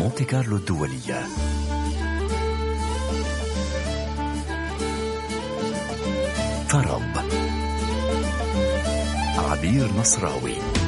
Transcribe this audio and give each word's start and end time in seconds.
مونتي 0.00 0.24
كارلو 0.24 0.56
الدولية. 0.56 1.26
طرب 6.70 7.02
عبير 9.38 9.88
نصراوي. 9.98 10.79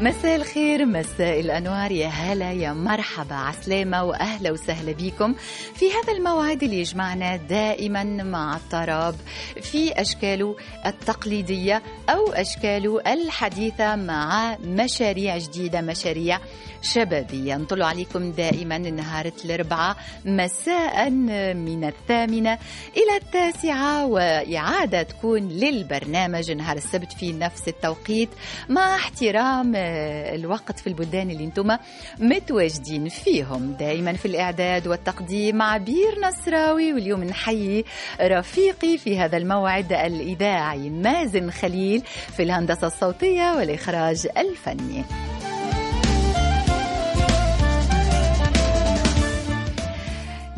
مساء 0.00 0.36
الخير 0.36 0.86
مساء 0.86 1.40
الأنوار. 1.40 1.92
يا 1.92 2.06
هلا 2.06 2.52
يا 2.52 2.72
مرحبا. 2.72 3.34
عسلامة 3.34 4.04
وأهلا 4.04 4.50
وسهلا 4.50 4.92
بكم 4.92 5.34
في 5.74 5.84
هذا 5.86 6.12
الموعد 6.16 6.62
اللي 6.62 6.80
يجمعنا 6.80 7.36
دائما 7.36 8.04
مع 8.04 8.56
الطراب 8.56 9.14
في 9.62 10.00
أشكاله 10.00 10.56
التقليدية 10.86 11.82
أو 12.08 12.32
أشكاله 12.32 13.12
الحديثة 13.12 13.96
مع 13.96 14.56
مشاريع 14.64 15.38
جديدة 15.38 15.80
مشاريع 15.80 16.40
شبابية. 16.82 17.56
نطلع 17.56 17.86
عليكم 17.86 18.32
دائما 18.32 18.78
نهار 18.78 19.30
الأربعاء 19.44 19.96
مساء 20.24 21.10
من 21.10 21.84
الثامنة 21.84 22.58
إلى 22.96 23.16
التاسعة 23.16 24.06
وإعادة 24.06 25.02
تكون 25.02 25.48
للبرنامج 25.48 26.52
نهار 26.52 26.76
السبت 26.76 27.12
في 27.12 27.32
نفس 27.32 27.68
التوقيت. 27.68 28.28
مع 28.68 28.94
احترام 28.94 29.89
الوقت 30.34 30.78
في 30.80 30.86
البلدان 30.86 31.30
اللي 31.30 31.44
أنتم 31.44 31.76
متواجدين 32.18 33.08
فيهم. 33.08 33.72
دائما 33.72 34.12
في 34.12 34.26
الإعداد 34.26 34.88
والتقديم 34.88 35.62
عبير 35.62 36.20
نصراوي 36.22 36.92
واليوم 36.92 37.24
نحيي 37.24 37.84
رفيقي 38.20 38.98
في 38.98 39.18
هذا 39.18 39.36
الموعد 39.36 39.92
الإذاعي 39.92 40.90
مازن 40.90 41.50
خليل 41.50 42.02
في 42.36 42.42
الهندسة 42.42 42.86
الصوتية 42.86 43.54
والإخراج 43.56 44.26
الفني. 44.38 45.04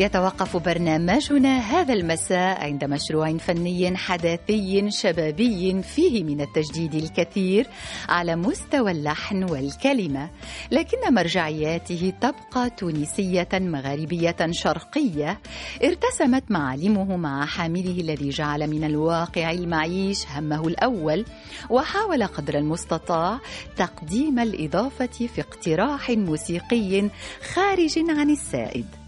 يتوقف 0.03 0.57
برنامجنا 0.57 1.59
هذا 1.59 1.95
المساء 1.95 2.61
عند 2.61 2.85
مشروع 2.85 3.37
فني 3.37 3.97
حداثي 3.97 4.91
شبابي 4.91 5.83
فيه 5.83 6.25
من 6.25 6.41
التجديد 6.41 6.95
الكثير 6.95 7.67
على 8.09 8.37
مستوى 8.37 8.91
اللحن 8.91 9.45
والكلمة. 9.45 10.31
لكن 10.71 11.15
مرجعياته 11.15 12.13
تبقى 12.21 12.71
تونسية 12.71 13.49
مغاربية 13.53 14.37
شرقية. 14.51 15.41
ارتسمت 15.85 16.51
معالمه 16.51 17.17
مع 17.17 17.47
حامله 17.47 18.01
الذي 18.01 18.29
جعل 18.29 18.71
من 18.71 18.85
الواقع 18.85 19.51
المعيش 19.51 20.27
همه 20.27 20.69
الأول 20.69 21.25
وحاول 21.71 22.27
قدر 22.27 22.59
المستطاع 22.59 23.39
تقديم 23.77 24.39
الإضافة 24.39 25.07
في 25.07 25.41
اقتراح 25.41 26.11
موسيقي 26.11 27.11
خارج 27.55 27.99
عن 27.99 28.31
السائد. 28.31 29.02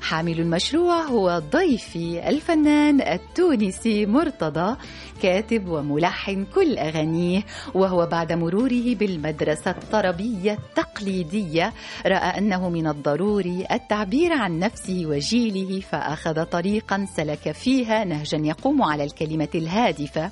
حامل 0.00 0.40
المشروع 0.40 1.02
هو 1.02 1.42
ضيفي 1.52 2.28
الفنان 2.28 3.00
التونسي 3.00 4.06
مرتضى 4.06 4.76
كاتب 5.22 5.68
وملحن 5.68 6.46
كل 6.54 6.78
أغانيه 6.78 7.42
وهو 7.74 8.06
بعد 8.06 8.32
مروره 8.32 8.94
بالمدرسة 8.94 9.70
الطربية 9.70 10.52
التقليدية 10.52 11.72
رأى 12.06 12.38
أنه 12.38 12.68
من 12.68 12.86
الضروري 12.86 13.66
التعبير 13.72 14.32
عن 14.32 14.58
نفسه 14.58 15.02
وجيله 15.06 15.80
فأخذ 15.80 16.44
طريقا 16.44 17.06
سلك 17.16 17.52
فيها 17.52 18.04
نهجا 18.04 18.38
يقوم 18.38 18.82
على 18.82 19.04
الكلمة 19.04 19.48
الهادفة 19.54 20.30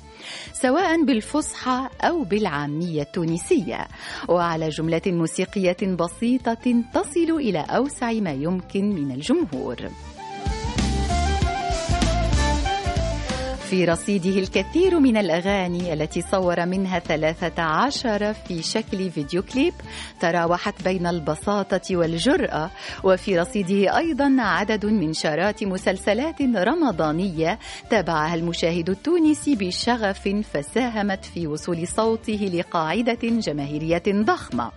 سواء 0.53 1.03
بالفصحى 1.05 1.89
أو 2.01 2.23
بالعامية 2.23 3.01
التونسية. 3.01 3.87
وعلى 4.29 4.69
جملة 4.69 5.01
موسيقية 5.07 5.77
بسيطة 5.99 6.83
تصل 6.93 7.29
إلى 7.31 7.59
أوسع 7.59 8.11
ما 8.11 8.31
يمكن 8.31 8.89
من 8.89 9.11
الجمهور. 9.35 9.75
في 13.69 13.85
رصيده 13.85 14.39
الكثير 14.39 14.99
من 14.99 15.17
الأغاني 15.17 15.93
التي 15.93 16.21
صور 16.21 16.65
منها 16.65 16.99
ثلاثة 16.99 17.63
عشر 17.63 18.33
في 18.33 18.61
شكل 18.61 19.11
فيديو 19.11 19.41
كليب 19.43 19.73
تراوحت 20.19 20.83
بين 20.83 21.07
البساطة 21.07 21.81
والجرأة 21.91 22.71
وفي 23.03 23.39
رصيده 23.39 23.97
أيضا 23.97 24.35
عدد 24.39 24.85
من 24.85 25.13
شارات 25.13 25.63
مسلسلات 25.63 26.41
رمضانية 26.41 27.59
تابعها 27.89 28.35
المشاهد 28.35 28.89
التونسي 28.89 29.55
بشغف 29.55 30.29
فساهمت 30.53 31.25
في 31.25 31.47
وصول 31.47 31.87
صوته 31.87 32.51
لقاعدة 32.53 33.19
جماهيرية 33.23 34.03
ضخمة. 34.07 34.71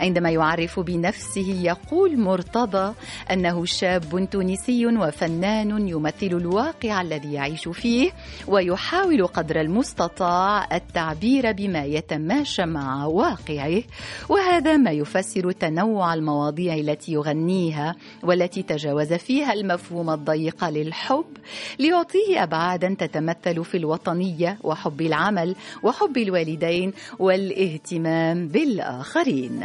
عندما 0.00 0.30
يعرف 0.30 0.80
بنفسه 0.80 1.60
يقول 1.62 2.20
مرتضى 2.20 2.94
أنه 3.30 3.64
شاب 3.64 4.28
تونسي 4.30 4.86
وفنان 4.86 5.88
يمثل 5.88 6.26
الواقع 6.26 7.00
الذي 7.00 7.32
يعيش 7.32 7.68
فيه 7.68 8.10
ويحاول 8.48 9.26
قدر 9.26 9.60
المستطاع 9.60 10.76
التعبير 10.76 11.52
بما 11.52 11.84
يتماشى 11.84 12.66
مع 12.66 13.06
واقعه. 13.06 13.82
وهذا 14.28 14.76
ما 14.76 14.90
يفسر 14.90 15.52
تنوع 15.52 16.14
المواضيع 16.14 16.74
التي 16.74 17.12
يغنيها 17.12 17.94
والتي 18.22 18.62
تجاوز 18.62 19.12
فيها 19.12 19.52
المفهوم 19.52 20.10
الضيق 20.10 20.68
للحب 20.68 21.24
ليعطيه 21.78 22.42
أبعادا 22.42 22.96
تتمثل 22.98 23.64
في 23.64 23.76
الوطنية 23.76 24.58
وحب 24.62 25.00
العمل 25.00 25.56
وحب 25.82 26.16
الوالدين 26.16 26.92
والإهتمام 27.18 28.48
بالآخرين. 28.48 29.64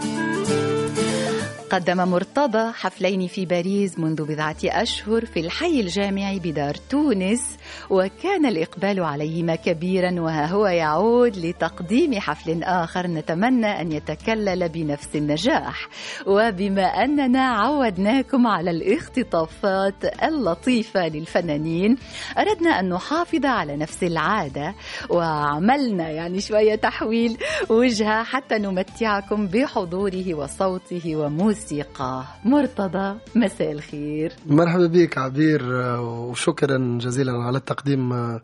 قدم 1.71 1.97
مرتضى 1.97 2.71
حفلين 2.73 3.27
في 3.27 3.45
باريس 3.45 3.99
منذ 3.99 4.23
بضعة 4.25 4.55
أشهر 4.65 5.25
في 5.25 5.39
الحي 5.39 5.79
الجامعي 5.79 6.39
بدار 6.39 6.75
تونس 6.75 7.57
وكان 7.89 8.45
الإقبال 8.45 9.03
عليهما 9.03 9.55
كبيرا 9.55 10.21
وها 10.21 10.45
هو 10.45 10.67
يعود 10.67 11.37
لتقديم 11.37 12.19
حفل 12.19 12.63
آخر 12.63 13.07
نتمنى 13.07 13.81
أن 13.81 13.91
يتكلل 13.91 14.69
بنفس 14.69 15.15
النجاح. 15.15 15.87
وبما 16.27 16.83
أننا 16.83 17.47
عودناكم 17.47 18.47
على 18.47 18.71
الاختطافات 18.71 20.23
اللطيفة 20.23 21.07
للفنانين 21.07 21.97
أردنا 22.37 22.79
أن 22.79 22.89
نحافظ 22.89 23.45
على 23.45 23.77
نفس 23.77 24.03
العادة. 24.03 24.75
وعملنا 25.09 26.09
يعني 26.09 26.41
شوية 26.41 26.75
تحويل 26.75 27.37
وجهة 27.69 28.23
حتى 28.23 28.57
نمتعكم 28.57 29.47
بحضوره 29.47 30.33
وصوته 30.33 31.15
وموسيقى 31.15 31.60
الموسيقى. 31.61 32.23
مرتضى 32.45 33.17
مساء 33.35 33.71
الخير. 33.71 34.33
مرحبا 34.45 34.87
بك 34.87 35.17
عبير 35.17 35.61
وشكرا 35.99 36.97
جزيلا 37.01 37.31
على 37.31 37.57
التقديم 37.57 38.39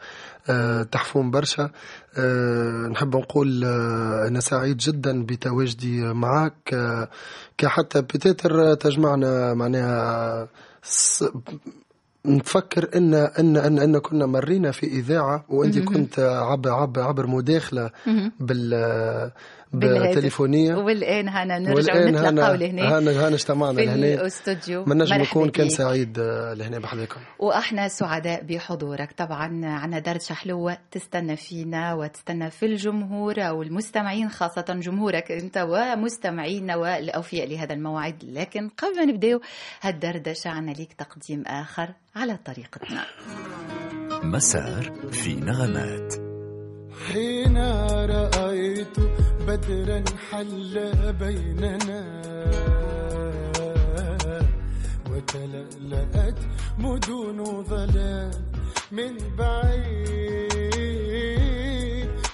تحفون 0.91 1.31
برشا. 1.31 1.69
نحب 2.91 3.15
نقول 3.15 3.65
أنا 4.27 4.39
سعيد 4.39 4.77
جدا 4.77 5.23
بتواجدي 5.25 6.13
معك 6.13 6.75
كحتى 7.57 8.01
بتاتر 8.01 8.73
تجمعنا 8.73 9.53
معناها 9.53 10.47
نفكر 12.25 12.89
إن 12.95 13.13
إن 13.13 13.57
إن, 13.57 13.79
إن 13.79 13.97
كنا 13.97 14.25
مرينا 14.25 14.71
في 14.71 14.85
إذاعة 14.85 15.45
وأنت 15.49 15.79
كنت 15.79 16.19
عبر 16.19 16.71
عبر 16.71 17.01
عبر 17.01 17.27
مداخلة 17.27 17.91
بال 18.39 19.31
بالتليفونيه 19.73 20.75
والآن 20.75 21.29
هنا 21.29 21.59
نرجع 21.59 21.93
نتلاقاو 21.93 22.55
لهنا. 22.55 22.99
هنا 22.99 23.11
هنا 23.11 23.35
اجتمعنا 23.35 23.81
لهنا. 23.81 24.15
في 24.15 24.21
الاستوديو. 24.21 24.85
من 24.85 24.97
نجم 24.97 25.15
نكون 25.15 25.49
كان 25.49 25.69
سعيد 25.69 26.19
لهنا 26.53 26.79
بحذاكم 26.79 27.19
وأحنا 27.39 27.87
سعداء 27.87 28.43
بحضورك. 28.43 29.11
طبعا 29.11 29.65
عنا 29.65 29.99
درجه 29.99 30.33
حلوة 30.33 30.77
تستنى 30.91 31.35
فينا 31.35 31.93
وتستنى 31.93 32.51
في 32.51 32.65
الجمهور 32.65 33.41
أو 33.41 33.61
المستمعين 33.61 34.29
خاصة 34.29 34.65
جمهورك 34.69 35.31
أنت 35.31 35.57
ومستمعينا 35.57 36.75
والأوفياء 36.75 37.47
لهذا 37.47 37.73
الموعد. 37.73 38.23
لكن 38.23 38.69
قبل 38.69 38.95
ما 38.95 39.05
نبداو 39.05 39.41
هالدردشة 39.81 40.49
عنا 40.49 40.71
ليك 40.71 40.93
تقديم 40.93 41.43
آخر 41.47 41.89
على 42.15 42.37
طريقتنا. 42.45 43.05
مسار 44.23 44.93
في 45.11 45.35
نغمات. 45.35 46.26
حين 47.05 47.57
رأيت 48.15 48.97
بدرا 49.47 50.03
حل 50.31 50.73
بيننا 51.19 52.03
وتلألأت 55.11 56.39
مدن 56.79 57.63
ظلام 57.63 58.31
من 58.91 59.13
بعيد. 59.37 60.57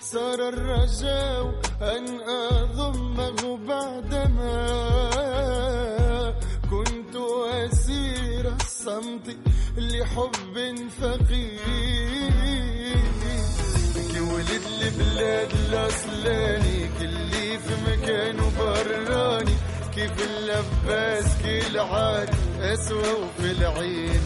صار 0.01 0.39
الرجاء 0.49 1.43
أن 1.81 2.05
أضمه 2.21 3.57
بعدما 3.67 4.57
كنت 6.71 7.15
أسير 7.65 8.45
الصمت 8.55 9.27
لحب 9.77 10.55
فقير 11.01 12.72
ولد 14.53 14.65
البلاد 14.81 15.51
الأصلاني 15.51 16.89
كل 16.99 17.31
في 17.59 17.73
مكانه 17.87 18.51
براني 18.59 19.55
كي 19.95 20.01
كيف 20.01 20.11
اللباس 20.29 21.25
كل 21.43 21.79
عاد 21.79 22.29
أسوى 22.59 22.99
وفي 22.99 23.51
العين. 23.51 24.21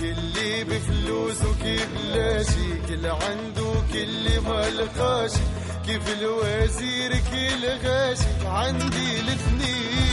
كل 0.00 0.64
بفلوس 0.64 1.44
وكيف 1.44 1.88
لا 2.14 2.42
شي 2.42 2.68
كل 2.88 3.06
عنده 3.06 3.72
كل 3.92 4.40
ما 4.40 4.70
لقاشي 4.70 5.40
كيف 5.86 6.18
الوزير 6.18 7.12
كل 7.12 7.88
غاشي. 7.88 8.24
عندي 8.46 9.20
الاثنين. 9.20 10.07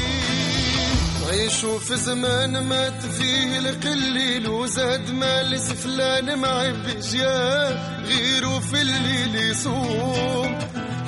عيشوا 1.30 1.80
في 1.80 1.96
زمان 1.98 2.64
مات 2.64 3.02
فيه 3.06 3.60
القليل 3.60 4.50
وزاد 4.50 5.10
مال 5.12 5.60
سفلان 5.60 6.40
مع 6.40 6.70
بجاه 6.70 8.04
غيروا 8.06 8.60
في 8.60 8.82
الليل 8.82 9.36
يصوم. 9.36 10.60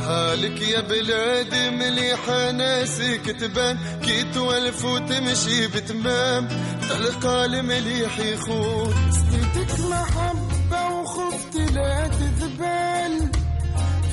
حالك 0.05 0.61
يا 0.61 0.81
بلاد 0.81 1.55
مليحة 1.73 2.51
ناسك 2.51 3.35
تبان 3.39 3.77
كي 4.05 4.23
توالف 4.23 4.85
وتمشي 4.85 5.67
بتمام. 5.67 6.47
تلقى 6.89 7.45
المليح 7.45 8.19
يخون. 8.19 8.93
سقيتك 9.11 9.79
محبة 9.79 10.87
وخفت 10.89 11.55
لا 11.55 12.07
تذبال 12.07 13.31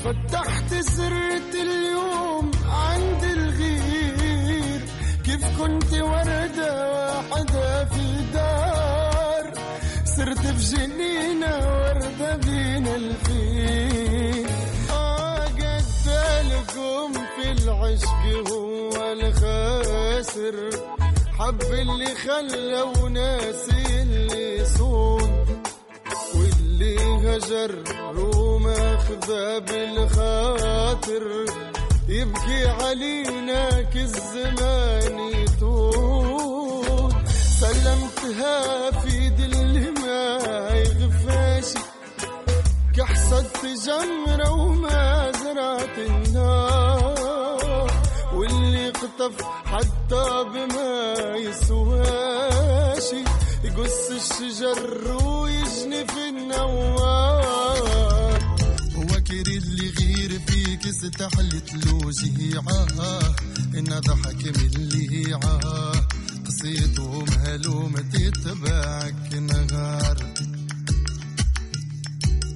فتحت 0.03 0.73
سرة 0.73 1.61
اليوم 1.61 2.51
كيف 5.35 5.61
كنت 5.61 5.93
وردة 5.93 6.91
واحدة 6.91 7.85
في 7.85 8.23
دار 8.33 9.51
صرت 10.05 10.39
في 10.39 10.75
جنينة 10.75 11.57
وردة 11.57 12.35
بين 12.35 12.87
الخير 12.87 14.47
آه 14.91 15.45
قتالكم 15.45 17.13
في 17.35 17.51
العشق 17.51 18.51
هو 18.51 19.11
الخاسر 19.11 20.55
حب 21.39 21.61
اللي 21.61 22.15
خلى 22.15 22.81
وناسي 22.81 24.01
اللي 24.01 24.65
صون 24.65 25.45
واللي 26.35 26.97
هجر 26.99 27.75
وماخذ 28.17 29.59
بالخاطر. 29.59 31.45
يبكي 32.07 32.67
علينا 32.67 33.81
كالزمان 33.81 35.19
يطول. 35.19 37.13
سلمتها 37.59 38.91
في 38.91 39.29
دل 39.29 39.93
ما 40.01 40.39
يغفاشي. 40.73 41.79
كحصدت 42.97 43.65
جمرة 43.65 44.51
وما 44.51 45.31
زرعت 45.31 45.97
النار. 45.97 47.91
واللي 48.33 48.89
قطف 48.89 49.35
حتى 49.65 50.43
بما 50.53 51.13
يسواشي. 51.35 53.23
يقص 53.63 54.09
الشجر 54.11 55.17
ويجني 55.25 56.07
في 56.07 56.29
النوار. 56.29 57.44
له 60.85 62.11
جيعة 62.11 63.19
إن 63.77 63.99
ضحك 63.99 64.43
من 64.57 64.87
ليعة 64.89 65.59
قصيته 66.45 67.25
مهلوم 67.25 67.93
تتبعك 67.95 69.33
نهار 69.33 70.17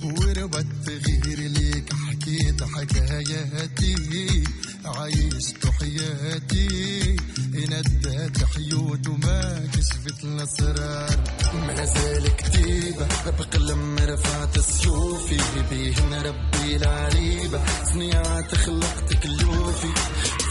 وربت 0.04 0.90
غير 0.90 1.40
ليك 1.40 1.94
حكيت 1.94 2.64
حكاياتي 2.64 4.44
عايشت 4.86 5.66
حياتي 5.80 7.16
ندات 7.56 8.38
حيوت 8.44 9.08
وما 9.08 9.68
كشفت 9.74 10.24
الاسرار 10.24 11.18
ما 11.54 11.86
زال 11.86 12.36
كتيبة 12.36 13.08
بقلم 13.26 13.96
رفعت 14.00 14.60
سيوفي 14.60 15.38
بيهن 15.70 16.14
ربي. 16.14 16.49
العريبة 16.66 17.62
صنيعة 17.94 18.56
خلقت 18.56 19.14
كلوفي 19.24 19.88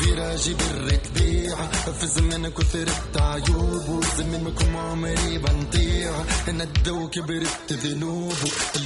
فراجي 0.01 0.55
بريت 0.55 1.09
بيعة. 1.15 1.71
في 1.93 2.07
زمن 2.07 2.49
كثرت 2.49 3.17
عيوب 3.17 3.89
وزمنكم 3.89 4.77
عمري 4.77 5.39
بنطيع 5.39 6.13
ندو 6.49 7.09
كبرت 7.09 7.73
ذنوب. 7.73 8.35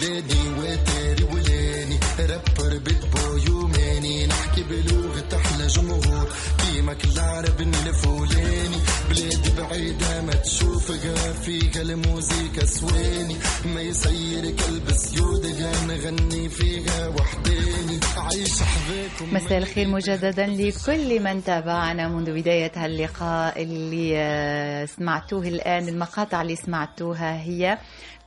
لادي 0.00 0.48
وتاري 0.58 1.24
ولاني 1.24 2.00
رابر 2.20 2.78
بيت 2.78 3.04
يوماني 3.46 4.26
نحكي 4.26 4.62
بلغة 4.62 5.41
جمهور. 5.74 6.28
قيمك 6.62 7.04
العرب 7.04 7.60
الفولاني 7.60 8.78
بلادي 9.10 9.50
بعيدة 9.58 10.22
ما 10.22 10.32
تشوفها. 10.32 11.32
فيها 11.32 11.82
الموسيقى 11.82 12.66
سواني 12.66 13.36
ما 13.74 13.80
يصير 13.80 14.42
كلب 14.42 14.90
سيودها 14.90 15.72
نغني 15.86 16.48
فيها 16.48 17.08
وحداني 17.08 18.00
عيش 18.16 18.62
حذاكم 18.62 19.34
مساء 19.34 19.58
الخير 19.58 19.88
مجددا 19.88 20.46
لكل 20.46 21.20
من 21.22 21.44
تابعنا 21.44 22.08
منذ 22.08 22.32
بداية 22.40 22.72
هاللقاء 22.76 23.62
اللي 23.62 24.12
آه، 24.16 24.84
سمعتوه 24.84 25.48
الآن. 25.48 25.88
المقاطع 25.88 26.42
اللي 26.42 26.56
سمعتوها 26.56 27.40
هي 27.42 27.78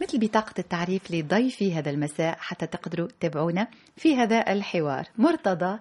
مثل 0.01 0.19
بطاقة 0.19 0.53
التعريف 0.59 1.11
لضيفي 1.11 1.73
هذا 1.73 1.89
المساء 1.89 2.35
حتى 2.39 2.67
تقدروا 2.67 3.07
تتابعونا 3.07 3.67
في 3.97 4.15
هذا 4.15 4.51
الحوار. 4.51 5.03
مرتضى 5.17 5.79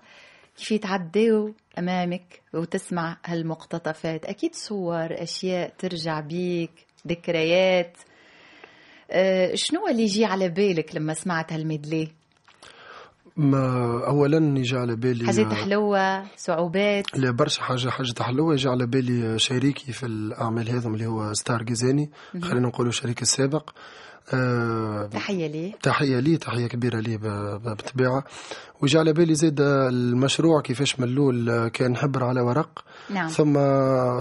كيف 0.56 0.72
يتعدوا 0.72 1.50
أمامك 1.78 2.42
وتسمع 2.54 3.16
هالمقتطفات؟ 3.24 4.24
أكيد 4.24 4.54
صور 4.54 5.22
أشياء 5.22 5.74
ترجع 5.78 6.20
بيك 6.20 6.70
ذكريات. 7.08 7.96
أه 9.10 9.54
شنو 9.54 9.88
اللي 9.88 10.02
يجي 10.02 10.24
على 10.24 10.48
بالك 10.48 10.96
لما 10.96 11.14
سمعت 11.14 11.52
هالميدلي 11.52 12.08
ما 13.36 14.06
اولا 14.06 14.58
يجي 14.58 14.76
على 14.76 14.96
بالي 14.96 15.26
حاجات 15.26 15.52
حلوة 15.52 16.36
صعوبات؟ 16.36 17.18
لا 17.18 17.30
برشا 17.30 17.62
حاجة 17.62 17.88
حاجة 17.88 18.22
حلوة 18.22 18.54
يجي 18.54 18.68
على 18.68 18.86
بالي 18.86 19.38
شريكي 19.38 19.92
في 19.92 20.06
الأعمال 20.06 20.70
هذم 20.70 20.94
اللي 20.94 21.06
هو 21.06 21.32
ستار 21.32 21.62
جيزاني 21.62 22.10
خلينا 22.42 22.68
نقولوا 22.68 22.92
شريكي 22.92 23.22
السابق. 23.22 23.70
آه 24.32 25.06
تحية 25.06 25.46
ليه. 25.46 25.72
تحية 25.82 26.20
لي 26.20 26.36
تحية 26.36 26.66
كبيرة 26.66 27.00
لي 27.00 27.16
ب- 27.16 27.22
ب- 27.26 27.62
بالطبيعة 27.76 28.24
ويجي 28.80 28.98
على 28.98 29.12
بالي 29.12 29.34
زاد 29.34 29.60
المشروع 29.60 30.60
كيفاش 30.60 31.00
من 31.00 31.08
الأول 31.08 31.68
كان 31.68 31.96
حبر 31.96 32.24
على 32.24 32.40
ورق. 32.40 32.84
نعم. 33.10 33.28
ثم 33.28 33.54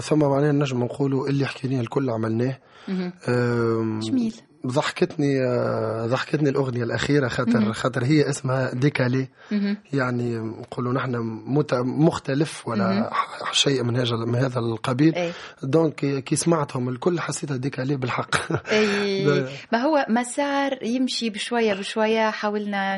ثم 0.00 0.18
معناه 0.18 0.50
نجم 0.52 0.84
نقولوا 0.84 1.28
اللي 1.28 1.46
حكيناه 1.46 1.80
الكل 1.80 2.10
عملناه. 2.10 2.58
جميل. 4.00 4.34
ضحكتني 4.66 5.40
آه، 5.42 6.06
ضحكتني 6.06 6.48
الأغنية 6.48 6.82
الأخيرة 6.82 7.28
خاطر 7.28 7.72
خاطر 7.72 8.04
هي 8.04 8.28
اسمها 8.28 8.74
décalé. 8.74 9.28
يعني 9.92 10.36
نقولوا 10.38 10.92
نحن 10.92 11.16
مختلف 11.84 12.68
ولا 12.68 13.10
شيء 13.52 13.82
من 13.82 13.96
هذا 13.96 14.16
من 14.16 14.34
هذا 14.34 14.58
القبيل. 14.58 15.14
أي. 15.14 15.32
donc 15.62 15.94
كي 16.24 16.36
سمعتهم 16.36 16.88
الكل 16.88 17.20
حسيتها 17.20 17.56
décalé 17.56 17.96
بالحق. 17.96 18.52
ما 19.72 19.78
هو 19.78 20.06
مسار 20.08 20.78
يمشي 20.82 21.30
بشوية 21.30 21.74
بشوية 21.74 22.30
حاولنا 22.30 22.96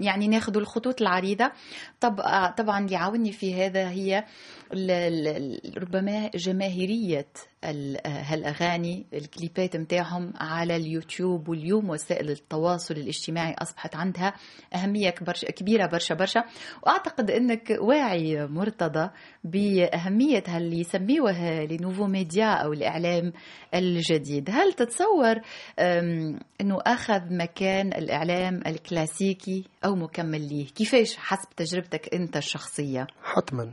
يعني 0.00 0.28
ناخذ 0.28 0.56
الخطوط 0.56 1.00
العريضة. 1.00 1.52
طب 2.00 2.20
آه، 2.20 2.50
طبعا 2.50 2.80
اللي 2.80 2.92
يعاوني 2.94 3.32
في 3.32 3.64
هذا 3.64 3.88
هي 3.88 4.24
ربما 5.78 6.30
آه، 7.64 8.08
هالأغاني 8.08 9.06
الكليبات 9.14 9.76
نتاعهم 9.76 10.32
على 10.36 10.76
اليوتيوب 10.76 11.48
واليوم 11.48 11.90
وسائل 11.90 12.30
التواصل 12.30 12.94
الاجتماعي 12.94 13.54
أصبحت 13.54 13.96
عندها 13.96 14.34
أهمية 14.74 15.10
كبر 15.10 15.32
كبيرة 15.32 15.86
برشا 15.86 16.14
برشا. 16.14 16.44
وأعتقد 16.82 17.30
إنك 17.30 17.76
واعي 17.80 18.46
مرتضى 18.46 19.10
بأهمية 19.44 20.42
هاللي 20.46 20.80
يسميوها 20.80 21.64
لنوفو 21.64 22.06
ميديا 22.06 22.46
أو 22.52 22.72
الإعلام 22.72 23.32
الجديد. 23.74 24.50
هل 24.50 24.72
تتصور 24.72 25.34
أم، 25.78 26.38
إنه 26.60 26.78
أخذ 26.86 27.20
مكان 27.30 27.86
الإعلام 27.86 28.60
الكلاسيكي 28.66 29.64
أو 29.84 29.94
مكمل 29.94 30.48
ليه؟ 30.48 30.66
كيفاش 30.66 31.16
حسب 31.16 31.48
تجربتك 31.56 32.14
أنت 32.14 32.36
الشخصية؟ 32.36 33.06
حتما. 33.22 33.72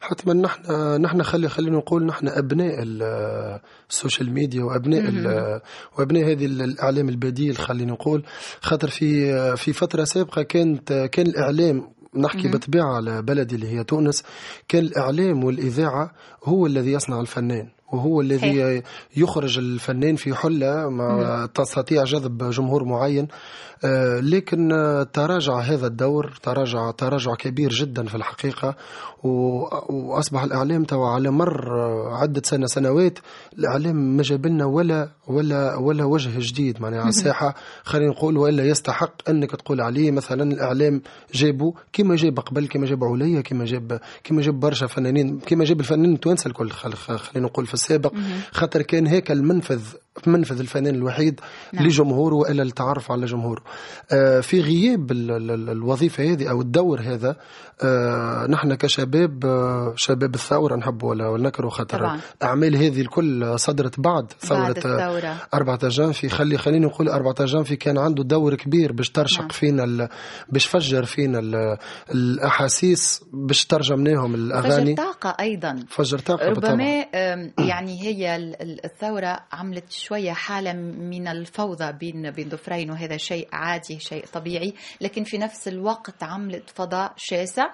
حتما 0.00 0.34
نحن 0.34 0.72
نحن 1.02 1.22
خلي 1.22 1.48
خلينا 1.48 1.76
نقول 1.76 2.06
نحن 2.06 2.28
أبناء 2.28 2.82
ال- 2.82 3.60
ال 3.90 3.96
social 3.96 4.32
media 4.32 4.64
وأبناء 4.64 5.02
وأبناء 5.98 6.24
هذه 6.32 6.46
الإعلام 6.46 7.08
البديل 7.08 7.56
خلينا 7.56 7.92
نقول. 7.92 8.22
خاطر 8.60 8.88
في 8.88 9.56
في 9.56 9.72
فترة 9.72 10.04
سابقة 10.04 10.42
كانت 10.42 10.92
كان 11.12 11.26
الإعلام 11.26 11.88
نحكي 12.16 12.48
بطبيعة 12.48 12.94
على 12.96 13.22
بلدي 13.22 13.54
اللي 13.54 13.68
هي 13.68 13.84
تونس 13.84 14.24
كان 14.68 14.84
الإعلام 14.84 15.44
والإذاعة 15.44 16.12
هو 16.44 16.66
الذي 16.66 16.92
يصنع 16.92 17.20
الفنان. 17.20 17.68
وهو 17.92 18.20
الذي. 18.20 18.82
يخرج 19.16 19.58
الفنان 19.58 20.16
في 20.16 20.34
حلة 20.34 20.88
ما 20.88 21.48
تستطيع 21.54 22.04
جذب 22.04 22.50
جمهور 22.50 22.84
معين. 22.84 23.28
آه، 23.84 24.20
لكن 24.20 24.72
آه، 24.72 25.02
تراجع 25.02 25.58
هذا 25.58 25.86
الدور 25.86 26.32
تراجع 26.42 26.90
تراجع 26.90 27.34
كبير 27.34 27.70
جدا 27.70 28.06
في 28.06 28.14
الحقيقة. 28.14 28.74
و- 29.24 29.64
وأصبح 29.94 30.42
الإعلام 30.42 30.84
توا 30.84 31.08
على 31.08 31.30
مر 31.30 31.80
آه، 31.80 32.16
عدة 32.16 32.42
سنة 32.44 32.66
سنوات 32.66 33.18
الإعلام 33.58 34.16
ما 34.16 34.22
جاب 34.22 34.46
لنا 34.46 34.64
ولا 34.64 35.08
ولا 35.26 35.76
ولا 35.76 36.04
وجه 36.04 36.30
جديد 36.38 36.80
معناها 36.82 37.00
على 37.00 37.08
الساحة 37.08 37.54
خلينا 37.84 38.10
نقول 38.10 38.36
ولا 38.36 38.64
يستحق 38.64 39.28
أنك 39.30 39.50
تقول 39.50 39.80
عليه 39.80 40.10
مثلا 40.10 40.52
الإعلام 40.52 41.02
جابوا 41.34 41.72
كما 41.92 42.16
جاب 42.16 42.40
قبل 42.40 42.66
كما 42.68 42.86
جاب 42.86 43.04
عليا 43.04 43.40
كما 43.40 43.64
جاب 43.64 44.00
كما 44.24 44.42
جاب 44.42 44.60
برشا 44.60 44.86
فنانين 44.86 45.38
كما 45.38 45.64
جاب 45.64 45.80
الفنانين 45.80 46.14
التوانسة 46.14 46.48
الكل. 46.48 46.70
خل- 46.70 46.92
خل- 46.94 47.18
خلينا 47.18 47.46
نقول 47.48 47.66
في 47.66 47.74
السابق 47.80 48.12
خاطر 48.52 48.82
كان 48.82 49.06
هيك 49.06 49.30
المنفذ 49.30 49.80
منفذ 50.28 50.60
الفنان 50.60 50.94
الوحيد 50.94 51.40
نعم. 51.72 51.86
لجمهوره 51.86 52.34
والا 52.34 52.62
للتعرف 52.62 53.12
على 53.12 53.26
جمهوره. 53.26 53.62
آه 54.12 54.40
في 54.40 54.60
غياب 54.60 55.10
ال- 55.10 55.30
ال- 55.30 55.50
ال- 55.50 55.70
الوظيفة 55.70 56.24
هذه 56.32 56.50
أو 56.50 56.60
الدور 56.60 57.00
هذا 57.00 57.36
آه 57.82 58.46
نحن 58.46 58.74
كشباب 58.74 59.44
آه 59.46 59.92
شباب 59.96 60.34
الثورة 60.34 60.76
نحب 60.76 61.02
ولا 61.02 61.36
نكرهوا 61.38 61.70
خاطر 61.70 61.98
طبعاً. 61.98 62.20
الاعمال 62.42 62.76
هذه 62.76 63.00
الكل 63.00 63.58
صدرت 63.58 64.00
بعد 64.00 64.32
ثورة 64.40 64.58
بعد 64.60 64.76
الثورة. 64.76 65.36
4 65.54 65.78
جانفي 65.88 66.28
خلي 66.28 66.58
خليني 66.58 66.86
نقول 66.86 67.08
4 67.08 67.34
جانفي 67.44 67.76
كان 67.76 67.98
عنده 67.98 68.22
دور 68.24 68.54
كبير 68.54 68.92
باش 68.92 69.10
ترشق 69.10 69.40
نعم. 69.40 69.48
فينا 69.48 70.08
باش 70.48 70.66
فجر 70.66 71.04
فينا 71.04 71.38
ال- 71.38 71.76
الأحاسيس 72.34 73.24
باش 73.32 73.66
ترجمناهم 73.66 74.32
فجر 74.32 74.42
الاغاني 74.44 74.94
طاقة 74.94 75.36
أيضا 75.40 75.84
فجر 75.88 76.18
طاقة. 76.18 76.48
ربما 76.48 77.04
يعني 77.58 78.02
هي 78.02 78.36
ال- 78.36 78.62
ال- 78.62 78.84
الثورة 78.84 79.38
عملت 79.52 79.84
شوية 80.10 80.32
حالة 80.32 80.72
من 80.72 81.28
الفوضى 81.28 81.92
بين 81.92 82.30
بين 82.30 82.48
ضفرين 82.48 82.90
وهذا 82.90 83.16
شيء 83.16 83.48
عادي 83.52 84.00
شيء 84.00 84.26
طبيعي. 84.26 84.74
لكن 85.00 85.24
في 85.24 85.38
نفس 85.38 85.68
الوقت 85.68 86.22
عملت 86.22 86.70
فضاء 86.70 87.12
شاسع 87.16 87.70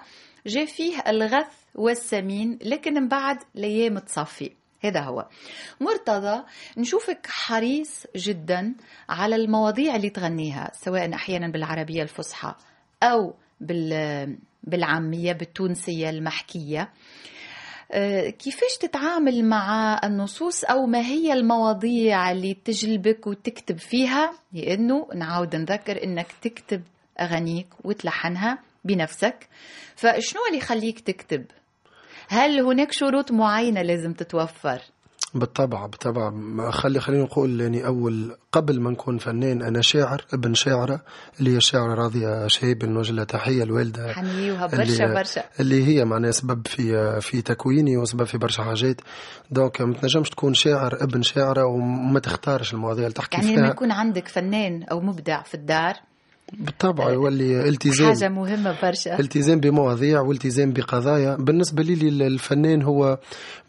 جاء 0.47 0.65
فيه 0.65 0.99
الغث 1.07 1.53
والسمين 1.75 2.59
لكن 2.61 2.93
من 2.93 3.07
بعد 3.07 3.37
الأيام 3.55 3.99
تصفي. 3.99 4.51
هذا 4.81 5.01
هو. 5.01 5.27
مرتضى 5.81 6.43
نشوفك 6.77 7.27
حريص 7.29 8.05
جدا 8.15 8.75
على 9.09 9.35
المواضيع 9.35 9.95
اللي 9.95 10.09
تغنيها 10.09 10.71
سواء 10.73 11.13
أحيانا 11.13 11.47
بالعربية 11.47 12.01
الفصحى 12.03 12.55
أو 13.03 13.33
بال 13.61 14.37
بالعامية 14.63 15.33
بالتونسية 15.33 16.09
المحكية. 16.09 16.81
آه، 16.81 16.89
كيفاش 18.39 18.77
تتعامل 18.81 19.45
مع 19.45 19.99
النصوص 20.03 20.63
أو 20.63 20.85
ما 20.85 20.99
هي 21.01 21.33
المواضيع 21.33 22.31
اللي 22.31 22.53
تجلبك 22.53 23.27
وتكتب 23.27 23.77
فيها؟ 23.77 24.33
لأنه 24.53 25.07
نعاود 25.15 25.55
نذكر 25.55 26.03
أنك 26.03 26.27
تكتب 26.41 26.81
أغانيك 27.21 27.67
وتلحنها 27.83 28.57
بنفسك. 28.85 29.47
فشنو 29.95 30.41
اللي 30.47 30.57
يخليك 30.57 30.99
تكتب؟ 30.99 31.45
هل 32.29 32.59
هناك 32.59 32.91
شروط 32.91 33.31
معينة 33.31 33.81
لازم 33.81 34.13
تتوفر؟ 34.13 34.81
بالطبع 35.39 35.85
بالطبع. 35.85 36.31
خلي 36.71 36.99
خلينا 36.99 37.23
نقول 37.23 37.61
يعني 37.61 37.85
أول 37.85 38.37
قبل 38.51 38.79
ما 38.81 38.91
نكون 38.91 39.17
فنان 39.17 39.61
أنا 39.61 39.81
شاعر 39.81 40.25
ابن 40.33 40.53
شاعرة 40.53 41.01
اللي 41.39 41.51
هي 41.53 41.57
الشاعره 41.57 41.93
راضية 41.93 42.47
شهيب 42.47 42.85
نوجه 42.85 43.11
لها 43.13 43.23
تحية 43.23 43.63
الوالدة. 43.63 44.13
حنيوها 44.13 44.65
اللي- 44.65 44.77
برشا 44.77 45.13
برشا. 45.13 45.43
اللي 45.59 45.87
هي 45.87 46.05
معناها 46.05 46.31
سبب 46.31 46.67
في 46.67 47.21
في 47.21 47.41
تكويني 47.41 47.97
وسبب 47.97 48.23
في 48.23 48.37
برشا 48.37 48.63
حاجات. 48.63 49.01
دونك 49.51 49.81
ما 49.81 49.93
تنجمش 49.93 50.29
تكون 50.29 50.53
شاعر 50.53 51.03
ابن 51.03 51.21
شاعرة 51.21 51.65
وما 51.65 52.19
تختارش 52.19 52.73
المواضيع 52.73 53.03
اللي 53.03 53.13
تحكي 53.13 53.37
يعني 53.37 53.47
لما 53.47 53.61
فيها. 53.61 53.71
يكون 53.71 53.91
عندك 53.91 54.27
فنان 54.27 54.83
أو 54.83 54.99
مبدع 54.99 55.41
في 55.43 55.53
الدار 55.55 55.93
بالطبع 56.53 57.09
يولي 57.11 57.69
التزام 57.69 58.07
حاجة 58.13 58.29
مهمة 58.29 58.75
برشا. 58.83 59.19
التزام 59.19 59.59
بمواضيع 59.59 60.21
والتزام 60.21 60.73
بقضايا. 60.73 61.35
بالنسبة 61.35 61.83
لي 61.83 62.27
الفنان 62.27 62.81
هو 62.81 63.19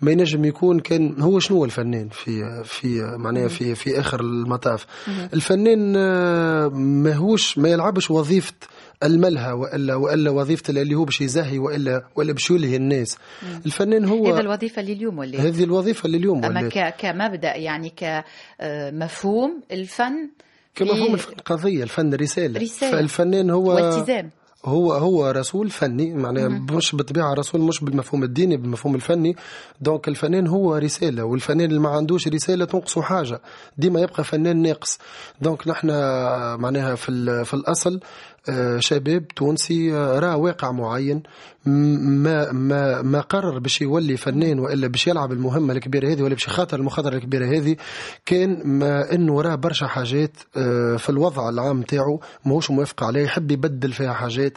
ما 0.01 0.11
ينجم 0.13 0.45
يكون 0.45 0.81
كان 0.81 1.21
هو 1.23 1.39
شنو 1.39 1.57
هو 1.59 1.65
الفنان 1.65 2.09
في 2.09 2.63
في 2.65 3.03
معناها 3.19 3.49
في 3.49 3.75
في 3.75 4.01
آخر 4.01 4.21
المطاف؟ 4.21 4.87
الفنان 5.35 5.95
آه، 5.97 6.69
ماهوش 6.79 7.59
ما 7.59 7.69
يلعبش 7.69 8.11
وظيفة 8.11 8.55
الملهى 9.03 9.53
والا 9.53 9.95
وإلا 9.95 10.31
وظيفة 10.31 10.71
اللي 10.83 10.95
هو 10.95 11.05
باش 11.05 11.21
يزهي 11.21 11.59
والا 11.59 12.05
ولا 12.17 12.33
باش 12.33 12.51
يلهي 12.51 12.77
الناس. 12.77 13.19
الفنان 13.67 14.05
هو 14.05 14.27
هذا 14.33 14.41
الوظيفة 14.41 14.81
اللي 14.81 14.93
اليوم 14.93 15.19
ولا 15.19 15.41
هذه 15.41 15.65
الوظيفة 15.65 16.07
اللي 16.07 16.17
اليوم 16.17 16.45
أما 16.45 16.61
ولات. 16.61 16.73
ك- 16.79 16.95
كمبدأ 17.01 17.57
يعني 17.57 17.93
كمفهوم 17.97 19.61
الفن 19.73 20.29
كمفهوم 20.79 21.17
في- 21.17 21.29
الفن 21.29 21.35
قضيه 21.45 21.83
الفن 21.83 22.15
رسالة. 22.15 22.61
رسالة. 22.61 22.93
فالفنان 22.93 23.51
هو 23.51 23.75
والتزام 23.75 24.31
هو 24.65 24.93
هو 24.93 25.31
رسول 25.31 25.71
فني 25.71 26.15
معناها 26.15 26.49
مش 26.49 26.95
بالطبيعة 26.95 27.35
رسول 27.35 27.61
مش 27.61 27.85
بالمفهوم 27.85 28.23
الديني 28.23 28.57
بالمفهوم 28.57 28.95
الفني. 28.95 29.37
دونك 29.81 30.09
الفنان 30.09 30.47
هو 30.47 30.77
رسالة 30.77 31.25
والفنان 31.25 31.69
اللي 31.69 31.81
ما 31.81 31.89
عندوش 31.89 32.29
رسالة 32.29 32.65
تنقصه 32.65 33.03
حاجة. 33.03 33.41
ديما 33.79 34.01
يبقى 34.01 34.25
فنان 34.25 34.63
ناقص. 34.63 34.99
دونك 35.41 35.69
نحن 35.69 35.87
معناها 36.61 36.95
في 36.95 37.45
في 37.45 37.55
الأصل 37.55 38.01
شباب 38.79 39.29
تونسي 39.29 39.95
آه، 39.95 40.19
راه 40.19 40.37
واقع 40.37 40.71
معين. 40.73 41.23
ما 41.67 42.53
ما 42.53 43.03
ما 43.03 43.21
قرر 43.21 43.59
باش 43.59 43.81
يولي 43.83 44.17
فنان 44.17 44.59
وإلا 44.59 44.87
باش 44.89 45.07
يلعب 45.07 45.33
المهمة 45.33 45.73
الكبيرة 45.75 46.13
هذه 46.13 46.23
ولا 46.23 46.35
باش 46.35 46.47
يخاطر 46.49 46.77
المخاطرة 46.79 47.17
الكبيرة 47.17 47.47
هذه 47.47 47.77
كان 48.27 48.63
ما 48.65 49.13
إنه 49.15 49.41
راه 49.41 49.55
برشا 49.55 49.87
حاجات 49.87 50.37
آه، 50.57 50.97
في 50.97 51.11
الوضع 51.11 51.49
العام 51.49 51.83
تاعو 51.83 52.21
ماهوش 52.45 52.71
موافق 52.71 53.05
عليه 53.05 53.23
يحب 53.25 53.51
يبدل 53.51 53.93
فيها 53.93 54.13
حاجات. 54.13 54.53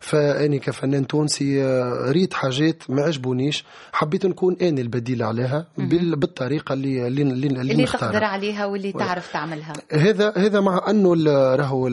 فأني 0.00 0.58
كفنان 0.58 1.06
تونسي 1.06 1.62
آه، 1.64 2.10
ريت 2.10 2.34
حاجات 2.34 2.82
ما 2.90 3.02
عجبونيش. 3.02 3.64
حبيت 3.92 4.26
نكون 4.26 4.56
اني 4.62 4.80
البديل 4.80 5.22
عليها 5.22 5.66
بال- 5.78 6.16
بالطريقة 6.16 6.72
اللي 6.72 7.06
اللي 7.06 7.22
اللي, 7.22 7.46
اللي, 7.46 7.72
اللي. 7.72 7.86
تقدر 7.86 8.24
عليها 8.24 8.66
واللي 8.66 8.92
تعرف 8.92 9.32
تعملها. 9.32 9.72
هذا 9.92 10.32
هذا 10.36 10.60
مع 10.60 10.90
أنه 10.90 11.14
راهو 11.54 11.88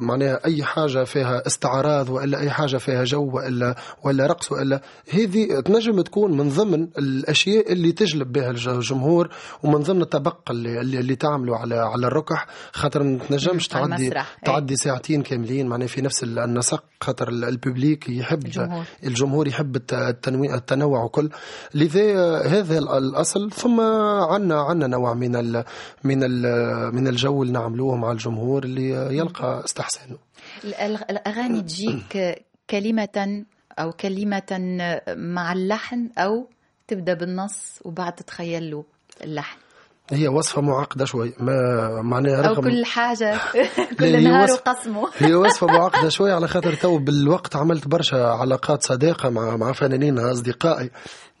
معناها 0.00 0.44
أي 0.46 0.62
حاجة 0.76 1.04
فيها 1.04 1.46
استعراض 1.46 2.08
وإلا 2.10 2.40
أي 2.40 2.50
حاجة 2.50 2.76
فيها 2.76 3.04
جو 3.04 3.30
والا 3.36 3.74
ولا 4.04 4.26
رقص 4.26 4.52
وإلا 4.52 4.80
هذه 5.10 5.60
تنجم 5.60 6.00
تكون 6.00 6.36
من 6.36 6.48
ضمن 6.48 6.88
الأشياء 6.98 7.72
اللي 7.72 7.92
تجلب 7.92 8.32
بها 8.32 8.50
الج- 8.50 8.68
الجمهور 8.68 9.28
ومن 9.62 9.78
ضمن 9.82 10.02
الطبق 10.02 10.50
اللي 10.50 10.80
اللي, 10.80 10.98
اللي 11.00 11.16
تعمله 11.16 11.56
على 11.56 11.74
على 11.74 12.06
الركح 12.06 12.46
خاطر 12.72 13.02
ما 13.02 13.18
تنجمش 13.28 13.68
تعدي 13.68 14.04
أي. 14.04 14.08
تعدي 14.44 14.76
ساعتين 14.76 15.22
كاملين 15.22 15.66
معناها 15.66 15.88
في 15.88 16.00
نفس 16.02 16.22
ال- 16.22 16.38
النسق 16.38 16.84
خاطر 17.00 17.28
ال- 17.28 17.44
الببليك 17.44 18.08
يحب 18.08 18.44
الجمهور. 18.46 18.84
الجمهور 19.04 19.48
يحب 19.48 19.76
الت- 19.76 19.92
التنويع 19.92 20.54
التنوع 20.54 21.04
وكل 21.04 21.30
لذا 21.74 22.38
هذا 22.42 22.78
ال- 22.78 22.88
الأصل 22.88 23.50
ثم 23.52 23.80
عندنا 24.30 24.60
عندنا 24.62 24.86
نوع 24.86 25.14
من 25.14 25.36
ال 25.36 25.64
من 26.04 26.18
ال 26.24 26.42
من 26.94 27.08
الجو 27.08 27.42
اللي 27.42 27.52
نعملوه 27.52 27.96
مع 27.96 28.12
الجمهور 28.12 28.64
اللي 28.64 28.90
يلقى 29.16 29.64
استحسانه 29.64 30.16
الأغاني 31.10 31.62
تجيك 31.68 32.44
كلمة 32.70 33.44
أو 33.78 33.92
كلمة 33.92 34.58
مع 35.08 35.52
اللحن 35.52 36.10
أو 36.18 36.48
تبدأ 36.88 37.14
بالنص 37.14 37.80
وبعد 37.84 38.14
تتخيل 38.14 38.70
له 38.70 38.84
اللحن. 39.22 39.58
هي 40.10 40.28
وصفة 40.28 40.60
معقدة 40.62 41.04
شوي. 41.04 41.32
ما 41.40 41.88
معناها 42.02 42.36
أو 42.48 42.52
رغم 42.54 42.62
كل 42.62 42.84
حاجة. 42.84 43.38
كل 44.00 44.24
نهار 44.24 44.44
وصف- 44.50 44.52
وقسمه. 44.68 45.08
هي 45.26 45.34
وصفة 45.34 45.66
معقدة 45.66 46.08
شوي 46.08 46.32
على 46.32 46.48
خاطر 46.48 46.74
تو 46.74 46.98
بالوقت 46.98 47.56
عملت 47.56 47.88
برشا 47.88 48.16
علاقات 48.26 48.82
صداقة 48.82 49.30
مع 49.30 49.56
مع 49.56 49.72
فنانين 49.72 50.18
أصدقائي. 50.18 50.90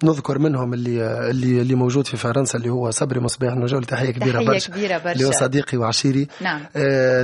نذكر 0.04 0.38
منهم 0.38 0.74
اللي 0.74 1.30
اللي 1.30 1.60
اللي 1.62 1.74
موجود 1.74 2.06
في 2.06 2.16
فرنسا 2.16 2.58
اللي 2.58 2.70
هو 2.70 2.90
صبري 2.90 3.20
مصباح 3.20 3.54
نوجه 3.54 3.74
له 3.74 3.80
تحية 3.80 4.10
كبيرة 4.10 4.32
تحية 4.38 4.46
برشا 4.46 4.72
كبيرة 4.72 4.98
برشا. 4.98 5.12
اللي 5.12 5.24
هو 5.24 5.30
صديقي 5.32 5.78
وعشيري. 5.78 6.28
نعم. 6.40 6.60
آه، 6.76 7.22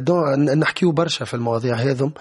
نحكيو 0.56 0.92
برشا 0.92 1.24
في 1.24 1.34
المواضيع 1.34 1.74
هذم 1.74 2.12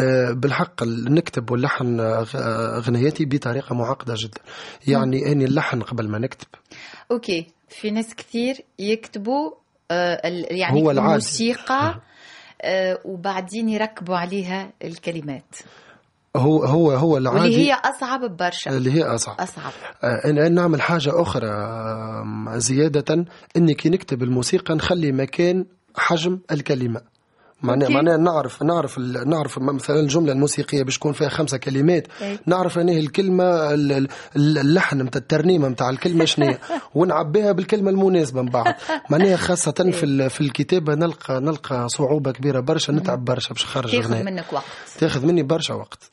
آه، 0.00 0.32
بالحق 0.32 0.82
ال- 0.82 1.14
نكتب 1.14 1.50
ونلحن 1.50 2.00
آه، 2.00 2.22
غ- 2.22 2.36
آه، 2.36 2.78
غنياتي 2.80 3.24
بطريقة 3.24 3.74
معقدة 3.74 4.14
جدا. 4.16 4.40
يعني 4.86 5.32
أني 5.32 5.44
اللحن 5.44 5.80
قبل 5.82 6.08
ما 6.08 6.18
نكتب. 6.18 6.46
أوكي. 7.10 7.46
في 7.68 7.90
ناس 7.90 8.14
كثير 8.14 8.56
يكتبوا 8.78 9.50
آه، 9.90 10.20
يعني 10.50 10.82
هو 10.82 10.90
العادي. 10.90 11.12
موسيقى 11.14 12.00
آه، 12.62 12.98
وبعدين 13.04 13.68
يركبوا 13.68 14.16
عليها 14.16 14.72
الكلمات. 14.84 15.56
هو 16.36 16.64
هو 16.64 16.90
هو 16.90 17.16
العادي. 17.16 17.40
واللي 17.40 17.56
هي 17.68 17.72
أصعب 17.74 18.36
برشا. 18.36 18.70
اللي 18.70 18.92
هي 18.92 19.02
أصعب. 19.04 19.40
أصعب. 19.40 19.72
آه، 20.04 20.30
أنا 20.30 20.48
نعمل 20.48 20.82
حاجة 20.82 21.22
أخرى 21.22 21.48
آم، 21.48 22.58
زيادة 22.58 23.24
إني 23.56 23.74
كي 23.74 23.88
نكتب 23.88 24.22
الموسيقى 24.22 24.74
نخلي 24.74 25.12
مكان 25.12 25.66
حجم 25.96 26.38
الكلمة. 26.52 27.00
معناها. 27.62 27.88
معناها 27.88 28.16
نعرف 28.16 28.62
نعرف 28.62 28.98
نعرف 29.26 29.58
مثلا 29.58 30.00
الجملة 30.00 30.32
الموسيقية 30.32 30.82
باش 30.82 30.98
تكون 30.98 31.12
فيها 31.12 31.28
خمسة 31.28 31.56
كلمات. 31.56 32.06
أي. 32.22 32.38
نعرف 32.46 32.78
أنه 32.78 32.92
الكلمة 32.92 33.44
ال- 33.74 33.92
ال- 34.36 34.58
اللحن 34.58 35.02
نتاع 35.02 35.20
الترنيمة 35.20 35.68
نتاع 35.68 35.90
الكلمة 35.90 36.24
شنو 36.24 36.54
ونعبيها 36.94 37.52
بالكلمة 37.52 37.90
المناسبة 37.90 38.42
من 38.42 38.48
بعد. 38.48 38.74
معناها 39.10 39.36
خاصة 39.36 39.72
في 39.92 40.04
ال- 40.06 40.30
في 40.30 40.40
الكتابة 40.40 40.94
نلقى 40.94 41.40
نلقى 41.40 41.88
صعوبة 41.88 42.32
كبيرة 42.32 42.60
برشا. 42.60 42.92
نتعب 42.92 43.24
برشا 43.24 43.54
باش 43.54 43.64
نخرج 43.64 43.90
تاخذ 43.92 44.22
منك 44.24 44.52
وقت. 44.52 44.64
تاخذ 44.98 45.26
مني 45.26 45.42
برشا 45.42 45.74
وقت. 45.74 46.10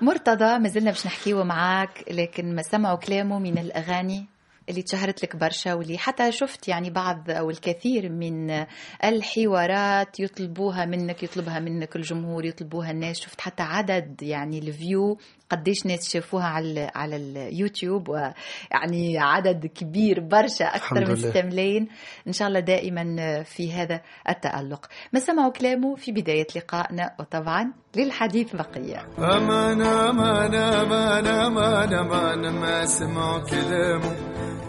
مرتضى 0.00 0.58
ما 0.58 0.68
زلنا 0.68 0.90
باش 0.90 1.06
نحكيو 1.06 1.44
معاك 1.44 2.04
لكن 2.10 2.54
ما 2.54 2.62
سمعوا 2.62 2.96
كلامه 2.96 3.38
من 3.38 3.58
الأغاني؟ 3.58 4.26
اللي 4.68 4.82
تشهرت 4.82 5.22
لك 5.22 5.36
برشا 5.36 5.74
واللي 5.74 5.98
حتى 5.98 6.32
شفت 6.32 6.68
يعني 6.68 6.90
بعض 6.90 7.30
أو 7.30 7.50
الكثير 7.50 8.12
من 8.12 8.66
الحوارات 9.04 10.20
يطلبوها 10.20 10.84
منك 10.84 11.22
يطلبها 11.22 11.60
منك 11.60 11.96
الجمهور 11.96 12.44
يطلبوها 12.44 12.90
الناس. 12.90 13.20
شفت 13.20 13.40
حتى 13.40 13.62
عدد 13.62 14.22
يعني 14.22 14.58
الفيو 14.58 15.18
قديش 15.50 15.86
ناس 15.86 16.12
شافوها 16.12 16.46
على 16.46 16.90
على 16.94 17.16
اليوتيوب 17.16 18.08
ويعني 18.08 19.18
عدد 19.18 19.66
كبير 19.66 20.20
برشا 20.20 20.64
أكثر 20.64 20.96
الحمد 20.96 21.10
من 21.10 21.14
لله. 21.14 21.30
6 21.30 21.42
ملايين 21.42 21.88
إن 22.26 22.32
شاء 22.32 22.48
الله 22.48 22.60
دائما 22.60 23.42
في 23.42 23.72
هذا 23.72 24.00
التألق. 24.28 24.86
ما 25.12 25.20
سمعوا 25.20 25.52
كلامه 25.52 25.94
في 25.94 26.12
بداية 26.12 26.46
لقائنا 26.56 27.14
وطبعا 27.18 27.72
للحديث 27.96 28.56
بقية. 28.56 29.08
أمان 29.18 29.82
أمان 29.82 30.54
أمان 30.54 31.26
أمان 31.26 31.94
أمان 31.94 32.52
ما 32.52 32.84
سمعوا 32.84 33.38
كلامه. 33.38 34.25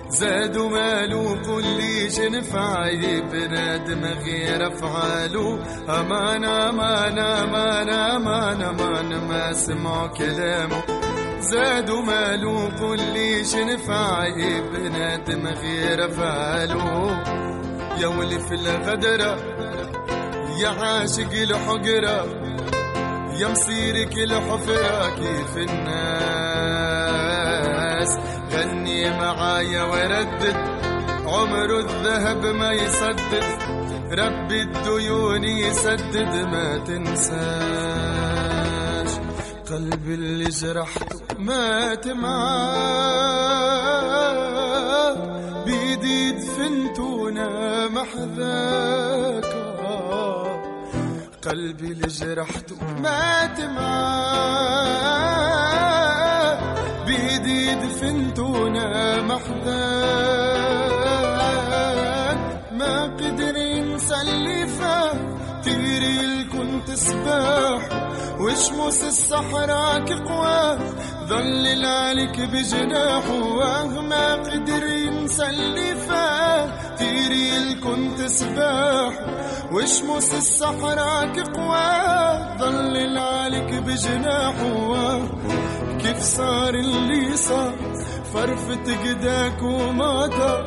زاد 0.10 0.58
مالو 0.58 1.36
كل 1.46 2.08
جنف 2.08 2.56
عيب 2.56 3.36
نادم 3.36 4.06
غير 4.06 4.68
افعالو 4.68 5.60
أمان 5.90 6.44
أمان 6.44 7.20
أمان 7.20 7.90
أمان 7.90 8.62
أمان 8.62 9.28
ما 9.28 9.54
سمعوا 9.54 10.08
كلامه 10.08 10.82
زادو 11.40 12.02
مالو 12.02 12.70
كل 12.80 13.44
جنف 13.44 13.90
عيب 13.90 14.74
نادم 14.92 15.48
غير 15.48 16.06
افعالو 16.06 17.10
يا 18.02 18.08
ولي 18.08 18.40
في 18.40 18.56
الغدرة 18.56 19.38
يا 20.60 20.70
عاشق 20.70 21.32
الحقرة 21.32 22.26
يا 23.40 23.48
مصيرك 23.48 24.14
الحفرة 24.18 25.10
كيف 25.16 25.58
الناس؟ 25.58 26.47
معايا 29.10 29.84
وردد 29.84 30.56
عمر 31.26 31.80
الذهب 31.80 32.46
ما 32.46 32.72
يسدد 32.72 33.44
رب 34.12 34.52
الديون 34.52 35.44
يسدد 35.44 36.36
ما 36.52 36.78
تنساش. 36.78 37.38
قلبي 39.72 40.14
اللي 40.14 40.50
جرحته 40.50 41.20
مات 41.40 42.08
معاه 42.08 42.54
بيدي 45.66 46.32
دفنتونا 46.32 47.88
محذاك. 47.88 49.48
قلبي 51.48 51.92
اللي 51.92 52.08
جرحته 52.08 52.76
مات 53.02 53.60
معاه 53.62 55.37
دفنتونا 57.74 59.22
محزان 59.22 60.78
ما 62.72 63.04
قدر 63.04 63.58
ينسى 63.58 64.16
اللي 64.22 64.68
فات. 64.68 65.38
تيري 65.64 66.20
اللي 66.20 66.44
كنت 66.44 66.92
سباح. 66.92 67.82
وشموس 68.40 69.04
الصحراء 69.04 70.06
قوى 70.28 70.78
ظلل 71.28 71.86
عليك 71.86 72.40
بجناحه 72.40 74.02
ما 74.02 74.36
قدر 74.36 74.88
ينسى 74.88 75.50
اللي 75.50 75.96
فات. 75.96 76.70
تيري 76.98 77.58
اللي 77.58 77.76
كنت 77.76 78.22
سباح. 78.22 79.14
وشموس 79.72 80.34
الصحراء 80.34 81.44
قوى 81.44 81.88
ظلل 82.60 83.18
عليك 83.18 83.74
بجناحه 83.74 85.22
كيف 86.08 86.20
صار 86.20 86.74
اللي 86.74 87.38
صار 87.38 87.74
فرفت 88.34 88.90
قداك 89.08 89.62
ومضى 89.64 90.64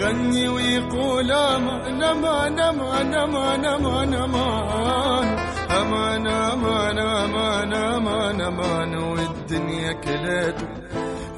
غني 0.00 0.48
ويقول 0.48 1.32
أمان 1.32 2.02
أمان 2.02 2.58
أمان 2.60 3.14
أمان 3.14 3.64
أمان 3.64 4.14
أمان 4.14 5.36
أمان 5.70 6.26
أمان 6.26 6.98
أمان 6.98 7.72
أمان 7.74 8.40
أمان 8.40 8.94
والدنيا 8.98 9.92
كلاته 9.92 10.66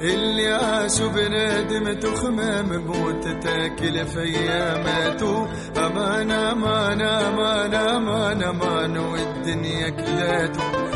اللي 0.01 0.47
عاشوا 0.47 1.07
بنادم 1.07 1.93
تخمام 1.99 2.85
موت 2.85 3.27
تاكل 3.43 4.05
في 4.05 4.19
اياماته 4.21 5.47
أمان 5.77 6.31
أمان 6.31 7.01
أمان 7.01 7.73
أمان 7.73 8.43
أمان 8.43 8.97
والدنيا 8.97 9.89
كلاته 9.89 10.90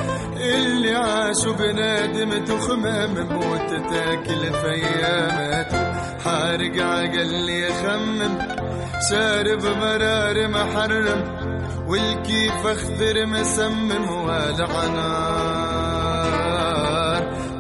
اللي 0.46 0.96
عاشوا 0.96 1.54
بنادم 1.54 2.46
تخمام 2.46 3.14
موت 3.34 3.70
تاكل 3.70 4.54
في 4.54 4.72
اياماته 4.72 5.94
حارق 6.24 6.76
عقل 6.84 7.50
يخمم 7.50 8.38
شارب 9.10 9.64
مرار 9.66 10.48
محرم. 10.48 11.22
والكيف 11.88 12.66
أخضر 12.66 13.26
مسمم 13.26 14.10
والع 14.10 14.88
نار 14.88 16.04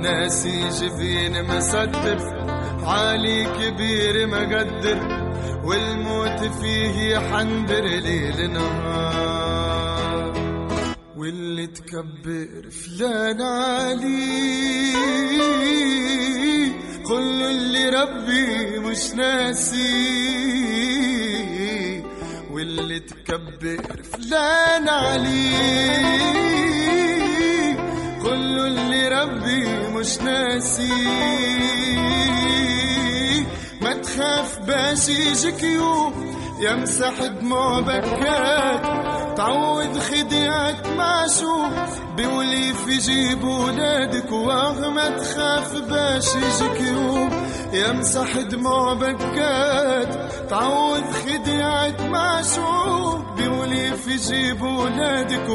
ناسي 0.01 0.69
جبين 0.69 1.43
مسدد 1.43 2.21
عالي 2.83 3.45
كبير 3.45 4.27
مقدر. 4.27 4.99
والموت 5.63 6.39
فيه 6.61 7.15
يحندر 7.15 7.85
ليل 7.85 8.51
نهار. 8.53 9.44
واللي 11.25 11.67
تكبر 11.67 12.69
فلان 12.69 13.41
علي. 13.41 14.93
كل 17.07 17.43
اللي 17.43 17.89
ربي 17.89 18.79
مش 18.79 19.11
ناسي. 19.15 19.85
واللي 22.51 22.99
تكبر 22.99 24.03
فلان 24.03 24.89
علي. 24.89 25.51
كل 28.23 28.59
اللي 28.59 29.07
ربي 29.07 29.89
مش 29.97 30.17
ناسي. 30.21 30.93
ما 33.81 33.93
تخاف 33.93 34.59
باش 34.59 35.09
يجيك 35.09 35.63
يوم 35.63 36.35
يمسح 36.59 37.25
دموع 37.25 37.79
بكات 37.79 38.81
تعود 39.37 39.99
خديعك 39.99 40.87
معشوق 40.97 41.69
بيولي 42.17 42.73
في 42.73 42.97
جيب 42.97 43.43
ولادك 43.43 44.31
واه 44.31 44.89
ما 44.89 45.09
تخاف 45.09 45.75
باش 45.81 46.25
يجيك 46.35 46.81
يوم 46.81 47.29
يمسح 47.73 48.37
دموع 48.37 48.93
بكات 48.93 50.31
تعود 50.49 51.03
خديعك 51.25 52.01
معشوق 52.01 53.33
بيولي 53.37 53.91
في 53.91 54.15
جيب 54.15 54.61
ولادك 54.61 55.49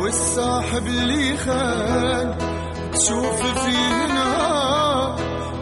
والصاحب 0.00 0.86
اللي 0.86 1.36
خان. 1.36 2.34
تشوف 2.92 3.42
فيه 3.64 4.06
نهار 4.06 4.65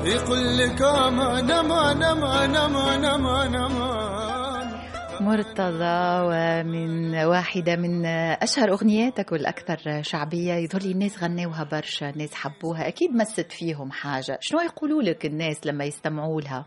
يقول 0.07 0.59
لك 0.59 0.83
أمان 0.83 1.51
أمان 1.51 2.03
أمان 2.03 2.57
أمان 2.57 3.05
أمان 3.05 3.55
أمان 3.55 4.75
مرتضى 5.21 6.21
ومن 6.27 7.14
واحدة 7.17 7.77
من 7.77 8.07
أشهر 8.43 8.73
أغنياتك 8.73 9.33
والأكثر 9.33 10.03
شعبية 10.03 10.55
يظهر 10.55 10.83
لي 10.83 10.90
الناس 10.90 11.23
غنوها 11.23 11.64
برشا 11.73 12.11
الناس 12.11 12.35
حبوها. 12.35 12.88
أكيد 12.88 13.11
مست 13.11 13.53
فيهم 13.53 13.90
حاجة. 13.90 14.38
شنو 14.40 14.61
يقولوا 14.61 15.03
لك 15.03 15.27
الناس 15.27 15.67
لما 15.67 15.85
يستمعوا 15.85 16.40
لها؟ 16.40 16.67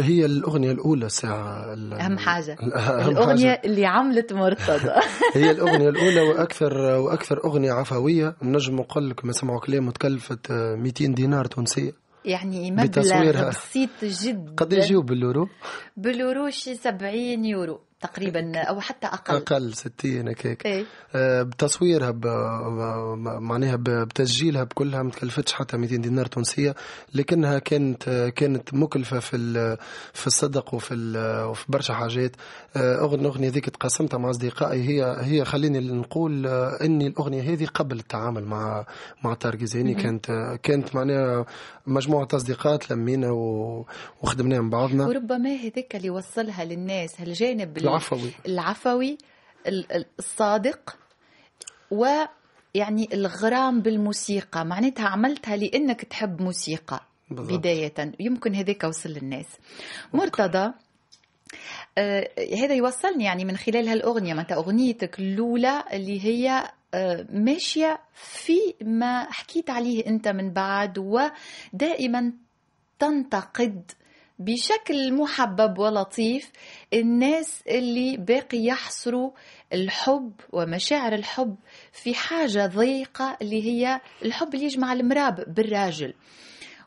هي 0.00 0.24
الأغنية 0.24 0.72
الأولى 0.72 1.08
ساعة 1.08 1.72
ال- 1.74 1.92
أهم 1.94 2.18
حاجة. 2.18 2.52
أهم 2.76 3.08
الأغنية 3.10 3.48
حاجة. 3.50 3.60
اللي 3.64 3.86
عملت 3.86 4.32
مرتضى. 4.32 4.92
هي 5.34 5.50
الأغنية 5.50 5.88
الأولى 5.88 6.20
وأكثر 6.20 6.74
وأكثر 6.78 7.44
أغنية 7.44 7.72
عفوية. 7.72 8.36
نجم 8.42 8.76
نقول 8.76 9.10
لك 9.10 9.24
ما 9.24 9.32
سمعوا 9.32 9.60
كلام 9.60 9.90
تكلفت 9.90 10.52
200 10.52 11.06
دينار 11.14 11.44
تونسية. 11.44 12.01
يعني 12.24 12.70
مبلغ. 12.70 13.48
بسيط 13.48 13.90
جدا. 14.02 14.54
قد 14.56 14.72
يجيو 14.72 15.02
باليورو؟ 15.02 15.48
بالورو 15.96 16.50
شي 16.50 16.74
70 16.74 17.44
يورو 17.44 17.80
تقريبا 18.00 18.58
أو 18.58 18.80
حتى 18.80 19.06
أقل. 19.06 19.36
أقل 19.36 19.74
60 19.74 20.28
هكاك 20.28 20.66
إيه. 20.66 20.84
آه، 21.14 21.42
بتصويرها 21.42 22.10
ب... 22.10 22.20
ب- 22.20 22.26
معناها 23.40 23.76
ب- 23.76 23.84
بتسجيلها 24.08 24.64
بكلها 24.64 25.02
ما 25.02 25.10
تكلفتش 25.10 25.52
حتى 25.52 25.76
200 25.76 25.96
دينار 25.96 26.26
تونسية 26.26 26.74
لكنها 27.14 27.58
كانت 27.58 28.32
كانت 28.36 28.74
مكلفة 28.74 29.18
في 29.18 29.36
ال... 29.36 29.76
في 30.12 30.26
الصدق 30.26 30.74
وفي 30.74 30.94
ال... 30.94 31.44
وفي 31.44 31.64
برشا 31.68 31.94
حاجات. 31.94 32.36
آه، 32.76 33.00
اغنيه 33.00 33.20
الاغنيه 33.20 33.48
ذيك 33.48 33.70
تقاسمتها 33.70 34.18
مع 34.18 34.30
أصدقائي. 34.30 34.82
هي 34.88 35.16
هي 35.20 35.44
خليني 35.44 35.80
نقول 35.80 36.46
آه، 36.46 36.78
إني 36.84 37.06
الأغنية 37.06 37.42
هذه 37.52 37.66
قبل 37.66 37.98
التعامل 37.98 38.44
مع 38.44 38.86
مع 39.24 39.34
تارجزاني 39.34 39.94
كانت 39.94 40.30
آه، 40.30 40.56
كانت 40.62 40.94
معناها 40.94 41.46
مجموعة 41.86 42.28
أصدقاء 42.34 42.78
لمينا 42.90 43.30
و... 43.30 43.86
وخدمنا 44.22 44.60
مع 44.60 44.68
بعضنا. 44.68 45.06
وربما 45.06 45.50
هذاك 45.54 45.96
اللي 45.96 46.10
وصلها 46.10 46.64
للناس 46.64 47.20
هالجانب 47.20 47.76
ال- 47.78 47.82
العفوي. 47.82 48.30
العفوي 48.46 49.18
ال- 49.66 49.92
ال- 49.92 50.06
الصادق 50.18 50.96
ويعني 51.90 53.08
الغرام 53.12 53.80
بالموسيقى. 53.80 54.64
معناتها 54.64 55.06
عملتها 55.08 55.56
لأنك 55.56 56.04
تحب 56.04 56.42
موسيقى 56.42 57.00
بالضبط. 57.30 57.58
بداية. 57.58 57.94
يمكن 58.20 58.54
هذاك 58.54 58.84
وصل 58.84 59.08
للناس. 59.10 59.46
مرتضى 60.14 60.72
هذا 62.62 62.74
يوصلني 62.74 63.24
يعني 63.24 63.44
من 63.44 63.56
خلال 63.56 63.88
هالأغنية 63.88 64.34
متى 64.34 64.54
أغنيتك 64.54 65.18
الأولى 65.18 65.84
اللي 65.92 66.24
هي 66.24 66.70
آه 66.94 67.26
ماشية 67.32 68.00
في 68.14 68.58
ما 68.84 69.26
حكيت 69.32 69.70
عليه 69.70 70.06
أنت 70.06 70.28
من 70.28 70.52
بعد 70.52 70.98
ودائما 70.98 72.32
تنتقد 72.98 73.90
بشكل 74.38 75.12
محبب 75.14 75.78
ولطيف 75.78 76.52
الناس 76.92 77.62
اللي 77.68 78.16
باقي 78.16 78.58
يحصروا 78.64 79.30
الحب 79.72 80.32
ومشاعر 80.52 81.12
الحب 81.12 81.56
في 81.92 82.14
حاجة 82.14 82.66
ضيقة 82.66 83.36
اللي 83.42 83.62
هي 83.62 84.00
الحب 84.24 84.54
اللي 84.54 84.64
يجمع 84.66 84.92
المراب 84.92 85.54
بالراجل. 85.54 86.14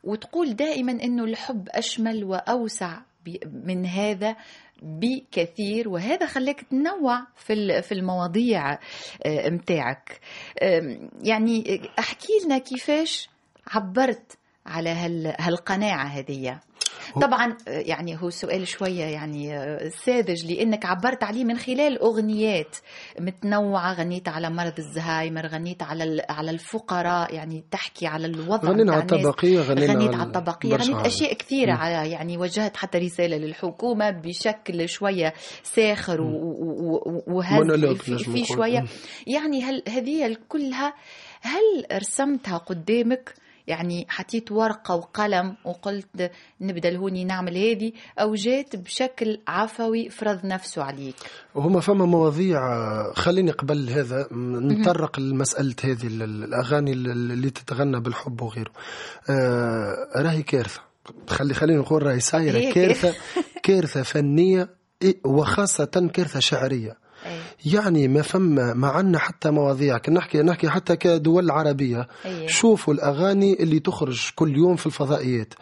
وتقول 0.03 0.55
دائما 0.55 0.91
إنه 0.91 1.23
الحب 1.23 1.69
أشمل 1.69 2.23
وأوسع 2.23 3.01
من 3.65 3.85
هذا 3.85 4.35
بكثير 4.81 5.89
وهذا 5.89 6.25
خلاك 6.25 6.61
تنوع 6.61 7.21
في 7.35 7.81
في 7.81 7.91
المواضيع 7.91 8.71
آه، 9.25 9.49
متاعك. 9.49 10.19
يعني 11.23 11.81
احكي 11.99 12.33
لنا 12.45 12.57
كيفاش 12.57 13.29
عبرت 13.67 14.37
على 14.65 14.89
هال- 14.89 15.35
هالقناعة 15.39 16.05
هذه 16.05 16.59
طبعا 17.21 17.57
يعني 17.67 18.21
هو 18.21 18.29
سؤال 18.29 18.67
شوية 18.67 19.03
يعني 19.03 19.57
آه، 19.57 19.89
ساذج 19.89 20.45
لأنك 20.53 20.85
عبرت 20.85 21.23
عليه 21.23 21.43
من 21.43 21.57
خلال 21.57 21.99
أغنيات 22.01 22.75
متنوعة 23.19 23.93
غنيت 23.93 24.27
على 24.27 24.49
مرض 24.49 24.73
الزهايمر 24.77 25.47
غنيت 25.47 25.83
على 25.83 26.21
على 26.29 26.51
الفقراء 26.51 27.33
يعني 27.33 27.63
تحكي 27.71 28.07
على 28.07 28.27
الوضع 28.27 28.69
غنينا 28.69 28.93
على. 28.93 29.01
الطبقية 29.01 29.59
غنينا 29.61 29.93
غنيت 29.93 30.13
على 30.13 30.23
الطبقية 30.23 30.69
برشا 30.69 30.91
غنيت 30.93 31.05
كثيرة 31.33 31.71
مم. 31.71 31.77
على 31.77 32.11
يعني 32.11 32.37
وجهت 32.37 32.77
حتى 32.77 32.97
رسالة 32.97 33.37
للحكومة 33.37 34.09
بشكل 34.11 34.89
شوية 34.89 35.33
ساخر 35.63 36.21
و- 36.21 36.25
و- 36.25 37.01
و- 37.05 37.23
وهز 37.27 37.53
مونولوج 37.53 37.95
في, 37.97 38.17
في 38.17 38.43
مم. 38.79 38.87
يعني 39.27 39.63
هل 39.63 39.83
هذه 39.89 40.37
كلها 40.49 40.93
هل 41.41 41.85
رسمتها 42.01 42.57
قدامك 42.57 43.33
يعني 43.67 44.05
حطيت 44.09 44.51
ورقة 44.51 44.95
وقلم 44.95 45.55
وقلت 45.65 46.31
نبدأ 46.61 46.89
لهوني 46.89 47.23
نعمل 47.23 47.57
هذه 47.57 47.91
أو 48.19 48.35
جات 48.35 48.75
بشكل 48.75 49.39
عفوي 49.47 50.09
فرض 50.09 50.39
نفسه 50.45 50.83
عليك. 50.83 51.15
وهما 51.55 51.79
فما 51.79 52.05
مواضيع 52.05 52.59
خليني 53.13 53.51
قبل 53.51 53.89
هذا 53.89 54.27
نتطرق 54.33 55.19
لمسألة 55.19 55.75
هذه 55.83 56.07
ال- 56.07 56.21
ال- 56.23 56.43
الأغاني 56.43 56.93
ال- 56.93 57.11
ال- 57.11 57.31
اللي 57.31 57.49
تتغنى 57.49 57.99
بالحب 57.99 58.41
وغيره. 58.41 58.71
آه 59.29 59.95
راهي 60.15 60.43
كارثة. 60.43 60.81
خلي 61.27 61.53
خلينا 61.53 61.79
نقول 61.79 62.03
راهي 62.03 62.19
سايرة 62.19 62.57
هي 62.57 62.73
كارثة. 62.73 63.13
كارثة 63.63 64.03
فنية 64.03 64.69
إيه، 65.01 65.17
وخاصة 65.25 66.09
كارثة 66.13 66.39
شعرية. 66.39 66.97
أي. 67.25 67.39
يعني 67.73 68.07
ما 68.07 68.21
فما 68.21 68.73
ما 68.73 68.87
عنا 68.87 69.19
حتى 69.19 69.51
مواضيع 69.51 69.97
كنا 69.97 70.19
نحكي 70.19 70.41
نحكي 70.41 70.69
حتى 70.69 70.95
كدول 70.95 71.51
عربية 71.51 72.07
أي. 72.25 72.49
شوفوا 72.49 72.93
الأغاني 72.93 73.63
اللي 73.63 73.79
تخرج 73.79 74.31
كل 74.35 74.57
يوم 74.57 74.75
في 74.75 74.85
الفضائيات 74.85 75.53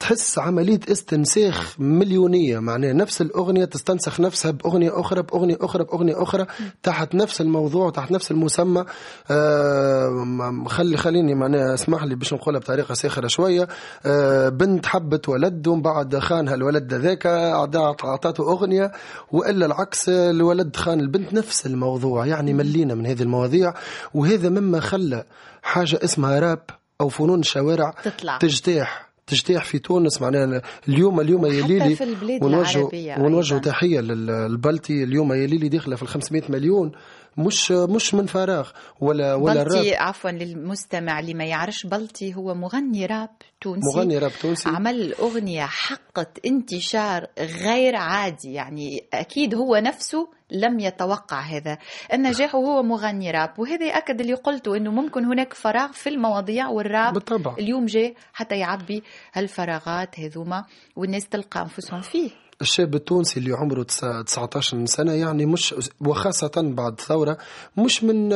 تحس 0.00 0.38
عملية 0.38 0.80
استنساخ 0.92 1.74
مليونية. 1.78 2.58
معناها 2.58 2.92
نفس 2.92 3.20
الأغنية 3.20 3.64
تستنسخ 3.64 4.20
نفسها 4.20 4.50
بأغنية 4.50 5.00
أخرى 5.00 5.22
بأغنية 5.22 5.58
أخرى 5.60 5.84
بأغنية 5.84 6.22
أخرى 6.22 6.46
تحت 6.82 7.14
نفس 7.14 7.40
الموضوع 7.40 7.86
وتحت 7.86 8.10
نفس 8.10 8.30
المسمى. 8.30 8.84
آه 9.30 10.64
خلي 10.68 10.96
خليني 10.96 11.34
معناها 11.34 11.74
اسمح 11.74 12.04
لي 12.04 12.14
باش 12.14 12.34
نقولها 12.34 12.60
بطريقة 12.60 12.94
ساخرة 12.94 13.26
شوية. 13.26 13.68
آه 14.06 14.48
بنت 14.48 14.86
حبت 14.86 15.28
ولد 15.28 15.66
ومن 15.66 15.82
بعد 15.82 16.18
خانها 16.18 16.54
الولد 16.54 16.94
ذاك 16.94 17.26
أعطته 17.26 18.52
أغنية 18.52 18.92
وإلا 19.32 19.66
العكس 19.66 20.08
الولد 20.08 20.76
خان 20.76 21.00
البنت 21.00 21.34
نفس 21.34 21.66
الموضوع. 21.66 22.26
يعني 22.26 22.54
ملينا 22.54 22.94
من 22.94 23.06
هذه 23.06 23.22
المواضيع 23.22 23.74
وهذا 24.14 24.48
مما 24.48 24.80
خلى 24.80 25.24
حاجة 25.62 26.00
اسمها 26.04 26.40
راب 26.40 26.62
أو 27.00 27.08
فنون 27.08 27.40
الشوارع 27.40 27.94
تطلع. 28.04 28.38
تجتاح. 28.38 29.09
تجتاح 29.30 29.64
في 29.64 29.78
تونس 29.78 30.22
معناها 30.22 30.62
اليوم 30.88 31.20
اليوم 31.20 31.46
يا 31.46 31.66
ليلي 31.66 31.96
ونوجه 32.42 32.88
ونوجه. 33.18 33.58
تحية 33.58 34.00
للبلتي 34.00 35.04
اليوم 35.04 35.32
يا 35.32 35.46
ليلي 35.46 35.68
داخلة 35.68 35.96
في 35.96 36.02
ال 36.02 36.08
500 36.08 36.42
مليون 36.48 36.92
مش 37.36 37.70
مش 37.70 38.14
من 38.14 38.26
فراغ 38.26 38.70
ولا 39.00 39.34
ولا 39.34 39.64
بلطي 39.64 39.80
الراب. 39.80 40.08
عفوا 40.08 40.30
للمستمع 40.30 41.20
اللي 41.20 41.34
ما 41.34 41.44
يعرفش 41.44 41.86
بلطي 41.86 42.34
هو 42.34 42.54
مغني 42.54 43.06
راب 43.06 43.30
تونسي. 43.60 43.98
مغني 43.98 44.18
راب 44.18 44.32
تونسي. 44.42 44.68
عمل 44.68 45.14
أغنية 45.14 45.66
حقت 45.66 46.38
انتشار 46.46 47.26
غير 47.38 47.96
عادي 47.96 48.52
يعني 48.52 49.04
أكيد 49.14 49.54
هو 49.54 49.76
نفسه 49.76 50.28
لم 50.50 50.80
يتوقع 50.80 51.40
هذا. 51.40 51.78
النجاح 52.12 52.54
وهو 52.54 52.82
مغني 52.82 53.30
راب 53.30 53.58
وهذا 53.58 53.86
يأكد 53.86 54.20
اللي 54.20 54.34
قلته 54.34 54.76
أنه 54.76 54.90
ممكن 54.90 55.24
هناك 55.24 55.54
فراغ 55.54 55.92
في 55.92 56.08
المواضيع 56.08 56.68
والراب 56.68 57.14
بالطبع. 57.14 57.54
اليوم 57.58 57.86
جاء 57.86 58.14
حتى 58.32 58.58
يعبي 58.58 59.02
هالفراغات 59.32 60.20
هذوما 60.20 60.64
والناس 60.96 61.28
تلقى 61.28 61.60
أنفسهم 61.60 62.00
فيه. 62.00 62.30
الشاب 62.60 62.94
التونسي 62.94 63.40
اللي 63.40 63.52
عمره 63.52 63.82
تسع- 63.82 64.22
19 64.22 64.86
سنة 64.86 65.12
يعني 65.12 65.46
مش 65.46 65.74
وخاصة 66.00 66.50
بعد 66.56 66.92
الثورة 66.92 67.38
مش 67.76 68.04
من 68.04 68.30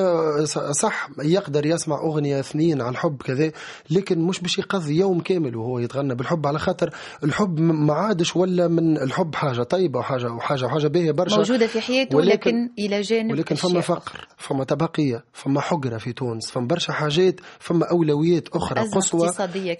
صح 0.73 1.09
يقدر 1.23 1.67
يسمع 1.67 1.97
أغنية 2.01 2.41
اثنين 2.41 2.81
عن 2.83 2.93
الحب 2.93 3.23
كذا 3.23 3.53
لكن 3.91 4.19
مش 4.19 4.41
باش 4.41 4.59
يقضي 4.59 4.97
يوم 4.99 5.21
كامل 5.21 5.57
وهو 5.57 5.79
يتغنى 5.79 6.15
بالحب. 6.15 6.47
على 6.47 6.59
خاطر 6.59 6.91
الحب 7.25 7.61
ما 7.61 7.95
عادش 7.95 8.37
ولا 8.37 8.69
من 8.69 8.97
الحب 8.99 9.35
حاجة 9.35 9.63
طيبة 9.63 9.99
وحاجة 9.99 10.33
وحاجة 10.33 10.65
وحاجة 10.65 10.87
باهية 10.87 11.11
برشا. 11.11 11.37
موجودة 11.37 11.67
في 11.67 11.81
حياته 11.81 12.17
ولكن- 12.17 12.31
لكن 12.33 12.71
إلى 12.79 13.01
جانب 13.01 13.31
ولكن 13.33 13.55
فما 13.55 13.81
فقر 13.81 14.29
فما 14.37 14.65
طبقية 14.65 15.25
فما 15.33 15.61
حقرة 15.61 15.99
في 15.99 16.13
تونس 16.13 16.51
فما 16.51 16.67
برشا 16.67 16.93
حاجات 16.93 17.41
فما 17.59 17.91
أولويات 17.91 18.49
أخرى 18.49 18.81
قصوى 18.81 19.29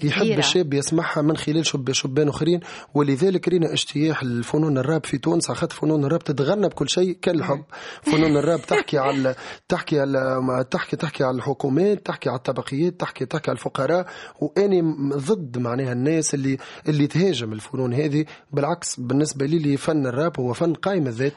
يحب 0.05 0.39
الشاب 0.39 0.75
يسمعها 0.75 1.23
من 1.23 1.37
خلال 1.37 1.67
شب 1.67 1.93
شبان 1.93 2.29
أخرين. 2.29 2.61
ولذلك 2.95 3.49
رينا 3.49 3.73
اجتياح 3.73 4.23
الفنون 4.39 4.79
الراب 4.79 5.07
في 5.07 5.19
تونس. 5.19 5.51
خاطر 5.51 5.77
فنون 5.77 6.05
الراب 6.05 6.25
تتغنى 6.25 6.69
بكل 6.69 6.89
شيء 6.89 7.19
كان 7.23 7.35
الحب 7.35 7.65
فنون 8.03 8.37
الراب 8.37 8.61
تحكي 8.63 8.99
على 8.99 9.35
تحكي 9.69 10.01
على 10.01 10.67
تحكي 10.71 10.97
تحكي 10.97 11.25
على 11.25 11.37
الحكومات 11.37 12.07
تحكي 12.07 12.29
على 12.29 12.37
الطبقيات 12.37 13.01
تحكي 13.01 13.27
تحكي 13.27 13.51
على 13.51 13.57
الفقراء. 13.57 14.07
وأني 14.41 14.83
ضد 15.17 15.59
معناها 15.59 15.93
الناس 15.93 16.35
اللي 16.35 16.59
اللي 16.89 17.07
تهاجم 17.07 17.53
الفنون 17.53 17.95
هذه. 17.95 18.25
بالعكس 18.53 19.01
بالنسبة 19.01 19.47
لي 19.47 19.59
لي 19.59 19.77
فن 19.77 20.07
الراب 20.07 20.41
هو 20.41 20.53
فن 20.53 20.75
قائم 20.75 21.07
الذات. 21.07 21.33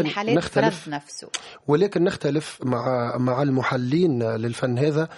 الحالات 0.00 0.44
فرض 0.44 0.94
نفسه. 0.94 1.28
ولكن 1.68 2.04
نختلف 2.04 2.58
مع 2.64 3.16
مع 3.16 3.42
المحلين 3.42 4.22
للفن 4.22 4.78
هذا. 4.78 5.08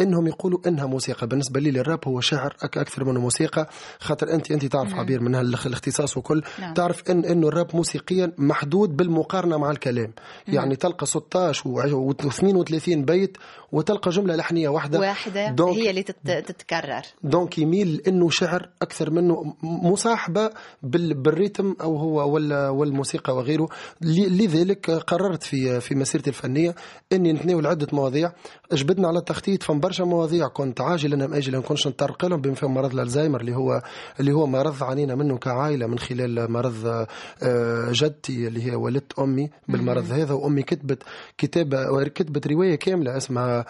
إنهم 0.00 0.26
يقولوا 0.26 0.58
إنها 0.66 0.86
موسيقى. 0.86 1.26
بالنسبة 1.26 1.60
لي 1.60 1.80
الراب 1.80 2.00
هو 2.08 2.20
شعر 2.20 2.56
أكثر 2.62 3.04
منه 3.04 3.20
موسيقى. 3.20 3.68
خاطر 4.00 4.32
انت 4.34 4.50
أنت 4.50 4.66
تعرف 4.66 4.94
عبير 4.94 5.20
من 5.20 5.34
الاختصاص 5.34 6.16
وكل. 6.16 6.42
نعم. 6.60 6.74
تعرف 6.74 7.02
ان 7.10 7.24
إنه 7.24 7.48
الراب 7.48 7.76
موسيقيا 7.76 8.32
محدود 8.38 8.96
بالمقارنة 8.96 9.56
مع 9.58 9.70
الكلام. 9.70 10.12
يعني 10.48 10.76
تلقى 10.76 11.06
16 11.06 11.66
و 11.94 12.10
32 12.10 13.04
بيت 13.04 13.36
وتلقى 13.72 14.10
جملة 14.10 14.36
لحنية 14.36 14.68
واحدة. 14.68 15.00
واحدة 15.00 15.50
donc- 15.50 15.76
هي 15.76 15.90
اللي 15.90 16.02
تت- 16.02 16.44
تتكرر. 16.46 17.02
donc 17.22 17.58
يميل 17.58 18.02
إنه 18.08 18.30
شعر 18.30 18.68
أكثر 18.82 19.10
منه 19.10 19.54
مصاحبة 19.62 20.50
بال- 20.82 21.14
بال 21.14 21.29
rythme 21.29 21.74
أو 21.80 21.96
هو 21.96 22.32
ولا 22.34 22.68
والموسيقى 22.68 23.36
وغيره. 23.36 23.68
لذلك 24.00 24.90
قررت 24.90 25.42
في 25.42 25.80
في 25.80 25.94
مسيرتي 25.94 26.30
الفنية 26.30 26.74
إني 27.12 27.32
نتناول 27.32 27.66
عدة 27.66 27.86
مواضيع. 27.92 28.32
جبدنا 28.72 29.08
على 29.08 29.18
التخطيط 29.18 29.62
فم 29.62 29.80
برشا 29.86 30.02
مواضيع. 30.02 30.48
كنت 30.48 30.80
عاجلا 30.80 31.24
أم 31.24 31.34
اجلا 31.34 31.60
كنتش 31.60 31.86
نطرق 31.86 32.24
لهم 32.24 32.40
بما 32.40 32.54
فيهم 32.54 32.74
مرض 32.74 32.92
الألزهايمر 32.92 33.40
اللي 33.40 33.56
هو 33.56 33.82
اللي 34.20 34.32
هو 34.32 34.46
مرض 34.46 34.82
عانينا 34.82 35.14
منه 35.14 35.38
كعائلة 35.38 35.86
من 35.86 35.98
خلال 35.98 36.52
مرض 36.52 37.06
آه، 37.42 37.88
جدتي 37.92 38.46
اللي 38.46 38.66
هي 38.66 38.74
والدة 38.74 39.06
أمي 39.18 39.50
بالمرض 39.68 40.12
هذا 40.12 40.34
وأمي 40.34 40.62
كتبت 40.62 41.02
كتابه 41.38 42.04
كتبت 42.04 42.46
رواية 42.46 42.74
كاملة 42.74 43.16
اسمها 43.16 43.66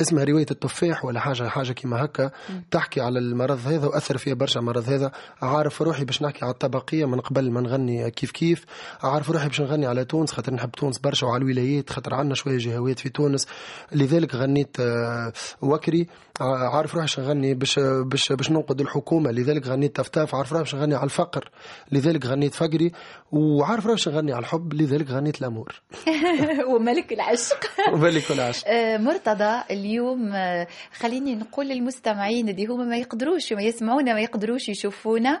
اسمها 0.00 0.24
رواية 0.24 0.46
التفاح 0.50 1.04
ولا 1.04 1.20
حاجة 1.20 1.48
حاجة 1.48 1.72
كيما 1.72 2.04
هكا. 2.04 2.30
تحكي 2.70 3.00
على 3.00 3.18
المرض 3.18 3.58
هذا 3.66 3.86
وأثر 3.86 4.18
فيها 4.18 4.34
برشا 4.34 4.60
المرض 4.60 4.88
هذا. 4.88 5.12
عارف 5.42 5.82
روحي 5.82 6.04
باش 6.04 6.22
نحكي 6.22 6.44
على 6.44 6.52
الطبقية 6.52 7.04
من 7.04 7.20
قبل 7.20 7.50
ما 7.50 7.60
نغني 7.60 8.10
كيف 8.10 8.30
كيف. 8.30 8.64
عارف 9.02 9.30
روحي 9.30 9.48
باش 9.48 9.60
نغني 9.60 9.86
على 9.86 10.04
تونس 10.04 10.32
خاطر 10.32 10.54
نحب 10.54 10.70
تونس 10.70 10.98
برشا 10.98 11.26
وعلى 11.26 11.44
الولايات 11.44 11.90
خاطر 11.90 12.14
عندنا 12.14 12.34
شوية 12.34 12.58
جهوات 12.58 12.98
في 12.98 13.08
تونس. 13.08 13.46
لذلك 13.92 14.34
غنيت 14.34 14.76
آه، 14.80 15.32
وكري. 15.62 16.06
عارف 16.40 16.94
روحي 16.94 17.06
باش 17.06 17.20
نغني 17.20 17.54
باش 17.54 17.78
باش 17.78 18.32
باش 18.32 18.50
ننقد 18.50 18.80
الحكومة. 18.80 19.30
لذلك 19.30 19.66
غنيت 19.66 19.96
تفتاف. 19.96 20.34
عارف 20.34 20.52
روحي 20.52 20.62
باش 20.64 20.74
نغني 20.74 20.94
على 20.94 21.04
الفقر. 21.04 21.50
لذلك 21.92 22.26
غنيت 22.26 22.54
فقري. 22.54 22.92
وعارف 23.32 23.86
روحي 23.86 23.94
باش 23.94 24.08
نغني 24.08 24.32
على 24.32 24.40
الحب. 24.40 24.74
لذلك 24.74 25.10
غنيت 25.10 25.40
الأمور. 25.40 25.82
وملك 26.74 27.12
العشق. 27.12 27.60
وملك 27.92 28.30
العشق. 28.30 28.68
آه، 28.74 28.96
مرتضى 28.96 29.62
اليوم 29.84 30.32
آه، 30.32 30.66
خليني 30.92 31.34
نقول 31.34 31.68
للمستمعين 31.68 32.48
اللي 32.48 32.66
هما 32.66 32.84
ما 32.84 32.96
يقدروش 32.96 33.52
ما 33.52 33.62
يسمعونا 33.62 34.14
ما 34.14 34.20
يقدروش 34.20 34.68
يشوفونا 34.68 35.40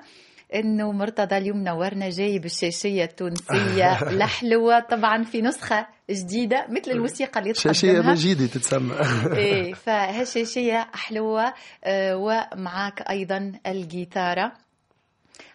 إنه 0.54 0.92
مرتضى 0.92 1.36
اليوم 1.36 1.64
نورنا 1.64 2.10
جايب 2.10 2.44
الشاشيه 2.44 3.04
التونسية 3.04 3.92
الحلوه 4.12 4.80
طبعا 4.80 5.24
في 5.24 5.42
نسخة 5.42 5.86
جديدة 6.10 6.66
مثل 6.68 6.90
الموسيقى 6.90 7.40
اللي 7.40 7.54
شاشية 7.54 8.00
مجيدة 8.00 8.46
تتسمى. 8.46 8.94
إيه 9.36 9.74
فهالشاشية 9.84 10.88
حلوة 10.94 11.54
آه، 11.84 12.16
ومعاك 12.16 13.02
أيضا 13.10 13.52
الجيتارة. 13.66 14.52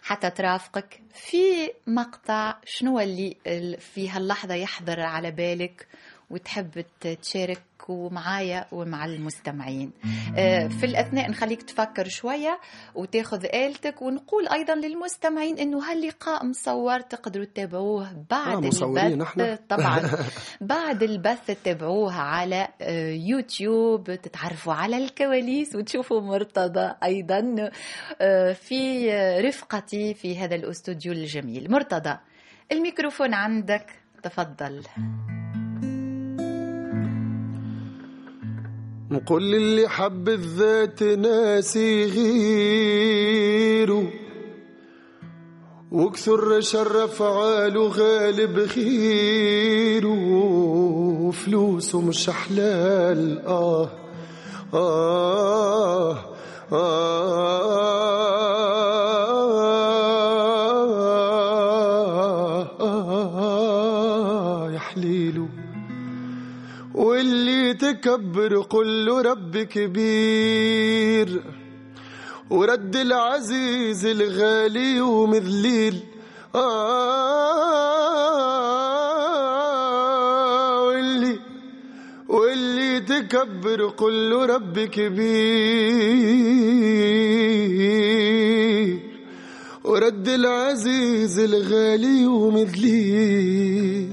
حتى 0.02 0.30
ترافقك. 0.30 1.00
في 1.14 1.70
مقطع 1.86 2.54
شنو 2.64 3.00
اللي 3.00 3.36
في 3.78 4.10
هاللحظة 4.10 4.54
يحضر 4.54 5.00
على 5.00 5.30
بالك؟ 5.30 5.86
وتحب 6.30 6.84
تشارك 7.22 7.62
ومعايا 7.88 8.66
ومع 8.72 9.04
المستمعين. 9.04 9.92
آه، 10.38 10.68
في 10.68 10.86
الأثناء 10.86 11.30
نخليك 11.30 11.62
تفكر 11.62 12.08
شوية 12.08 12.60
وتاخذ 12.94 13.44
آلتك 13.44 14.02
ونقول 14.02 14.48
أيضا 14.48 14.74
للمستمعين 14.74 15.58
أنه 15.58 15.90
هاللقاء 15.90 16.44
مصور 16.46 17.00
تقدروا 17.00 17.44
تتابعوه 17.44 18.24
بعد 18.30 18.64
آه 18.64 18.68
البث. 18.68 18.82
نحن. 19.18 19.56
طبعا. 19.68 20.10
بعد 20.60 21.02
البث 21.02 21.46
تتابعوه 21.46 22.14
على 22.14 22.68
آه، 22.80 23.12
يوتيوب 23.12 24.04
تتعرفوا 24.04 24.72
على 24.72 24.96
الكواليس 24.96 25.76
وتشوفوا 25.76 26.20
مرتضى 26.20 26.94
أيضا 27.04 27.70
في 28.52 29.10
رفقتي 29.40 30.14
في 30.14 30.38
هذا 30.38 30.54
الأستوديو 30.54 31.12
الجميل. 31.12 31.70
مرتضى 31.70 32.18
الميكروفون 32.72 33.34
عندك 33.34 33.86
تفضل. 34.22 34.82
نقول 39.10 39.52
للي 39.52 39.88
حب 39.88 40.28
الذات 40.28 41.02
ناسي 41.02 42.04
غيره. 42.04 44.10
وكثر 45.90 46.60
شر 46.60 47.06
فعاله 47.06 47.88
غالب 47.88 48.66
خيره. 48.66 50.40
فلوسه 51.30 52.00
مش 52.00 52.30
حلال 52.30 53.46
آه 53.46 53.90
آه 54.74 56.18
آه, 56.72 56.72
آه, 56.72 58.39
تكبر 67.80 68.60
قل 68.60 69.08
رب 69.26 69.58
كبير 69.58 71.42
ورد 72.50 72.96
العزيز 72.96 74.06
الغالي 74.06 75.00
ومذليل 75.00 76.00
آه 79.50 80.82
واللي 80.86 81.38
واللي 82.28 83.00
تكبر 83.00 83.86
قل 83.88 84.32
رب 84.50 84.78
كبير 84.80 85.30
ورد 89.84 90.28
العزيز 90.28 91.38
الغالي 91.38 92.26
ومذليل 92.26 94.12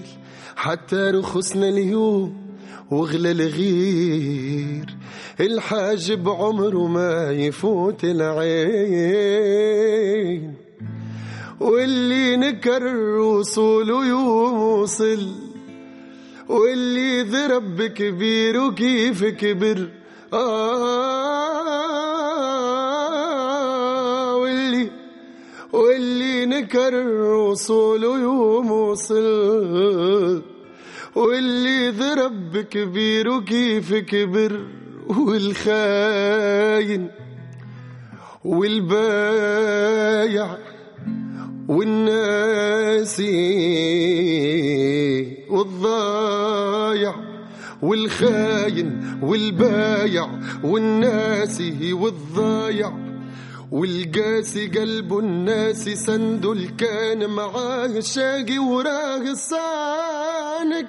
حتى 0.55 0.95
رخصنا 0.95 1.69
اليوم 1.69 2.46
وغلى 2.91 3.31
الغير. 3.31 4.95
الحاجب 5.39 6.29
عمره 6.29 6.87
ما 6.87 7.31
يفوت 7.31 8.03
العين. 8.03 9.23
واللي 11.59 12.37
نكر 12.37 12.83
وصوله 13.19 14.07
يوصل. 14.07 15.31
واللي 16.49 17.21
ذرب 17.21 17.81
كبير 17.81 18.59
وكيف 18.59 19.23
كبر. 19.23 19.87
آه 20.33 21.17
واللي 24.35 24.91
واللي 25.73 26.45
نكر 26.45 26.95
وصوله 27.21 28.19
يوصل 28.19 29.27
واللي 31.17 31.89
ضرب 31.89 32.57
كبير 32.57 33.29
وكيف 33.29 33.93
كبر 33.93 34.65
والخاين 35.07 37.07
والبايع 38.45 40.57
والناسي 41.67 43.27
والضايع 45.49 47.15
والخاين 47.81 49.19
والبايع 49.21 50.29
والناسي 50.63 51.93
والضايع 51.93 52.93
والقاسي 53.71 54.67
قلبه 54.67 55.19
الناس 55.19 55.89
سندو 55.89 56.53
الكان 56.53 57.29
معاه 57.29 57.85
الشاقي 57.85 58.59
وراه 58.59 59.31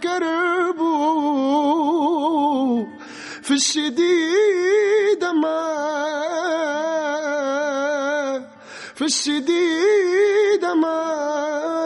كربو 0.02 1.08
في 3.42 3.54
الشديد 3.54 5.24
ما. 5.24 5.68
في 8.94 9.04
الشديد 9.04 10.64
ما. 10.64 11.77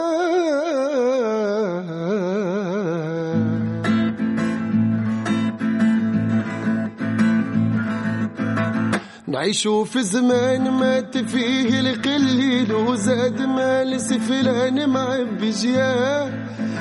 نعيشو 9.43 9.83
في 9.83 10.03
زمان 10.03 10.69
مات 10.69 11.17
فيه 11.17 11.79
القليل 11.79 12.73
وزاد 12.73 13.41
مال 13.41 14.01
سفلان 14.01 14.89
مع 14.89 15.17
بجياه 15.41 16.31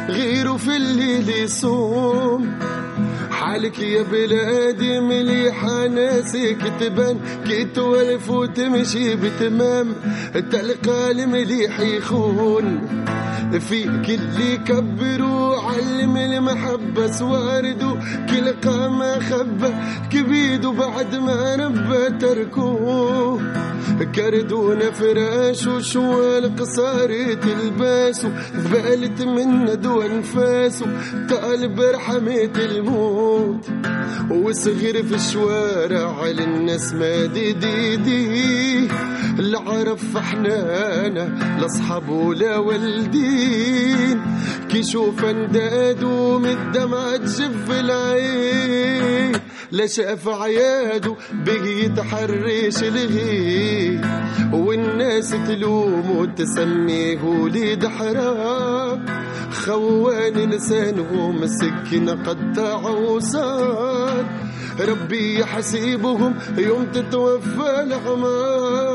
غيره 0.08 0.56
في 0.56 0.76
الليل 0.76 1.28
يصوم 1.28 2.58
حالك 3.30 3.78
يا 3.78 4.02
بلادي 4.02 5.00
مليحة 5.00 5.86
ناسك 5.86 6.72
تبان 6.80 7.20
كي 7.46 7.64
تولف 7.64 8.30
وتمشي 8.30 9.16
بتمام. 9.16 9.94
تلقى 10.50 11.10
المليح 11.10 11.80
يخون. 11.80 13.01
فيك 13.58 14.10
اللي 14.10 14.56
كبروا 14.56 15.56
علم 15.60 16.16
المحبة 16.16 17.06
سواردو 17.10 17.96
كل 18.30 18.52
قامة 18.70 19.18
خبة 19.18 19.74
كبيدو 20.10 20.72
بعد 20.72 21.14
ما 21.14 21.56
نبى 21.56 22.18
تركوه 22.18 23.40
كردونا 24.14 24.90
فراش 24.90 25.66
وشوال 25.66 26.56
قصاري 26.56 27.36
تلباسو 27.36 28.28
ذبالت 28.56 29.22
من 29.22 29.64
ندوى 29.64 30.06
انفاسو 30.06 30.84
طالب 31.30 31.80
رحمة 31.80 32.50
الموت 32.58 33.66
وصغير 34.30 35.02
في 35.02 35.14
الشوارع 35.14 36.20
على 36.22 36.44
الناس 36.44 36.92
ما 36.94 37.26
دي 37.26 37.52
دي 37.52 37.96
دي 37.96 38.88
العرف 39.38 40.16
حنانة 40.18 41.58
لاصحاب 41.60 42.08
ولا 42.08 42.56
والدين 42.58 43.41
كي 44.68 44.82
شوف 44.82 45.24
انداد 45.24 46.02
ومن 46.02 46.50
الدمع 46.50 47.16
تجف 47.16 47.70
العين. 47.70 49.32
لا 49.72 49.86
شاف 49.86 50.28
عياده 50.28 51.16
بقي 51.32 51.84
يتحرش 51.84 52.82
الغي 52.82 54.00
والناس 54.52 55.30
تلوم 55.30 56.10
وتسميه 56.10 57.22
وليد 57.24 57.86
حرام. 57.86 59.06
خوان 59.52 60.50
لسانهم 60.50 61.42
السكين 61.42 62.10
قطع 62.10 62.80
وصار 62.88 64.24
ربي 64.80 65.40
يحسيبهم 65.40 66.34
يوم 66.58 66.84
تتوفى 66.84 67.82
الأعمار 67.82 68.91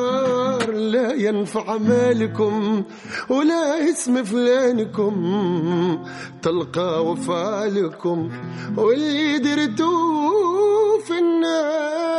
لا 0.78 1.14
ينفع 1.14 1.78
مالكم 1.78 2.84
ولا 3.30 3.90
اسم 3.90 4.24
فلانكم. 4.24 5.16
تلقى 6.42 7.06
وفالكم 7.06 8.32
واللي 8.78 9.40
درتوه 9.40 11.00
في 11.08 11.20
الناس. 11.20 12.18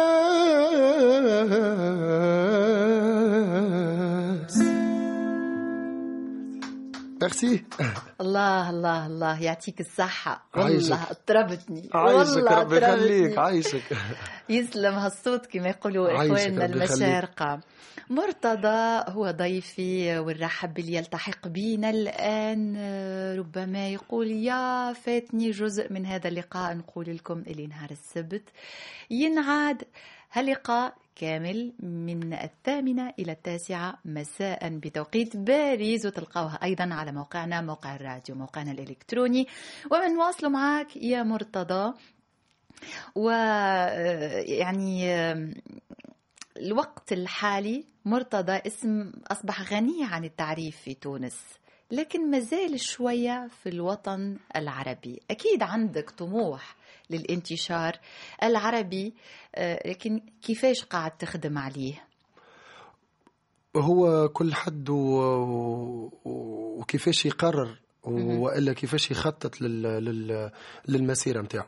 ميرسي 7.22 7.64
الله 8.20 8.70
الله 8.70 9.06
الله. 9.06 9.42
يعطيك 9.42 9.80
الصحة. 9.80 10.48
والله 10.56 11.06
اضطربتني. 11.10 11.88
عايشك 11.94 12.52
ربي. 12.52 12.76
يخليك. 12.76 13.38
عايشك. 13.38 13.82
يسلم 14.48 14.94
هالصوت 14.94 15.46
كما 15.46 15.68
يقولوا 15.68 16.16
إخواننا. 16.16 16.64
المشارقة. 16.64 17.60
مرتضى 18.10 19.04
هو 19.12 19.30
ضيفي 19.30 20.18
والرحب 20.18 20.78
اللي 20.78 20.94
يلتحق 20.94 21.48
بينا 21.48 21.90
الآن. 21.90 22.74
آه، 22.78 23.36
ربما 23.36 23.88
يقول 23.88 24.30
يا 24.30 24.92
فاتني 24.92 25.50
جزء 25.50 25.92
من 25.92 26.06
هذا 26.06 26.28
اللقاء. 26.28 26.74
نقول 26.74 27.16
لكم 27.16 27.38
اللي 27.46 27.66
نهار 27.66 27.90
السبت 27.90 28.42
ينعاد. 29.10 29.84
هاللقاء 30.32 30.94
كامل 31.16 31.72
من 31.80 32.32
الثامنة 32.32 33.14
إلى 33.18 33.32
التاسعة. 33.32 33.98
مساء 34.04 34.68
بتوقيت 34.68 35.36
باريس 35.36 36.06
وتلقاوها 36.06 36.58
أيضا 36.62 36.88
على 36.94 37.12
موقعنا 37.12 37.60
موقع 37.60 37.96
الراديو 37.96 38.34
موقعنا 38.34 38.72
الإلكتروني. 38.72 39.46
ومن 39.90 40.16
واصل 40.16 40.52
معك 40.52 40.96
يا 40.96 41.22
مرتضى. 41.22 41.92
و 43.14 43.30
آه، 43.30 44.40
يعني 44.40 45.14
آه، 45.14 45.48
الوقت 46.56 47.12
الحالي 47.12 47.84
مرتضى 48.08 48.52
اسم 48.52 49.12
أصبح 49.30 49.72
غني 49.72 50.04
عن 50.04 50.24
التعريف 50.24 50.76
في 50.76 50.94
تونس 50.94 51.40
لكن 51.90 52.30
مازال 52.30 52.80
شوية 52.80 53.48
في 53.62 53.68
الوطن 53.68 54.38
العربي. 54.56 55.20
أكيد 55.30 55.62
عندك 55.62 56.10
طموح 56.10 56.76
للانتشار 57.10 57.92
العربي 58.42 59.14
آه، 59.54 59.88
لكن 59.88 60.20
كيفاش 60.42 60.84
قاعد 60.84 61.16
تخدم 61.16 61.58
عليه؟ 61.58 62.04
هو 63.76 64.28
كل 64.28 64.54
حد 64.54 64.90
و... 64.90 66.10
وكيفاش 66.24 67.26
يقرر 67.26 67.80
والا 68.14 68.72
كيفاش 68.72 69.10
يخطط 69.10 69.60
لل... 69.60 69.82
لل... 69.82 70.50
للمسيرة 70.88 71.40
نتاعو. 71.40 71.66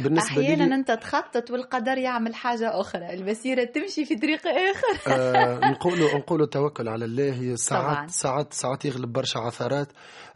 بالنسبة 0.00 0.30
أحيانا 0.30 0.64
لي 0.64 0.74
أنت 0.74 0.90
تخطط 0.90 1.50
والقدر 1.50 1.98
يعمل 1.98 2.34
حاجة 2.34 2.80
أخرى. 2.80 3.14
المسيرة 3.14 3.64
تمشي 3.64 4.04
في 4.04 4.16
طريق 4.16 4.40
آخر. 4.46 5.12
آه 5.12 5.70
نقولوا 5.70 6.14
نقولوا 6.14 6.44
التوكل 6.44 6.88
على 6.88 7.04
الله. 7.04 7.54
ساعات 7.56 7.96
طبعاً. 7.96 8.06
ساعات 8.06 8.52
ساعات 8.52 8.84
يغلب 8.84 9.12
برشا 9.12 9.40
عثرات. 9.40 9.88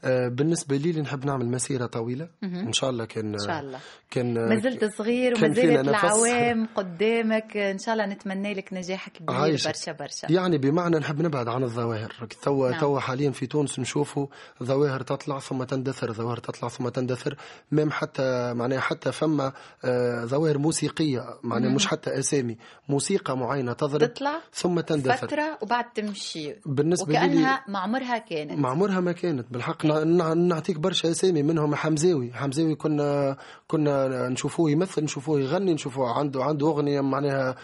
آه 0.04 0.28
بالنسبة 0.28 0.76
لي 0.76 1.00
نحب 1.00 1.24
نعمل 1.26 1.46
مسيرة 1.46 1.86
طويلة. 1.86 2.28
إن 2.42 2.72
شاء 2.72 2.90
الله 2.90 3.04
كان 3.04 3.32
إن 3.32 3.46
شاء 3.46 3.60
الله. 3.60 3.78
كان 4.10 4.48
ما 4.48 4.58
زلت 4.58 4.84
صغير 4.84 5.34
كان 5.34 5.44
وما 5.44 5.54
فينا 5.54 5.82
زالت 5.82 5.88
نفس. 5.88 6.04
العوام 6.04 6.68
قدامك. 6.74 7.56
إن 7.56 7.78
شاء 7.78 7.92
الله 7.94 8.06
نتمنى 8.06 8.54
لك 8.54 8.72
نجاح 8.72 9.08
كبير 9.08 9.36
عايشك. 9.36 9.66
برشا 9.66 9.92
برشا. 9.92 10.32
يعني 10.32 10.58
بمعنى 10.58 10.98
نحب 10.98 11.22
نبعد 11.22 11.48
عن 11.48 11.62
الظواهر. 11.62 12.12
توا 12.42 12.70
نعم. 12.70 12.80
توا 12.80 13.00
حاليا 13.00 13.30
في 13.30 13.46
تونس 13.46 13.78
نشوفوا 13.78 14.26
ظواهر 14.62 15.02
تطلع 15.02 15.38
ثم 15.48 15.62
تندثر 15.64 16.12
ظواهر 16.12 16.36
تطلع 16.36 16.68
ثم 16.68 16.88
تندثر. 16.88 17.36
ميم 17.72 17.90
حتى 17.90 18.54
معناها 18.54 18.80
حتى 18.80 19.12
فما 19.12 19.52
آه، 19.84 20.24
ظواهر 20.24 20.58
موسيقية 20.58 21.24
معناها 21.42 21.70
مش 21.74 21.86
حتى 21.86 22.18
أسامي 22.18 22.56
موسيقى 22.88 23.36
معينة 23.36 23.72
تضرب 23.72 24.14
تطلع 24.14 24.40
ثم 24.54 24.80
تندثر. 24.80 25.26
فترة 25.26 25.58
وبعد 25.62 25.92
تمشي. 25.92 26.54
بالنسبة 26.66 27.12
لي 27.12 27.18
وكأنها 27.18 27.64
مع 27.68 27.80
عمرها 27.80 28.18
كانت. 28.18 28.52
مع 28.58 28.70
عمرها 28.70 29.00
ما 29.00 29.12
كانت. 29.12 29.46
بالحق 29.52 29.86
نع- 29.86 30.32
نعطيك 30.32 30.76
برشا 30.78 31.10
أسامي 31.10 31.42
منهم 31.42 31.74
حمزاوي. 31.74 32.32
حمزاوي 32.32 32.74
كنا 32.74 33.36
كنا 33.68 34.28
نشوفوه 34.28 34.70
يمثل 34.70 35.04
نشوفوه 35.04 35.40
يغني 35.40 35.74
نشوفوه 35.74 36.18
عنده 36.18 36.44
عنده 36.44 36.66
أغنية 36.66 37.00
معناها 37.00 37.54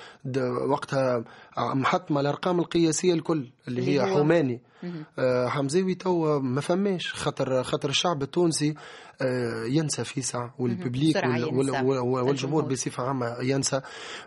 وقتها 0.68 1.24
محطمة 1.58 2.20
الأرقام 2.20 2.58
القياسية 2.60 3.14
الكل 3.14 3.50
اللي, 3.68 3.86
هي؟ 4.00 4.06
حماني. 4.14 4.54
آه 4.54 4.71
حمزاوي 5.48 5.94
توا 5.94 6.38
ما 6.38 6.60
فماش. 6.60 7.12
خاطر 7.12 7.62
خاطر 7.62 7.88
الشعب 7.88 8.22
التونسي 8.22 8.74
آه 9.22 9.64
ينسى 9.64 10.04
فيسع 10.04 10.50
والببليك 10.58 11.16
بسرعة 11.16 11.30
وال- 11.30 11.44
وال- 11.54 11.68
ينسى. 11.68 11.80
وال- 11.80 11.98
والجمهور 11.98 12.30
الجمهور. 12.30 12.64
بصفة 12.64 13.02
عامة 13.02 13.36
ينسى. 13.42 13.80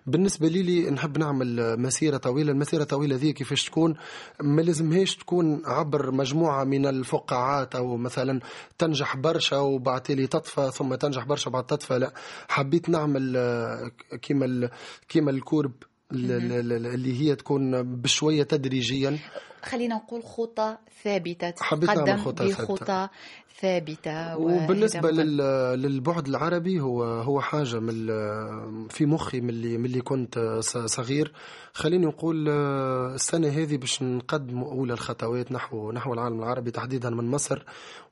بالنسبة 0.08 0.48
لي, 0.48 0.62
لي 0.64 0.90
نحب 0.92 1.18
نعمل 1.18 1.80
مسيرة 1.80 2.18
طويلة. 2.18 2.52
المسيرة 2.52 2.82
الطويلة 2.82 3.16
ذي 3.16 3.34
كيفاش 3.34 3.64
تكون؟ 3.64 3.96
ما 4.42 4.62
لازمهاش 4.62 5.16
تكون 5.16 5.62
عبر 5.66 6.12
مجموعة 6.12 6.64
من 6.64 6.86
الفقاعات 6.86 7.76
أو 7.76 7.98
مثلا 7.98 8.40
تنجح 8.78 9.18
برشا 9.18 9.58
وبعد 9.58 10.02
تالي 10.02 10.28
تطفى 10.28 10.72
ثم 10.74 10.96
تنجح 10.96 11.26
برشا 11.26 11.50
بعد 11.50 11.66
تطفى 11.66 12.00
لا 12.00 12.14
حبيت 12.50 12.90
نعمل 12.90 13.34
آه، 13.38 13.92
كيما 14.22 14.70
كيما 15.10 15.32
الكورب 15.32 15.72
ال- 16.12 16.32
ال- 16.32 16.72
ال- 16.72 16.86
اللي 16.88 17.22
هي 17.22 17.36
تكون 17.36 17.84
بشوية 18.02 18.44
تدريجيا. 18.44 19.20
خلينا 19.66 19.96
نقول 19.96 20.24
خطى 20.24 20.78
نعمل 22.06 22.24
تقدم 22.24 22.46
ثابتة. 22.46 22.64
بخطى 22.64 23.10
ثابتة 23.62 24.38
وبالنسبة 24.38 25.02
وهذا 25.10 25.24
لل... 25.24 25.38
للبعد 25.82 26.28
العربي 26.28 26.80
هو 26.80 27.04
هو 27.04 27.42
حاجة 27.42 27.80
من 27.80 28.08
في 28.90 29.06
مخي 29.06 29.42
من 29.42 29.50
اللي 29.50 29.78
من 29.78 29.86
اللي 29.86 30.02
كنت 30.02 30.40
صغير. 30.86 31.34
خليني 31.74 32.06
نقول 32.06 32.50
آه، 32.50 33.16
السنة 33.16 33.48
هذه 33.48 33.78
باش 33.78 34.04
نقدم 34.04 34.64
أولى 34.64 34.94
الخطوات 34.94 35.52
نحو 35.52 35.92
نحو 35.92 36.14
العالم 36.14 36.40
العربي 36.40 36.72
تحديدا 36.72 37.10
من 37.10 37.32
مصر. 37.32 37.64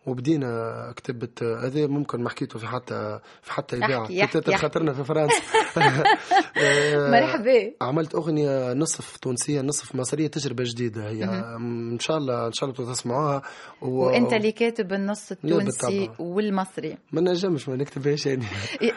وبدينا 0.06 0.94
كتبة 0.96 1.30
هذا 1.42 1.88
ممكن 1.88 2.24
ما 2.24 2.30
حكيته 2.30 2.60
في 2.60 2.68
حتى 2.68 3.20
في 3.42 3.52
حتى 3.54 3.78
إذاعة. 3.78 4.26
كتبت. 4.26 4.56
خاطرنا 4.56 4.94
في 4.94 5.04
فرنسا. 5.04 5.36
مرحبا. 7.14 7.72
عملت 7.82 8.16
أغنية 8.16 8.74
نصف 8.74 9.18
تونسية 9.18 9.62
نصف 9.62 9.96
مصرية 9.96 10.28
تجربة 10.28 10.64
جديدة. 10.68 11.10
هي 11.10 11.24
إن 11.24 11.98
شاء 12.00 12.18
الله 12.18 12.48
إن 12.48 12.54
شاء 12.54 12.70
الله 12.70 12.94
تسمعوها. 12.94 13.42
و... 13.82 13.88
وأنت 13.88 14.34
اللي 14.34 14.52
كاتب 14.52 14.94
النص 14.94 15.32
التونسي. 15.32 16.10
والمصري. 16.20 16.98
ما 17.12 17.22
نجمش 17.22 17.70
ما 17.70 17.76
نكتبهاش 17.76 18.26
يعني. 18.26 18.46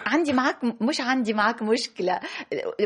عندي 0.06 0.32
معك 0.32 0.58
مش 0.82 1.00
عندي 1.00 1.32
معك 1.32 1.62
مشكلة. 1.62 2.20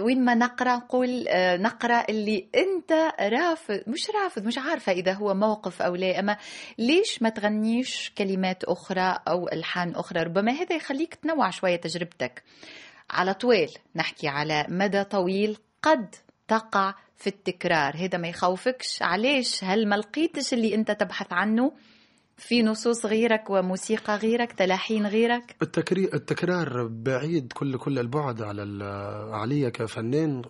وين 0.02 0.24
ما 0.24 0.34
نقرأ 0.34 0.76
نقول 0.76 1.28
آه، 1.28 1.56
نقرأ 1.56 2.04
اللي 2.08 2.46
أنت 2.54 2.92
رافض 3.20 3.80
مش 3.86 4.10
رافض 4.10 4.44
مش 4.44 4.58
عارفة 4.58 4.92
إذا 4.92 5.12
هو 5.12 5.34
موقف 5.34 5.82
أو 5.82 5.94
لا. 5.94 6.20
أما 6.20 6.36
ليش 6.78 7.22
ما 7.22 7.28
تغنيش 7.28 8.12
كلمات 8.18 8.64
أخرى 8.64 9.16
أو 9.28 9.48
ألحان 9.48 9.94
أخرى؟ 9.94 10.22
ربما 10.22 10.52
هذا 10.52 10.76
يخليك 10.76 11.14
تنوع 11.14 11.50
شوية 11.50 11.76
تجربتك. 11.76 12.42
على 13.10 13.34
طويل. 13.34 13.70
نحكي 13.96 14.28
على 14.28 14.66
مدى 14.68 15.04
طويل 15.04 15.56
قد 15.82 16.14
تقع 16.48 16.94
في 17.16 17.26
التكرار. 17.26 17.96
هذا 17.96 18.18
ما 18.18 18.28
يخوفكش. 18.28 19.02
علاش؟ 19.02 19.64
هل 19.64 19.88
ما 19.88 19.94
لقيتش 19.96 20.52
اللي 20.52 20.74
أنت 20.74 20.90
تبحث 20.90 21.32
عنه؟ 21.32 21.72
في 22.36 22.62
نصوص 22.62 23.06
غيرك 23.06 23.50
وموسيقى 23.50 24.16
غيرك 24.16 24.52
تلاحين 24.52 25.06
غيرك؟ 25.06 25.56
التكرار 26.14 26.86
بعيد 26.86 27.52
كل 27.52 27.78
كل 27.78 27.98
البعد 27.98 28.42
على 28.42 28.84
عليا 29.32 29.68
كفنان. 29.68 30.42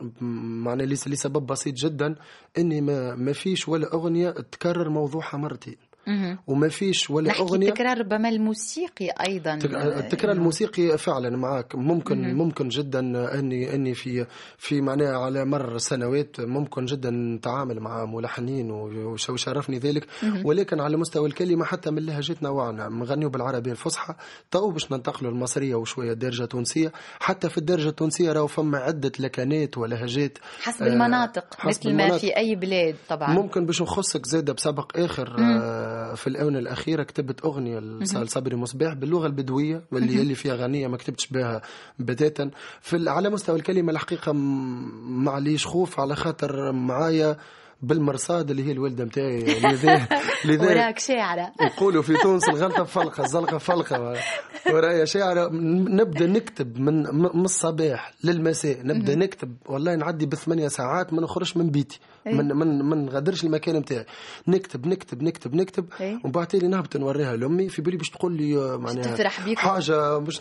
معناه 0.65 0.85
لسبب 0.85 1.47
بسيط 1.47 1.75
جدا. 1.75 2.15
إني 2.59 2.81
ما 2.81 3.15
ما 3.15 3.33
فيش 3.33 3.69
ولا 3.69 3.93
أغنية 3.95 4.31
تكرر 4.31 4.89
موضوعها 4.89 5.37
مرتين. 5.37 5.77
وما 6.47 6.69
فيش 6.69 7.11
ولا 7.11 7.29
نحكي 7.29 7.43
أغنية. 7.43 7.69
التكرار 7.69 7.99
ربما 7.99 8.29
الموسيقي 8.29 9.09
أيضا. 9.29 9.57
تك- 9.57 9.75
التكرار 9.75 10.33
الموسيقي 10.33 10.99
فعلا 10.99 11.37
معك 11.37 11.75
ممكن 11.75 12.35
ممكن 12.35 12.69
جدا 12.69 13.01
اني 13.39 13.75
أني 13.75 13.95
في 13.95 14.27
في 14.59 14.81
معناها 14.81 15.17
على 15.19 15.45
مر 15.45 15.79
سنوات 15.79 16.41
ممكن 16.41 16.85
جدا 16.85 17.11
نتعامل 17.11 17.81
مع 17.81 18.05
ملحنين 18.05 18.71
وش- 18.71 19.31
وشرفني 19.31 19.79
ذلك. 19.79 20.07
ولكن 20.45 20.81
على 20.81 20.97
مستوى 20.97 21.29
الكلمة 21.29 21.65
حتى 21.65 21.91
من 21.91 22.07
لهجتنا 22.07 22.49
نوعنا 22.49 22.89
نغنيو 22.89 23.29
بالعربيه 23.31 23.71
الفصحى 23.73 24.15
تو 24.51 24.71
باش 24.71 24.93
ننتقلوا 24.93 25.31
المصريه 25.33 25.75
وشوية 25.75 26.13
الدارجه 26.13 26.43
التونسية. 26.43 26.93
حتى 27.21 27.49
في 27.49 27.59
الدارجه 27.59 27.89
التونسية 27.89 28.33
راهو 28.33 28.47
فما 28.47 28.79
عدة 28.79 29.13
لكنات 29.21 29.79
ولهجات 29.79 30.39
حسب 30.63 30.83
آه، 30.83 30.87
المناطق 30.93 31.45
حسب 31.55 31.69
مثل 31.69 31.85
ما 31.97 32.03
المناطق. 32.03 32.21
في 32.21 32.37
أي 32.37 32.55
بلاد 32.55 32.95
طبعا. 33.09 33.35
ممكن 33.35 33.67
باش 33.67 33.83
نخصك 33.83 34.27
زاده 34.27 34.53
بسبق 34.53 34.99
آخر 34.99 35.37
آه 35.39 36.00
في 36.15 36.27
الآونة 36.27 36.59
الأخيرة 36.59 37.03
كتبت 37.03 37.45
أغنية 37.45 37.79
لصبري 37.79 38.57
مصباح 38.57 38.95
باللغة 38.95 39.27
البدوية 39.27 39.83
واللي 39.93 40.23
اللي 40.23 40.35
فيها 40.35 40.55
غنية 40.55 40.87
ما 40.87 40.97
كتبتش 40.97 41.27
بها 41.27 41.63
بتاتا 41.99 42.51
في 42.81 43.09
على 43.09 43.31
مستوى 43.31 43.57
الكلمة 43.57 43.93
الحقيقة 43.93 44.33
معليش 45.03 45.67
خوف 45.67 46.01
على 46.01 46.17
خاطر 46.17 46.73
معايا 46.73 47.37
بالمرصاد 47.83 48.51
اللي 48.51 48.67
هي 48.67 48.73
الوالده 48.73 49.05
نتاعي 49.05 49.43
لذا 49.43 50.09
لذا 50.45 50.69
وراك 50.69 50.99
شاعرة. 50.99 51.53
يقولوا 51.61 52.03
في 52.03 52.17
تونس 52.17 52.49
الغلطه 52.49 52.85
فلقة 52.85 53.25
الزلقة 53.25 53.59
فلقة. 53.59 54.15
ورايا 54.73 55.05
شاعرة. 55.05 55.49
نبدأ 55.53 56.27
نكتب 56.27 56.79
من 56.81 57.03
من 57.15 57.45
الصباح 57.45 58.13
للمساء. 58.25 58.87
نبدأ 58.87 59.15
نكتب 59.15 59.57
والله 59.67 59.95
نعدي 59.95 60.27
بثمانية 60.27 60.69
ساعات 60.69 61.13
ما 61.13 61.23
نخرجش 61.23 61.57
من 61.57 61.71
بيتي. 61.71 62.01
إيه. 62.27 62.35
من 62.35 62.57
من 62.57 62.83
ما 62.83 62.97
نغادرش 62.97 63.45
المكان 63.45 63.77
نتاعي. 63.77 64.07
نكتب 64.49 64.87
نكتب 64.87 65.23
نكتب 65.23 65.55
نكتب 65.55 65.87
إيه. 66.01 66.21
ومن 66.25 66.33
بعد 66.33 66.47
تالي 66.47 66.69
نهبط 66.69 66.97
نوريها 66.97 67.37
لأمي 67.37 67.69
في 67.69 67.83
بالي 67.83 67.97
باش 67.97 68.11
تقول 68.11 68.37
لي 68.37 68.79
معناها 68.79 69.15
تفرح 69.15 69.45
بيك. 69.45 69.59
حاجة 69.59 70.19
باش 70.19 70.41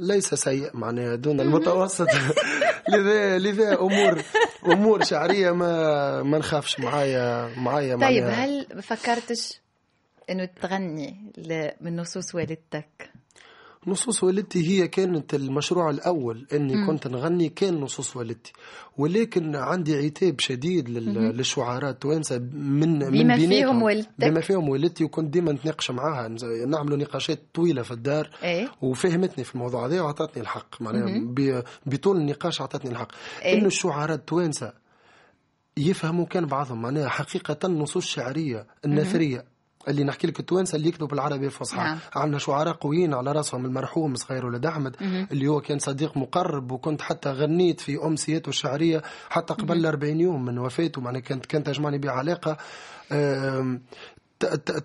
ليس 0.00 0.34
سيء 0.34 0.70
معناها 0.76 1.14
دون 1.14 1.40
المتوسط. 1.40 2.08
لذا 2.92 3.38
لذا 3.38 3.80
امور 3.80 4.22
أمور 4.66 5.04
شعرية 5.04 5.50
ما 5.50 6.22
ما 6.22 6.38
نخافش. 6.38 6.80
معايا 6.80 7.50
معايا 7.56 7.96
طيب 7.96 8.24
هل 8.24 8.82
فكرتش 8.82 9.60
إنه 10.30 10.44
تغني 10.44 11.32
من 11.80 11.96
نصوص 11.96 12.34
والدتك؟ 12.34 13.10
نصوص 13.86 14.24
والدتي 14.24 14.68
هي 14.68 14.88
كانت 14.88 15.34
المشروع 15.34 15.90
الأول 15.90 16.46
أني 16.52 16.74
مم. 16.74 16.86
كنت 16.86 17.08
نغني 17.08 17.48
كان 17.48 17.80
نصوص 17.80 18.16
والدتي. 18.16 18.52
ولكن 18.96 19.56
عندي 19.56 19.96
عتاب 19.96 20.40
شديد 20.40 20.88
للشعراء 20.88 21.90
التوانسة 21.90 22.38
من 22.38 22.98
بما 22.98 23.36
من 23.36 23.48
فيهم 23.48 23.82
والدتك 23.82 24.10
بما 24.18 24.40
فيهم 24.40 24.68
والدتي 24.68 25.04
وكنت 25.04 25.32
ديما 25.32 25.52
نتناقش 25.52 25.90
معاها. 25.90 26.28
نعملوا 26.66 26.96
نقاشات 26.96 27.40
طويلة 27.54 27.82
في 27.82 27.90
الدار. 27.90 28.30
إيه؟ 28.42 28.68
وفهمتني 28.82 29.44
في 29.44 29.54
الموضوع 29.54 29.86
هذا 29.86 30.00
وعطتني 30.00 30.42
الحق. 30.42 30.82
معناها 30.82 31.22
بطول 31.86 32.16
النقاش 32.16 32.60
عطتني 32.60 32.90
الحق. 32.90 33.08
إيه؟ 33.42 33.58
إنه 33.58 33.66
الشعراء 33.66 34.16
التوانسة 34.16 34.72
يفهموا 35.76 36.26
كان 36.26 36.46
بعضهم. 36.46 36.82
معناها 36.82 37.08
حقيقة 37.08 37.58
النصوص 37.64 38.04
الشعرية 38.04 38.66
النثرية. 38.84 39.53
اللي 39.88 40.04
نحكي 40.04 40.26
لك 40.26 40.40
التوانسة 40.40 40.76
اللي 40.76 40.88
يكتبوا 40.88 41.08
بالعربية 41.08 41.46
الفصحى. 41.46 41.76
نعم. 41.78 41.98
عندنا 42.14 42.38
شعراء 42.38 42.74
قويين 42.74 43.14
على 43.14 43.32
راسهم 43.32 43.64
المرحوم 43.64 44.14
صغير 44.14 44.46
ولد 44.46 44.66
أحمد 44.66 44.96
مم. 45.00 45.28
اللي 45.32 45.46
هو 45.48 45.60
كان 45.60 45.78
صديق 45.78 46.16
مقرب 46.16 46.72
وكنت 46.72 47.02
حتى 47.02 47.30
غنيت 47.30 47.80
في 47.80 48.04
امسياته 48.04 48.48
الشعرية 48.48 49.02
حتى 49.28 49.54
قبل 49.54 49.86
40 49.86 50.20
يوم 50.20 50.44
من 50.44 50.58
وفاته. 50.58 51.00
معناها 51.00 51.20
كانت 51.20 51.46
كانت 51.46 51.66
تجمعني 51.66 51.98
به 51.98 52.10
علاقه 52.10 52.56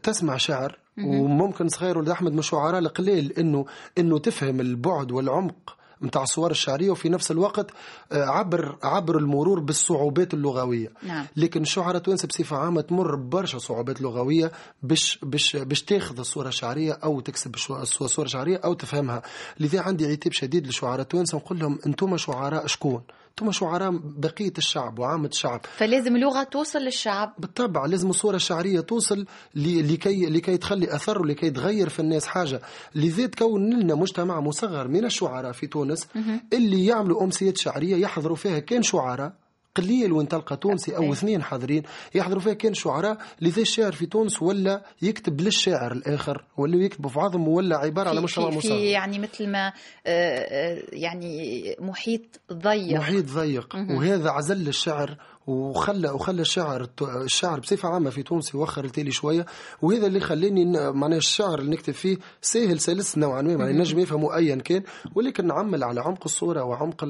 تسمع 0.03 0.37
شعر. 0.37 0.77
وممكن 0.97 1.67
صغير 1.67 1.97
ولد 1.97 2.09
أحمد 2.09 2.31
من 2.31 2.39
الشعراء 2.39 2.79
القليل 2.79 3.33
انه 3.37 3.65
إنه 3.97 4.19
تفهم 4.19 4.59
البعد 4.61 5.11
والعمق 5.11 5.75
نتاع 6.03 6.23
الصور 6.23 6.51
الشعرية 6.51 6.89
وفي 6.89 7.09
نفس 7.09 7.31
الوقت 7.31 7.71
آه، 8.11 8.25
عبر 8.25 8.75
عبر 8.83 9.17
المرور 9.17 9.59
بالصعوبات 9.59 10.33
اللغوية. 10.33 10.91
نعم. 11.03 11.25
لكن 11.35 11.61
الشعراء 11.61 11.97
التوانسه 11.97 12.27
بصفة 12.27 12.57
عامة 12.57 12.81
تمر 12.81 13.15
ببرشا 13.15 13.57
صعوبات 13.57 14.01
لغوية 14.01 14.51
باش 14.83 15.19
باش 15.23 15.55
باش 15.55 15.83
تاخذ 15.83 16.19
الصورة 16.19 16.47
الشعرية 16.47 16.93
أو 17.03 17.19
تكسب 17.19 17.55
الصورة 17.81 18.25
الشعرية 18.25 18.57
أو 18.57 18.73
تفهمها. 18.73 19.21
لذا 19.59 19.81
عندي 19.81 20.11
عتاب 20.11 20.33
شديد 20.33 20.65
للشعراء 20.65 21.01
التوانسه 21.01 21.37
نقول 21.37 21.59
لهم 21.59 21.79
أنتم 21.85 22.17
شعراء 22.17 22.67
شكون؟ 22.67 23.01
ثم 23.39 23.51
شعراء 23.51 23.91
بقية 24.03 24.53
الشعب 24.57 24.99
وعامة 24.99 25.27
الشعب. 25.27 25.61
فلازم 25.77 26.15
اللغة 26.15 26.43
توصل 26.43 26.79
للشعب. 26.79 27.33
بالطبع 27.39 27.85
لازم 27.85 28.09
الصورة 28.09 28.35
الشعرية 28.35 28.79
توصل 28.79 29.25
لكي 29.55 30.25
لكي 30.25 30.57
تخلي 30.57 30.95
أثر 30.95 31.21
ولكي 31.21 31.49
تغير 31.49 31.89
في 31.89 31.99
الناس 31.99 32.25
حاجة. 32.25 32.61
لذا 32.95 33.25
تكون 33.25 33.73
لنا 33.79 33.95
مجتمع 33.95 34.39
مصغر 34.39 34.87
من 34.87 35.05
الشعراء 35.05 35.51
في 35.51 35.67
تونس 35.67 36.07
اللي 36.53 36.85
يعملوا 36.85 37.23
أمسيات 37.23 37.57
شعرية 37.57 37.95
يحضروا 37.95 38.35
فيها 38.35 38.59
كان 38.59 38.83
شعراء؟ 38.83 39.33
قليل 39.75 40.11
وين 40.11 40.27
تلقى 40.27 40.57
تونسي 40.57 40.97
أو 40.97 41.13
اثنين 41.13 41.43
حاضرين 41.43 41.83
يحضروا 42.15 42.41
فيها. 42.41 42.53
كان 42.53 42.73
شعراء 42.73 43.17
لذا 43.41 43.61
الشاعر 43.61 43.91
في 43.91 44.05
تونس 44.05 44.41
ولا 44.41 44.85
يكتب 45.01 45.41
للشاعر 45.41 45.91
الآخر 45.91 46.45
ولا 46.57 46.77
يكتب 46.83 47.07
في 47.07 47.15
بعضهم 47.15 47.47
ولا 47.47 47.77
عبارة 47.77 48.09
على 48.09 48.21
مجتمع 48.21 48.47
مصغر 48.47 48.61
في 48.61 48.85
يعني 48.85 49.19
مثل 49.19 49.47
ما 49.47 49.67
آه، 49.67 49.71
آه، 50.07 50.81
يعني 50.93 51.75
محيط 51.79 52.41
ضيق. 52.53 52.97
محيط 52.99 53.25
ضيق. 53.25 53.75
وهذا 53.75 54.29
عزل 54.29 54.67
الشعر 54.67 55.17
وخلى 55.49 56.09
وخلى 56.09 56.41
الشعر 56.41 56.87
الشعر 57.01 57.59
بصفة 57.59 57.89
عامة 57.89 58.09
في 58.09 58.23
تونس 58.23 58.53
يوخر 58.53 58.85
التالي 58.85 59.11
شوية. 59.11 59.45
وهذا 59.81 60.07
اللي 60.07 60.19
خلاني 60.19 60.65
معناها 60.91 61.17
الشعر 61.17 61.59
اللي 61.59 61.71
نكتب 61.71 61.93
فيه 61.93 62.17
سهل 62.41 62.79
سلس 62.79 63.17
نوعا 63.17 63.41
ما 63.41 63.51
يعني 63.65 63.79
نجم 63.79 63.99
يفهموا 63.99 64.35
ايا 64.35 64.55
كان 64.55 64.83
ولكن 65.15 65.47
نعمل 65.47 65.83
على 65.83 66.01
عمق 66.01 66.21
الصورة 66.25 66.63
وعمق 66.63 67.05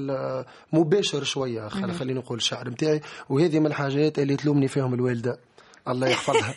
مباشر 0.73 1.23
شوية 1.23 1.67
خلينا 1.67 2.19
نقول 2.19 2.37
الشعر 2.37 2.69
نتاعي 2.69 3.01
وهذه 3.29 3.59
من 3.59 3.65
الحاجات 3.65 4.19
اللي 4.19 4.35
تلومني 4.35 4.67
فيهم 4.67 4.93
الوالدة. 4.93 5.39
الله 5.91 6.07
يحفظها. 6.07 6.55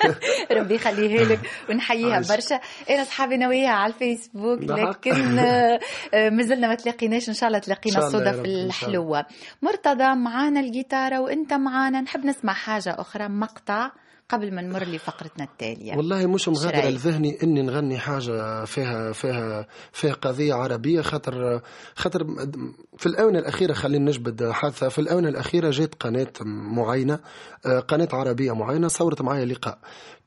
ربي 0.58 0.74
يخليها 0.74 1.24
لك 1.24 1.40
ونحييها 1.70 2.20
برشا. 2.20 2.60
أنا 2.90 3.02
أصحابي 3.02 3.36
ناويها 3.36 3.70
على 3.70 3.92
الفيسبوك 3.92 4.60
لكن 4.62 5.38
آه، 5.38 5.80
مازلنا 6.14 6.68
ما 6.68 6.74
تلاقيناش. 6.74 7.28
إن 7.28 7.34
شاء 7.34 7.46
الله 7.48 7.58
تلاقينا 7.58 7.98
الصدف 7.98 8.44
الحلوة. 8.44 9.26
مرتضى 9.62 10.14
معانا 10.14 10.60
الجيتارة 10.60 11.20
وأنت 11.20 11.52
معانا. 11.52 12.00
نحب 12.00 12.26
نسمع 12.26 12.52
حاجة 12.52 12.96
أخرى. 12.98 13.28
مقطع 13.28 13.90
قبل 14.32 14.54
ما 14.54 14.62
نمر 14.62 14.84
لفقرتنا 14.84 15.44
التالية. 15.44 15.96
والله 15.96 16.26
مش 16.26 16.48
مغادر 16.48 16.88
لذهني 16.88 17.42
إني 17.42 17.62
نغني 17.62 17.98
حاجة 17.98 18.64
فيها 18.64 19.12
فيها 19.12 19.66
فيها 19.92 20.12
قضية 20.12 20.54
عربية. 20.54 21.00
خاطر 21.00 21.60
خاطر 21.94 22.26
في 22.96 23.06
الآونة 23.06 23.38
الأخيرة 23.38 23.72
خلينا 23.72 24.04
نجبد 24.04 24.50
حادثة. 24.50 24.88
في 24.88 24.98
الآونة 24.98 25.28
الأخيرة 25.28 25.70
جات 25.70 25.94
قناة 25.94 26.32
معينة 26.76 27.18
آه، 27.66 27.80
قناة 27.80 28.08
عربية 28.12 28.52
معينة 28.54 28.88
صورت 28.88 29.22
معايا 29.22 29.44
لقاء. 29.44 29.78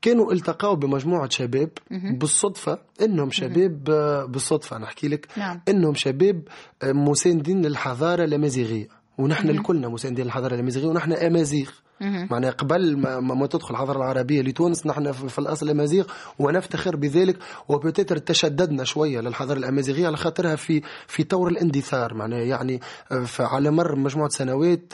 كانوا 0.02 0.32
التقوا 0.32 0.74
بمجموعة 0.74 1.28
شباب 1.28 1.70
بالصدفة. 1.90 2.78
إنهم 3.02 3.30
شباب 3.30 3.90
آه، 3.90 4.24
بالصدفة. 4.24 4.78
نحكي 4.78 5.08
لك. 5.08 5.28
نعم. 5.36 5.60
إنهم 5.68 5.94
شباب 5.94 6.42
آه، 6.82 6.92
مساندين 6.92 7.62
للحضارة 7.66 8.24
الامازيغية 8.24 8.88
ونحن 9.18 9.48
الكلنا 9.48 9.88
مساندين 9.88 10.24
للحضارة 10.24 10.54
الامازيغية 10.54 10.88
ونحن 10.88 11.12
أمازيغ. 11.12 11.70
معناها 12.00 12.50
قبل 12.50 12.96
ما, 12.96 13.20
ما 13.20 13.46
تدخل 13.46 13.74
الحضارة 13.74 13.96
العربية 13.98 14.42
لتونس 14.42 14.86
نحن 14.86 15.12
في 15.12 15.38
الأصل 15.38 15.70
امازيغ 15.70 16.04
ونفتخر 16.38 16.96
بذلك 16.96 17.36
وبتتر 17.68 18.18
تشددنا 18.18 18.84
شوية 18.84 19.20
للحضارة 19.20 19.58
الأمازيغية 19.58 20.06
على 20.06 20.16
خاطرها 20.16 20.56
في 20.56 20.82
في 21.06 21.24
طور 21.24 21.48
الاندثار. 21.48 22.14
معناها 22.14 22.40
يعني 22.40 22.80
آه، 23.12 23.26
على 23.38 23.70
مر 23.70 23.96
مجموعة 23.96 24.28
سنوات 24.28 24.92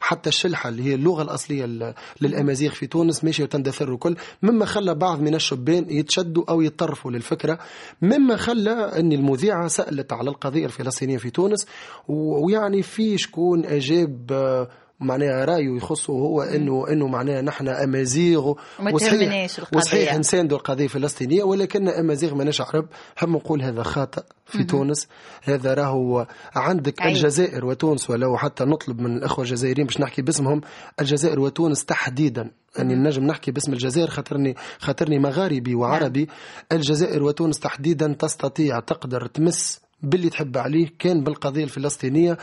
حتى 0.00 0.28
الشلحة 0.28 0.68
اللي 0.68 0.82
هي 0.82 0.94
اللغة 0.94 1.22
الأصلية 1.22 1.94
للأمازيغ 2.20 2.70
في 2.70 2.86
تونس 2.86 3.24
ماشيه 3.24 3.44
وتندثر 3.44 3.92
وكل 3.92 4.16
مما 4.42 4.64
خلى 4.64 4.94
بعض 4.94 5.20
من 5.20 5.34
الشبان 5.34 5.86
يتشدوا 5.90 6.44
أو 6.48 6.60
يتطرفوا 6.60 7.10
للفكرة. 7.10 7.58
مما 8.02 8.36
خلى 8.36 8.70
أن 8.70 9.12
المذيعة 9.12 9.68
سألت 9.68 10.12
على 10.12 10.30
القضية 10.30 10.66
الفلسطينية 10.66 11.16
في 11.16 11.30
تونس 11.30 11.66
ويعني 12.08 12.82
في 12.82 13.18
شكون 13.18 13.64
أجاب 13.64 14.32
آه، 14.32 14.68
معناها 15.02 15.44
رأيه 15.44 15.76
يخصه 15.76 16.12
هو 16.12 16.42
انه 16.42 16.88
إنه 16.88 17.06
معناها 17.06 17.42
نحن 17.42 17.68
أمازيغ 17.68 18.54
وصحيح 18.92 19.48
وصحيح 19.74 20.14
نساندوا 20.14 20.58
القضية 20.58 20.84
الفلسطينية 20.84 21.42
ولكن 21.42 21.88
أمازيغ 21.88 22.34
ماناش 22.34 22.60
عرب. 22.60 22.86
هم 23.22 23.32
نقول 23.32 23.62
هذا 23.62 23.82
خاطئ 23.82 24.22
في 24.46 24.64
تونس. 24.64 25.08
هذا 25.42 25.74
راهو 25.74 26.26
عندك 26.56 27.02
عين. 27.02 27.16
الجزائر 27.16 27.64
وتونس 27.64 28.10
ولو 28.10 28.36
حتى 28.36 28.64
نطلب 28.64 29.00
من 29.00 29.16
الإخوة 29.16 29.44
الجزائريين 29.44 29.86
باش 29.86 30.00
نحكي 30.00 30.22
باسمهم 30.22 30.60
الجزائر 31.00 31.40
وتونس 31.40 31.84
تحديدا. 31.84 32.50
اني 32.78 32.94
نجم 32.94 33.24
نحكي 33.24 33.50
باسم 33.50 33.72
الجزائر 33.72 34.10
خاطرني 34.10 34.56
خاطرني 34.78 35.18
مغاربي 35.18 35.74
وعربي. 35.74 36.24
نعم. 36.24 36.36
الجزائر 36.72 37.22
وتونس 37.22 37.58
تحديدا 37.58 38.16
تستطيع 38.18 38.80
تقدر 38.80 39.26
تمس 39.26 39.80
باللي 40.02 40.30
تحب 40.30 40.56
عليه 40.58 40.88
كان 40.98 41.24
بالقضية 41.24 41.64
الفلسطينية 41.64 42.38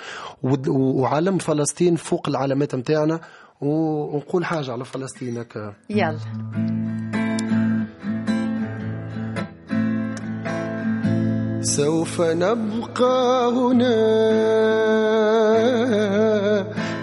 وعلم 0.68 1.38
فلسطين 1.38 1.95
فوق 1.95 2.30
العلامات 2.30 2.76
متاعنا 2.76 3.20
ونقول 3.62 4.45
حاجة 4.45 4.72
على 4.72 4.86
فلسطين 4.86 5.38
هكا. 5.38 5.74
يلا. 5.89 6.18
سوف 11.62 12.22
نبقى 12.22 13.51
هنا 13.51 13.93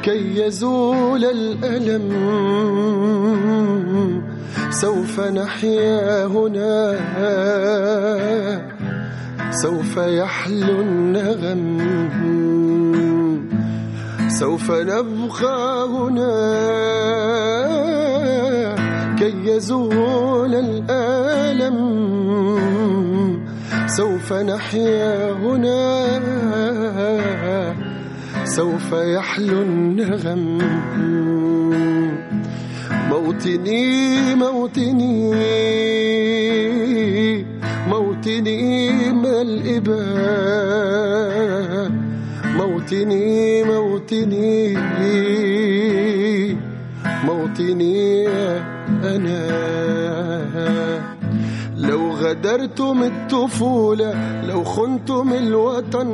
كي 0.03 0.41
يزول 0.41 1.25
الألم. 1.25 2.07
سوف 4.71 5.21
نحيا 5.21 6.27
هنا 6.27 6.97
سوف 9.63 9.97
يحلو 9.97 10.81
النغم. 10.81 11.63
سوف 14.29 14.71
نبقى 14.71 15.89
هنا 15.89 16.37
كي 19.19 19.35
يزول 19.47 20.55
الألم. 20.55 21.79
سوف 23.87 24.33
نحيا 24.33 25.33
هنا 25.33 26.21
سوف 28.45 28.93
يحلو 28.93 29.63
النغم. 29.63 30.59
موطني 33.11 34.35
موطني 34.35 35.35
موطني 37.97 39.13
ما 39.13 39.43
الإباء. 39.43 39.97
موطني 42.57 43.63
موطني 43.65 44.77
موطني 47.25 48.29
أنا. 49.05 49.47
لو 51.89 52.11
غدرتم 52.11 53.03
الطفولة 53.03 54.43
لو 54.49 54.65
خنتم 54.65 55.33
الوطن 55.33 56.09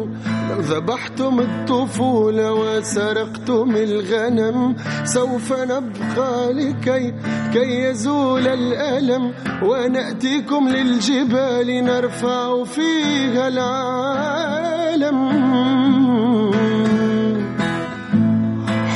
لو 0.51 0.61
ذبحتم 0.61 1.41
الطفولة 1.41 2.53
وسرقتم 2.53 3.77
الغنم 3.77 4.77
سوف 5.05 5.53
نبقى 5.53 6.53
لكي 6.53 7.15
كي 7.53 7.83
يزول 7.85 8.49
الألم 8.49 9.33
ونأتيكم 9.63 10.69
للجبال 10.69 11.85
نرفع 11.85 12.65
فيها 12.65 13.49
العالم. 13.49 15.33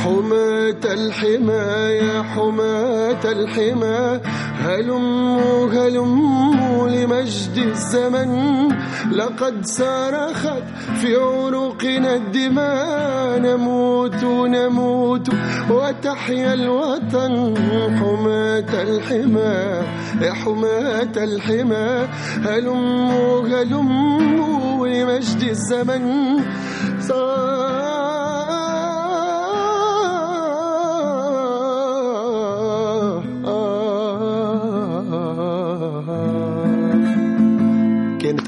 حماة 0.03 0.83
الحمى 0.85 1.67
يا 2.07 2.21
حماة 2.23 3.23
الحمى 3.31 4.19
هلموا 4.65 5.69
هلموا 5.73 6.89
لمجد 6.89 7.57
الزمن. 7.57 8.67
لقد 9.11 9.65
صرخت 9.65 10.63
في 11.01 11.15
عنقنا 11.15 12.15
الدماء 12.15 13.39
نموت 13.39 14.23
نموت. 14.23 15.29
وتحيا 15.69 16.53
الوطن 16.53 17.53
حماة 17.99 18.71
الحمى 18.83 19.83
يا 20.21 20.33
حماة 20.33 21.15
الحمى 21.17 22.07
هلموا 22.45 23.47
هلموا 23.47 24.87
لمجد 24.87 25.41
الزمن. 25.49 26.37
كانت 26.97 27.86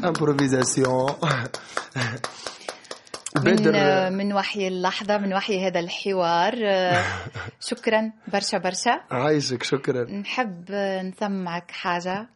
امبروفيزاسيون 0.09 1.11
من 3.45 4.13
من 4.13 4.33
وحي 4.33 4.67
اللحظة 4.67 5.17
من 5.17 5.33
وحي 5.33 5.67
هذا 5.67 5.79
الحوار. 5.79 6.55
شكرا 7.69 8.11
برشا 8.27 8.57
برشا. 8.57 9.01
عايشك 9.11 9.63
شكرا. 9.63 10.03
نحب 10.11 10.71
نسمعك 11.03 11.71
حاجة. 11.71 12.29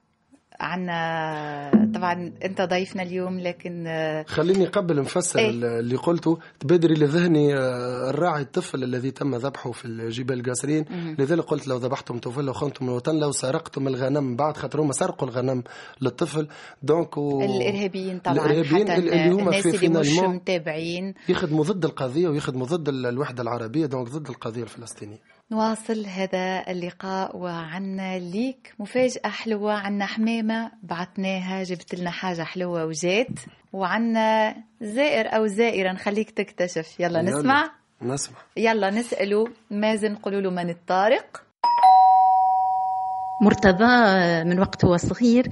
عنا 0.63 1.91
طبعا 1.95 2.33
أنت 2.45 2.61
ضيفنا 2.61 3.03
اليوم 3.03 3.39
لكن 3.39 3.85
خليني 4.27 4.65
قبل 4.65 4.99
نفسر 5.01 5.39
إيه؟ 5.39 5.49
اللي 5.49 5.95
قلته. 5.95 6.37
تبادري 6.59 6.93
لذهني 6.93 7.55
آه، 7.57 8.09
الراعي 8.09 8.41
الطفل 8.41 8.83
الذي 8.83 9.11
تم 9.11 9.35
ذبحه 9.35 9.71
في 9.71 9.85
الجبال 9.85 10.39
القاسرين. 10.39 10.85
لذلك 11.19 11.43
قلت 11.43 11.67
لو 11.67 11.77
ذبحتم 11.77 12.17
طفل 12.19 12.43
لو 12.43 12.53
خنتم 12.53 12.85
الوطن 12.89 13.19
لو 13.19 13.31
سرقتم 13.31 13.87
الغنم 13.87 14.35
بعد 14.35 14.57
خاطر 14.57 14.81
هما 14.81 14.93
سرقوا 14.93 15.27
الغنم 15.27 15.63
للطفل. 16.01 16.47
donc 16.83 17.17
و... 17.17 17.41
الإرهابيين 17.41 18.19
طبعا 18.19 18.35
الإرهابيين 18.35 18.87
حتى 18.91 18.97
اللي 18.97 19.29
هما 19.31 19.41
الناس 19.41 19.67
في 19.67 19.85
اللي 19.85 19.99
مش 19.99 20.19
متابعين. 20.19 21.13
يخدموا 21.29 21.63
ضد 21.63 21.85
القضية 21.85 22.27
ويخدموا 22.27 22.65
ضد 22.67 22.89
ال- 22.89 23.05
الوحدة 23.05 23.43
العربية. 23.43 23.85
donc 23.85 24.07
ضد 24.09 24.29
القضية 24.29 24.63
الفلسطينية. 24.63 25.19
نواصل 25.51 26.05
هذا 26.05 26.63
اللقاء 26.71 27.37
وعنا 27.37 28.19
ليك 28.19 28.73
مفاجأة 28.79 29.29
حلوة 29.29 29.73
عنا 29.73 30.05
حمامة 30.05 30.71
بعتناها 30.83 31.63
جبت 31.63 31.95
لنا 31.95 32.11
حاجة 32.11 32.43
حلوة 32.43 32.85
وجات. 32.85 33.39
وعنا 33.73 34.55
زائر 34.81 35.35
أو 35.35 35.47
زائرة 35.47 35.91
نخليك 35.91 36.31
تكتشف. 36.31 36.99
يلا, 36.99 37.19
يلا. 37.19 37.31
نسمع؟ 37.31 37.71
نسمع. 38.01 38.37
يلا 38.57 38.89
نسأله 38.89 39.47
مازن 39.71 40.15
قولوا 40.15 40.41
له 40.41 40.49
من 40.49 40.69
الطارق. 40.69 41.43
مرتضى 43.41 44.43
من 44.43 44.59
وقت 44.59 44.85
هو 44.85 44.97
صغير 44.97 45.47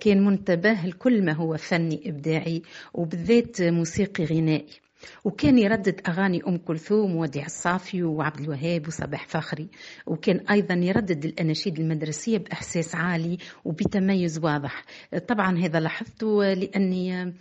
كان 0.00 0.24
منتبه 0.24 0.72
لكل 0.72 1.24
ما 1.24 1.32
هو 1.32 1.56
فني 1.56 2.02
إبداعي 2.06 2.62
وبالذات 2.94 3.62
موسيقي 3.62 4.24
غنائي. 4.24 4.82
وكان 5.24 5.58
يردد 5.58 6.00
أغاني 6.08 6.42
أم 6.48 6.56
كلثوم 6.58 7.16
ووديع 7.16 7.46
الصافي 7.46 8.02
وعبد 8.02 8.40
الوهاب 8.40 8.88
وصباح 8.88 9.28
فخري 9.28 9.68
وكان 10.06 10.40
أيضا 10.50 10.74
يردد 10.74 11.24
الأناشيد 11.24 11.78
المدرسية 11.78 12.38
بإحساس 12.38 12.94
عالي 12.94 13.38
وبتميز 13.64 14.38
واضح. 14.38 14.84
طبعا 15.28 15.58
هذا 15.58 15.80
لاحظته 15.80 16.52
لأني 16.52 17.34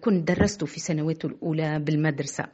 كنت 0.00 0.28
درست 0.28 0.64
في 0.64 0.80
سنواته 0.80 1.26
الأولى 1.26 1.78
بالمدرسة. 1.78 2.44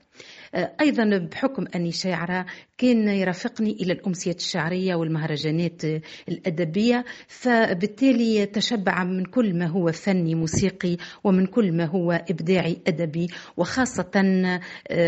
أيضا 0.54 1.18
بحكم 1.18 1.64
أني 1.74 1.92
شاعرة 1.92 2.46
كان 2.78 3.08
يرافقني 3.08 3.70
إلى 3.72 3.92
الأمسيات 3.92 4.36
الشعرية 4.38 4.94
والمهرجانات 4.94 5.82
الأدبية 6.28 7.04
فبالتالي 7.28 8.46
تشبع 8.46 9.04
من 9.04 9.24
كل 9.24 9.54
ما 9.58 9.66
هو 9.66 9.92
فني 9.92 10.34
موسيقي 10.34 10.96
ومن 11.24 11.46
كل 11.46 11.72
ما 11.72 11.84
هو 11.84 12.12
إبداعي 12.12 12.78
أدبي. 12.86 13.28
وخاصة 13.56 14.22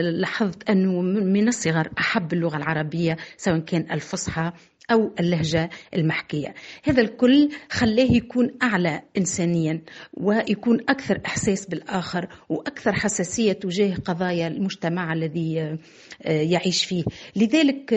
لاحظت 0.01 0.71
أنه 0.71 1.01
من 1.03 1.49
الصغر 1.49 1.89
أحب 1.99 2.33
اللغة 2.33 2.57
العربية 2.57 3.17
سواء 3.37 3.59
كان 3.59 3.87
الفصحى 3.91 4.53
أو 4.91 5.11
اللهجة 5.21 5.71
المحكية. 5.95 6.55
هذا 6.85 7.01
الكل 7.03 7.49
خلاه 7.71 8.13
يكون 8.13 8.51
أعلى 8.63 9.03
إنسانيا 9.19 9.81
ويكون 10.15 10.81
أكثر 10.89 11.21
إحساس 11.27 11.67
بالآخر 11.67 12.29
وأكثر 12.49 12.93
حساسية 12.93 13.53
تجاه 13.53 13.95
قضايا 13.95 14.49
المجتمع 14.49 15.13
الذي 15.13 15.79
يعيش 16.25 16.85
فيه. 16.85 17.05
لذلك 17.37 17.91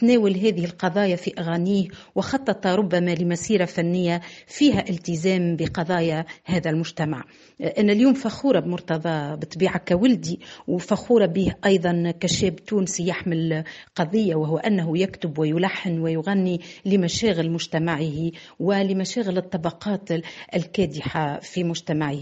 تناول 0.00 0.36
هذه 0.36 0.64
القضايا 0.64 1.16
في 1.16 1.32
أغانيه 1.38 1.88
وخطط 2.14 2.66
ربما 2.66 3.14
لمسيرة 3.14 3.64
فنية 3.64 4.20
فيها 4.46 4.88
التزام 4.90 5.56
بقضايا 5.56 6.24
هذا 6.44 6.70
المجتمع. 6.70 7.24
أنا 7.62 7.92
اليوم 7.92 8.14
فخورة 8.14 8.60
بمرتضى 8.60 9.36
بطبيعة 9.36 9.78
كولدي 9.78 10.40
وفخورة 10.68 11.26
به 11.26 11.54
أيضا 11.66 12.14
كشاب 12.20 12.56
تونسي 12.56 13.06
يحمل 13.08 13.64
قضية 13.96 14.34
وهو 14.34 14.58
أنه 14.58 14.98
يكتب 14.98 15.38
ويلحن 15.38 15.98
ويغني 15.98 16.60
لمشاغل 16.86 17.50
مجتمعه 17.50 18.30
ولمشاغل 18.60 19.38
الطبقات 19.38 20.08
الكادحة 20.54 21.40
في 21.40 21.64
مجتمعه. 21.64 22.20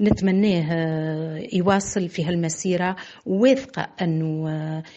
نتمناه 0.00 0.68
يواصل 1.52 2.08
في 2.08 2.24
هالمسيرة 2.24 2.96
واثقة 3.26 3.88
أنه 4.02 4.48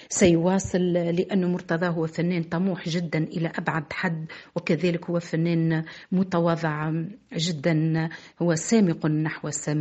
سيواصل 0.10 0.94
لأنه 0.94 1.48
مرتضى 1.48 1.88
هو 1.88 2.08
فنان 2.08 2.44
طموح 2.44 2.90
جدا 2.90 3.24
إلى 3.24 3.52
أبعد 3.56 3.84
حد 3.94 4.26
وكذلك 4.56 5.10
هو 5.10 5.20
فنان 5.20 5.84
متواضع 6.12 6.92
جدا 7.34 8.10
هو 8.42 8.56
سامق 8.56 9.06
نحو 9.06 9.48
السماء. 9.48 9.81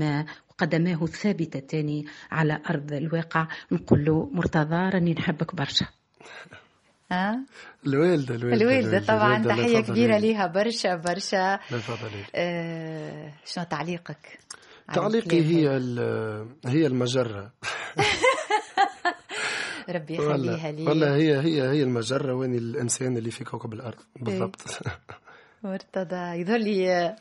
قدماه 0.58 1.06
ثابتتان 1.06 2.04
على 2.30 2.60
أرض 2.70 2.92
الواقع. 2.92 3.48
نقول 3.72 4.04
له 4.04 4.30
مرتضى 4.32 4.76
راني 4.76 5.14
نحبك 5.14 5.54
برشا. 5.54 5.86
ها؟ 7.12 7.40
الوالده 7.86 8.34
الوالده 8.34 8.64
الوالدة 8.64 9.06
طبعا 9.06 9.36
الوالدة 9.36 9.62
تحية 9.62 9.80
كبيرة 9.80 10.18
لي. 10.18 10.20
ليها 10.20 10.46
برشا 10.46 10.96
برشا. 10.96 11.58
لا 11.70 11.78
تفضل 11.78 12.16
لي. 12.16 12.24
آه 12.34 13.32
شنو 13.44 13.64
تعليقك 13.64 14.38
تعليقي 14.94 15.40
هي 15.40 15.68
هي 16.66 16.86
المجرة. 16.86 17.52
ربي 19.88 20.18
والله 20.18 20.54
يخليها 20.54 20.72
لي. 20.72 20.86
والله 20.86 21.16
هي 21.16 21.40
هي 21.40 21.62
هي 21.62 21.82
المجرة 21.82 22.34
وأني 22.34 22.58
الإنسان 22.58 23.16
اللي 23.16 23.30
في 23.30 23.44
كوكب 23.44 23.72
الأرض. 23.72 23.98
بالضبط. 24.16 24.60
مرتضى 25.64 26.40
يظهر 26.40 26.58
لي 26.58 27.16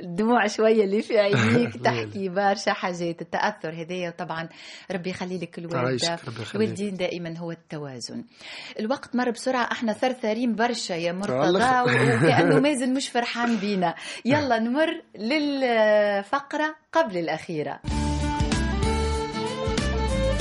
الدموع 0.00 0.46
شوية 0.46 0.84
اللي 0.84 1.02
في 1.02 1.18
عينيك 1.18 1.76
تحكي 1.84 2.28
برشا 2.28 2.72
حاجات 2.72 3.22
التأثر 3.22 3.70
هذايا. 3.82 4.10
طبعا 4.10 4.48
ربي 4.90 5.10
يخلي 5.10 5.38
لك 5.38 5.58
يخليك. 5.58 6.54
والدين 6.54 6.94
دائما 6.94 7.38
هو 7.38 7.50
التوازن. 7.52 8.24
الوقت 8.78 9.16
مر 9.16 9.30
بسرعة 9.30 9.72
إحنا 9.72 9.92
ثرثارين 9.92 10.54
برشا 10.54 10.92
يا 10.92 11.12
مرتضى. 11.12 11.80
وكأنه 11.82 12.60
مازن 12.68 12.94
مش 12.94 13.08
فرحان 13.08 13.56
بينا. 13.56 13.94
يلا 14.24 14.58
نمر 14.58 15.02
للفقرة 15.18 16.74
قبل 16.92 17.18
الأخيرة. 17.18 17.80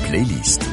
playlist 0.10 0.69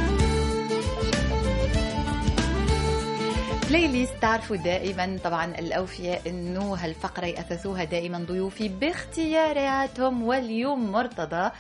playlist 3.77 4.15
تعرفوا 4.23 4.57
دائما 4.57 5.19
طبعا 5.25 5.45
الأوفياء 5.59 6.31
أنه 6.31 6.75
هالفقرة 6.75 7.27
يأثثوها 7.27 7.85
دائما 7.85 8.19
ضيوفي 8.19 8.69
باختياراتهم 8.69 10.23
واليوم 10.23 10.93
مرتضى. 10.93 11.51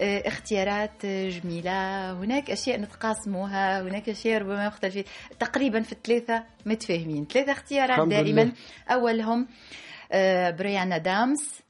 آه، 0.00 0.28
اختيارات 0.28 1.06
جميلة. 1.06 2.12
هناك 2.12 2.50
أشياء 2.50 2.80
نتقاسموها 2.80 3.82
هناك 3.82 4.08
أشياء 4.08 4.40
ربما 4.40 4.66
مختلفة 4.66 5.04
تقريبا 5.40 5.82
في 5.82 5.92
الثلاثة 5.92 6.44
متفاهمين. 6.66 7.26
ثلاثة 7.26 7.52
اختيارات 7.52 8.08
دائما. 8.08 8.40
لله. 8.40 8.52
أولهم 8.88 9.48
بريان 10.58 10.98
آدامس 10.98 11.60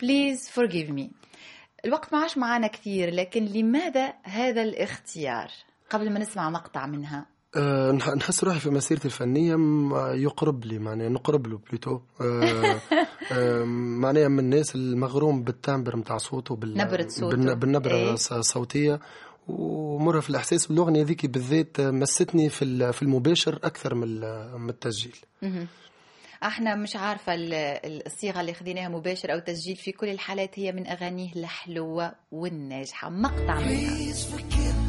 Please 0.00 0.48
Forgive 0.48 0.90
Me 0.90 1.10
الوقت 1.84 2.12
ما 2.12 2.18
عاش 2.18 2.38
معنا 2.38 2.66
كثير 2.66 3.14
لكن 3.14 3.44
لماذا 3.44 4.12
هذا 4.22 4.62
الاختيار؟ 4.62 5.50
قبل 5.90 6.10
ما 6.10 6.18
نسمع 6.18 6.50
مقطع 6.50 6.86
منها. 6.86 7.31
أه 7.56 7.92
نحس 7.92 8.44
روحي 8.44 8.60
في 8.60 8.70
مسيرتي 8.70 9.04
الفنية 9.04 9.56
يقرب 10.14 10.64
لي 10.64 10.78
معناها 10.78 11.08
نقرب 11.08 11.46
له 11.46 11.58
plutôt 11.68 12.00
أه 12.20 12.80
أه 13.32 13.64
معناها 13.64 14.28
من 14.28 14.38
الناس 14.38 14.74
المغروم 14.74 15.42
بالتامبر 15.42 15.96
نتاع 15.96 16.18
صوته 16.18 16.56
بال... 16.56 16.76
نبرة 16.78 17.06
صوته. 17.08 17.54
بالنبرة 17.54 17.94
إيه؟ 17.94 18.12
الصوتية 18.12 19.00
ومرة 19.48 20.20
في 20.20 20.30
الإحساس 20.30 20.66
بالأغنية 20.66 21.04
ذيك 21.04 21.26
بالذات 21.26 21.80
مستني 21.80 22.48
في 22.48 22.92
في 22.92 23.02
المباشر 23.02 23.58
أكثر 23.64 23.94
من 23.94 24.70
التسجيل. 24.70 25.16
إحنا 26.42 26.74
مش 26.74 26.96
عارفة 26.96 27.32
الصيغة 27.36 28.40
اللي 28.40 28.54
خديناها 28.54 28.88
مباشر 28.88 29.32
أو 29.32 29.38
تسجيل 29.38 29.76
في 29.76 29.92
كل 29.92 30.08
الحالات 30.08 30.58
هي 30.58 30.72
من 30.72 30.86
أغانيه 30.86 31.32
الحلوة 31.36 32.12
والناجحة. 32.32 33.10
مقطع 33.10 33.60
منها. 33.60 34.81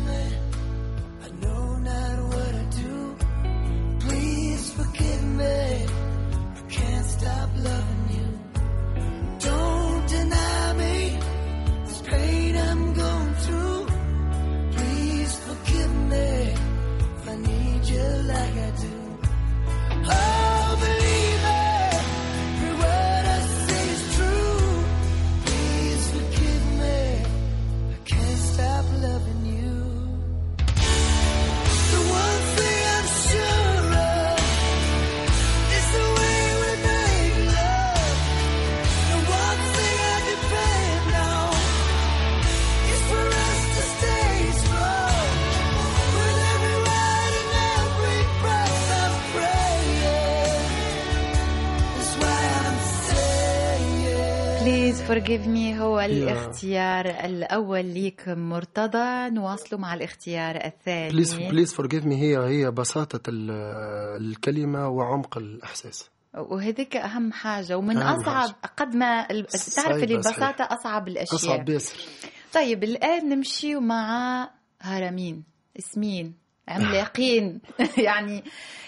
Forgive 55.14 55.45
Me 55.45 55.80
هو 55.80 55.99
الاختيار 55.99 57.05
الأول 57.05 57.86
ليك 57.86 58.24
مرتضى. 58.28 59.30
نواصل 59.30 59.78
مع 59.78 59.93
الاختيار 59.93 60.55
الثاني. 60.55 61.09
Please 61.09 61.34
Please 61.34 61.74
Forgive 61.74 62.03
Me. 62.03 62.11
هي 62.11 62.38
هي 62.38 62.72
بساطة 62.72 63.22
الكلمة 63.30 64.88
وعمق 64.88 65.38
الإحساس. 65.38 66.09
وهذيك 66.34 66.95
أهم 66.95 67.32
حاجة. 67.32 67.78
ومن 67.78 67.97
أهم 67.97 68.22
أصعب 68.22 68.36
حاجة. 68.36 68.55
قد 68.78 68.95
ما 68.95 69.28
تعرف 69.76 70.03
اللي 70.03 70.16
البساطة 70.16 70.64
أصعب 70.64 71.07
الأشياء. 71.07 71.36
أصعب 71.36 71.70
ياسر 71.70 71.97
طيب 72.53 72.84
الآن 72.84 73.30
نمشي 73.30 73.76
مع 73.76 74.49
هرمين. 74.82 75.43
اسمين. 75.80 76.42
عملاقين. 76.68 77.61
يعني 77.97 78.43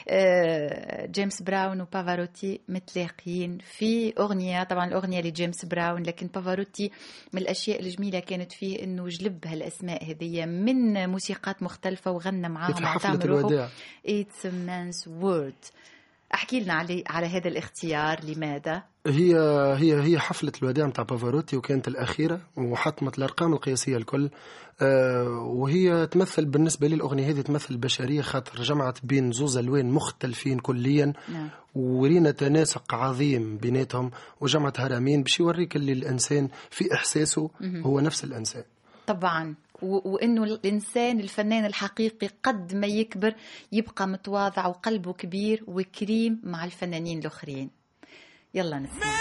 آه، 0.10 1.06
جيمس 1.06 1.42
براون 1.42 1.82
وبافاروتي 1.82 2.62
متلاقيين 2.70 3.58
في 3.58 4.14
أغنية. 4.20 4.64
طبعا 4.64 4.88
الأغنية 4.88 5.22
لجيمس 5.22 5.66
براون 5.66 6.04
لكن 6.04 6.28
بافاروتي 6.28 6.92
من 7.34 7.42
الأشياء 7.42 7.80
الجميلة 7.80 8.20
كانت 8.20 8.52
فيه 8.52 8.84
أنه 8.84 9.08
جلب 9.08 9.48
هالأسماء 9.48 10.12
هذه 10.12 10.46
من 10.46 11.10
موسيقات 11.10 11.64
مختلفة 11.64 12.12
وغنى 12.12 12.50
معاهم 12.50 12.86
حفلة 12.86 13.26
الوداع. 13.26 13.70
It's 14.08 14.46
a 14.46 14.52
man's 14.52 15.08
word. 15.08 15.72
أحكي 16.34 16.60
لنا 16.60 16.74
علي 16.74 17.04
على 17.08 17.28
هذا 17.28 17.48
الاختيار 17.48 18.26
لماذا؟ 18.26 18.84
هي 19.08 19.36
هي 19.78 20.02
هي 20.04 20.20
حفلة 20.20 20.52
الوداع 20.64 20.86
نتاع 20.86 21.04
بافاروتي 21.04 21.58
وكانت 21.58 21.88
الأخيرة 21.88 22.42
وحطمت 22.58 23.18
الأرقام 23.18 23.54
القياسية 23.54 23.98
الكل 23.98 24.30
آه، 24.82 25.30
وهي 25.30 26.08
تمثل 26.08 26.46
بالنسبة 26.46 26.88
لي 26.88 26.96
الأغنية 26.96 27.30
هذه 27.30 27.42
تمثل 27.42 27.74
البشرية 27.74 28.22
خاطر 28.22 28.64
جمعت 28.64 29.06
بين 29.06 29.32
زوز 29.32 29.58
ألوان 29.58 29.92
مختلفين 29.92 30.60
كليا 30.60 31.14
نعم. 31.30 31.50
ورينا 31.76 32.32
تناسق 32.32 32.94
عظيم 32.96 33.58
بيناتهم 33.58 34.12
وجمعت 34.42 34.80
هرمين 34.80 35.24
باش 35.24 35.40
يوريك 35.40 35.76
اللي 35.76 35.92
الإنسان 35.92 36.50
في 36.70 36.94
إحساسه 36.94 37.50
هو 37.64 38.00
نفس 38.00 38.24
الإنسان 38.24 38.64
طبعا 39.08 39.56
وإنه 39.82 40.44
الإنسان 40.44 41.20
الفنان 41.20 41.66
الحقيقي 41.66 42.30
قد 42.44 42.76
ما 42.76 42.88
يكبر 42.88 43.34
يبقى 43.72 44.08
متواضع 44.08 44.66
وقلبه 44.68 45.14
كبير 45.14 45.64
وكريم 45.68 46.42
مع 46.44 46.66
الفنانين 46.66 47.20
الآخرين 47.20 47.70
يلا 48.54 48.80
نسمع 48.80 49.16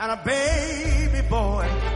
and 0.00 0.12
a 0.12 0.16
baby 0.24 1.20
boy. 1.28 1.89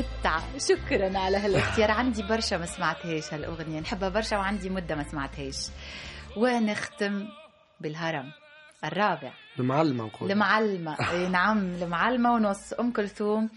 متعة. 0.00 0.42
شكرا 0.58 1.18
على 1.18 1.36
هالاختيار. 1.36 1.90
عندي 1.90 2.22
برشا 2.22 2.54
ما 2.56 2.66
سمعتهاش 2.66 3.34
هالأغنية. 3.34 3.80
نحبها 3.80 4.08
برشا 4.08 4.36
وعندي 4.36 4.70
مدة 4.70 4.94
ما 4.94 5.02
سمعتهاش. 5.10 5.68
ونختم 6.36 7.28
بالهرم 7.80 8.32
الرابع. 8.84 9.32
المعلمة 9.58 10.04
نقول. 10.04 10.32
المعلمة. 10.32 10.96
اي 11.12 11.28
نعم 11.28 11.58
المعلمة 11.58 12.32
ونص. 12.34 12.72
أم 12.72 12.92
كلثوم. 12.92 13.48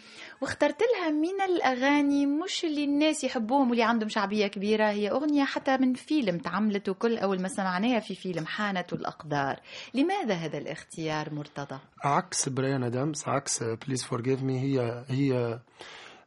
واخترت 0.42 0.82
لها 0.82 1.10
من 1.12 1.42
الأغاني 1.56 2.26
مش 2.26 2.66
اللي 2.66 2.84
الناس 2.84 3.24
يحبوهم 3.24 3.70
واللي 3.70 3.84
عندهم 3.84 4.10
شعبية 4.10 4.48
كبيرة. 4.48 4.90
هي 4.90 5.12
أغنية 5.12 5.44
حتى 5.44 5.78
من 5.78 5.94
فيلم 5.94 6.38
تعملت 6.38 6.90
وكل 6.90 7.18
أول 7.18 7.42
ما 7.42 7.48
سمعناها 7.48 8.00
في 8.00 8.16
فيلم 8.16 8.46
حانت 8.46 8.94
الأقدار. 8.94 9.60
لماذا 9.94 10.34
هذا 10.34 10.58
الاختيار 10.58 11.34
مرتضى؟ 11.34 11.80
عكس 12.04 12.50
بريان 12.50 12.92
آدامس 12.92 13.28
عكس 13.28 13.64
Please 13.64 14.04
Forgive 14.04 14.44
Me 14.44 14.60
هي 14.60 15.04
هي 15.10 15.60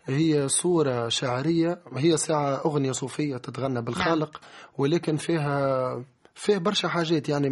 هي 0.07 0.49
صورة 0.49 1.09
شعرية 1.09 1.79
هي 1.97 2.17
ساعة 2.17 2.63
أغنية 2.65 2.93
صوفية 2.93 3.37
تتغنى 3.37 3.83
بالخالق 3.83 4.31
نعم. 4.33 4.43
ولكن 4.79 5.17
فيها 5.17 6.05
فيه 6.35 6.59
برشا 6.59 6.89
حاجات 6.89 7.29
يعني 7.29 7.49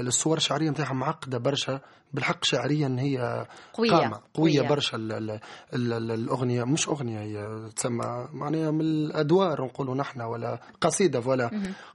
الصور 0.00 0.36
الشعرية 0.36 0.70
نتاعها 0.70 0.92
معقدة 0.92 1.38
برشا 1.38 1.80
بالحق 2.14 2.44
شعريا 2.44 2.96
هي 2.98 3.46
قوية 3.72 3.90
قامة 3.90 4.20
قوية, 4.34 4.58
قوية. 4.58 4.68
برشا 4.68 4.96
ال 4.96 5.12
ال 5.12 5.30
ال 5.74 5.92
ال 5.92 6.10
الأغنية 6.10 6.64
مش 6.64 6.88
أغنية 6.88 7.20
هي 7.20 7.68
تسمى 7.76 8.28
معناها 8.32 8.70
من 8.70 8.80
الأدوار 8.80 9.64
نقولوا 9.64 9.94
نحن 9.94 10.20
ولا 10.20 10.60
قصيدة 10.80 11.20
ولا 11.26 11.50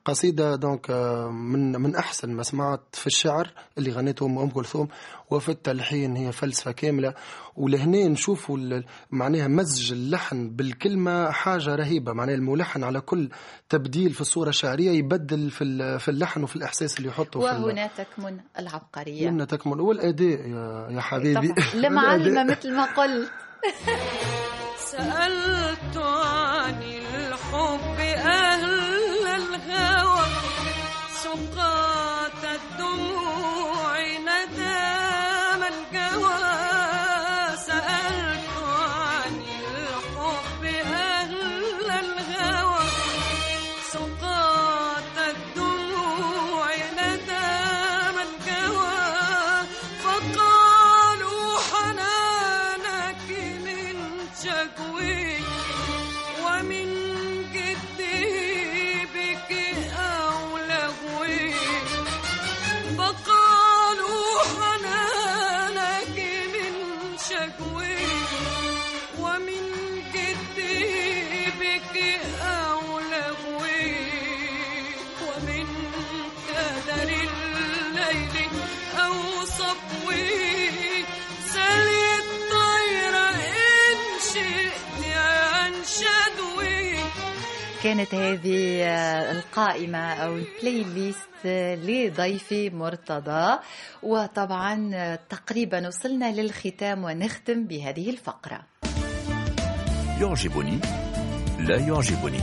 قصيدة 0.05 0.55
donc 0.55 0.89
آه، 0.89 1.29
من 1.29 1.71
من 1.71 1.95
أحسن 1.95 2.33
ما 2.33 2.43
سمعت 2.43 2.81
في 2.93 3.07
الشعر 3.07 3.51
اللي 3.77 3.91
غنيته 3.91 4.25
أم 4.25 4.49
كلثوم 4.49 4.87
وفي 5.31 5.49
التلحين 5.49 6.15
هي 6.15 6.31
فلسفة 6.31 6.71
كاملة. 6.71 7.13
ولهنا 7.55 8.07
نشوفوا 8.07 8.81
معناها 9.11 9.47
مزج 9.47 9.91
اللحن 9.91 10.49
بالكلمة 10.49 11.31
حاجة 11.31 11.75
رهيبة. 11.75 12.13
معناها 12.13 12.35
الملحن 12.35 12.83
على 12.83 13.01
كل 13.01 13.29
تبديل 13.69 14.13
في 14.13 14.21
الصورة 14.21 14.49
الشعرية 14.49 14.91
يبدل 14.91 15.49
في 15.51 15.63
ال- 15.63 15.99
في 15.99 16.11
اللحن 16.11 16.43
وفي 16.43 16.55
الإحساس 16.55 16.97
اللي 16.97 17.09
يحطه 17.09 17.39
في 17.39 17.45
وهنا 17.45 17.87
تكمن 17.97 18.37
العبقرية. 18.59 19.29
منا 19.29 19.45
تكمن. 19.45 19.79
والأداء 19.79 20.39
يا, 20.49 20.87
يا 20.91 21.01
حبيبي. 21.01 21.53
المعلمة 21.73 22.43
مثل 22.43 22.75
ما 22.75 22.85
قلت. 22.85 23.31
سألت 24.77 25.97
عن 25.97 26.81
الحب 27.15 27.99
أهل 28.17 29.27
الهوى 29.27 30.25
سقاط 31.23 32.43
الدموع 32.43 33.28
كانت 88.11 88.45
هذه 88.45 88.83
آه، 88.83 89.31
القائمة 89.31 90.13
أو 90.13 90.37
البلاي 90.37 90.83
ليست 90.83 91.29
آه، 91.45 91.75
لضيفي 91.75 92.69
مرتضى. 92.69 93.59
وطبعا 94.03 94.91
آه، 94.93 95.19
تقريبا 95.29 95.87
وصلنا 95.87 96.31
للختام 96.31 97.03
ونختم 97.03 97.63
بهذه 97.63 98.09
الفقرة. 98.09 98.61
يعجبني 100.21 100.79
لا 101.59 101.77
يعجبني. 101.77 102.39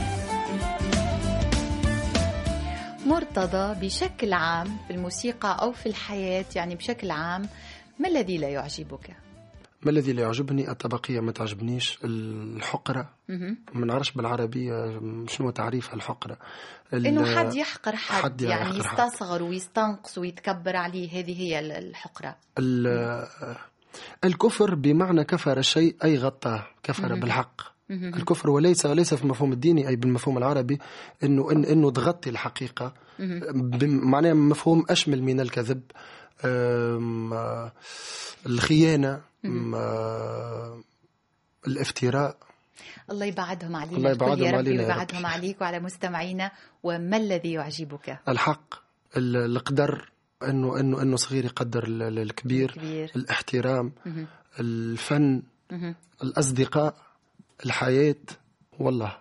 مرتضى 3.05 3.85
بشكل 3.85 4.33
عام 4.33 4.77
في 4.87 4.93
الموسيقى 4.93 5.57
أو 5.61 5.71
في 5.71 5.85
الحياة 5.85 6.45
يعني 6.55 6.75
بشكل 6.75 7.11
عام 7.11 7.49
ما 7.99 8.07
الذي 8.07 8.37
لا 8.37 8.49
يعجبك؟ 8.49 9.26
ما 9.83 9.91
الذي 9.91 10.13
لا 10.13 10.21
يعجبني؟ 10.21 10.71
الطبقية 10.71 11.19
ما 11.19 11.31
تعجبنيش. 11.31 11.99
الحقرة. 12.03 13.09
ما 13.73 13.85
نعرفش 13.85 14.11
بالعربية 14.11 14.99
شنو 15.27 15.49
تعريف 15.49 15.93
الحقرة؟ 15.93 16.37
ال- 16.93 17.07
انه 17.07 17.35
حد 17.35 17.55
يحقر 17.55 17.95
حد, 17.95 18.23
حد 18.23 18.41
يعني 18.41 18.77
يحقر 18.77 18.83
حد. 18.87 19.07
يستصغر 19.07 19.43
ويستنقص 19.43 20.17
ويتكبر 20.17 20.75
عليه. 20.75 21.19
هذه 21.19 21.41
هي 21.41 21.59
ال- 21.59 21.71
الحقرة. 21.71 22.35
ال- 22.59 23.27
الكفر 24.23 24.75
بمعنى 24.75 25.23
كفر 25.23 25.57
الشيء 25.57 25.95
أي 26.03 26.17
غطاه 26.17 26.67
كفر 26.83 27.15
بالحق. 27.15 27.61
الكفر 27.91 28.49
وليس 28.49 28.85
ليس 28.85 29.13
في 29.13 29.23
المفهوم 29.23 29.51
الديني 29.53 29.87
أي 29.87 29.95
بالمفهوم 29.95 30.37
العربي 30.37 30.79
إنه 31.23 31.51
إن 31.51 31.65
إنه 31.65 31.91
تغطي 31.91 32.29
الحقيقة. 32.29 32.93
معناه 33.83 34.33
مفهوم 34.33 34.85
أشمل 34.89 35.23
من 35.23 35.39
الكذب. 35.39 35.81
الخيانة. 38.45 39.21
الافتراء 41.67 42.37
الله 43.11 43.25
يبعدهم 43.25 43.75
علينا 43.75 43.97
الله 43.97 44.09
يبعدهم 44.11 44.55
علينا 44.55 44.83
رب. 44.83 45.25
عليك 45.25 45.61
وعلى 45.61 45.79
مستمعينا 45.79 46.51
وما 46.83 47.17
الذي 47.17 47.51
يعجبك 47.53 48.19
الحق 48.27 48.73
ال- 49.17 49.35
القدر 49.57 50.09
انه 50.43 50.79
انه 50.79 51.01
إنه 51.01 51.15
صغير 51.15 51.45
يقدر 51.45 51.83
ال- 51.83 52.01
ال- 52.03 52.19
الكبير 52.19 52.69
الكبير. 52.69 53.11
الاحترام 53.15 53.91
مهم. 54.05 54.27
الفن 54.59 55.41
مهم. 55.71 55.95
الأصدقاء 56.23 56.95
الحياة 57.65 58.15
والله 58.79 59.17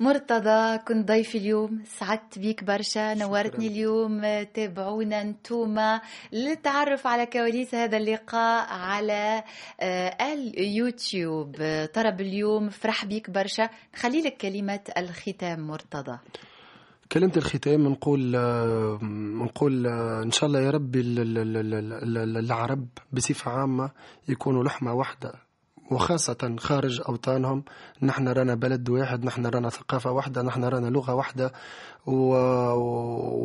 مرتضى 0.00 0.78
كنت 0.78 1.08
ضيفي 1.08 1.38
اليوم 1.38 1.82
سعدت 1.86 2.38
بيك 2.38 2.64
برشا 2.64 3.14
نورتني 3.14 3.66
اليوم 3.66 4.42
تابعونا 4.54 5.22
انتوما 5.22 6.00
للتعرف 6.32 7.06
على 7.06 7.26
كواليس 7.26 7.74
هذا 7.74 7.96
اللقاء 7.96 8.68
على 8.72 9.42
آه، 9.80 10.34
اليوتيوب. 10.34 11.56
طرب 11.94 12.20
اليوم 12.20 12.68
فرح 12.68 13.04
بيك 13.04 13.30
برشا. 13.30 13.68
نخلي 13.94 14.22
لك 14.22 14.36
كلمة 14.36 14.80
الختام 14.98 15.66
مرتضى. 15.66 16.18
كلمة 17.12 17.32
الختام 17.36 17.88
نقول 17.88 18.36
آه، 18.36 18.98
نقول 19.42 19.86
آه، 19.86 20.22
إن 20.22 20.30
شاء 20.30 20.46
الله 20.48 20.60
يا 20.60 20.70
ربي 20.70 21.00
ال- 21.00 21.18
ال- 21.20 21.38
ال- 21.38 21.74
ال- 21.74 22.18
ال- 22.18 22.36
العرب 22.44 22.86
بصفة 23.12 23.50
عامة 23.50 23.90
يكونوا 24.28 24.64
لحمة 24.64 24.92
واحدة. 24.94 25.47
وخاصة 25.90 26.56
خارج 26.58 27.00
أوطانهم. 27.08 27.62
نحن 28.02 28.28
رانا 28.28 28.54
بلد 28.54 28.88
واحد 28.88 29.24
نحن 29.24 29.46
رانا 29.46 29.70
ثقافة 29.70 30.10
واحدة 30.10 30.42
نحن 30.42 30.64
رانا 30.64 30.86
لغة 30.86 31.14
واحدة. 31.14 31.52
و... 32.06 32.12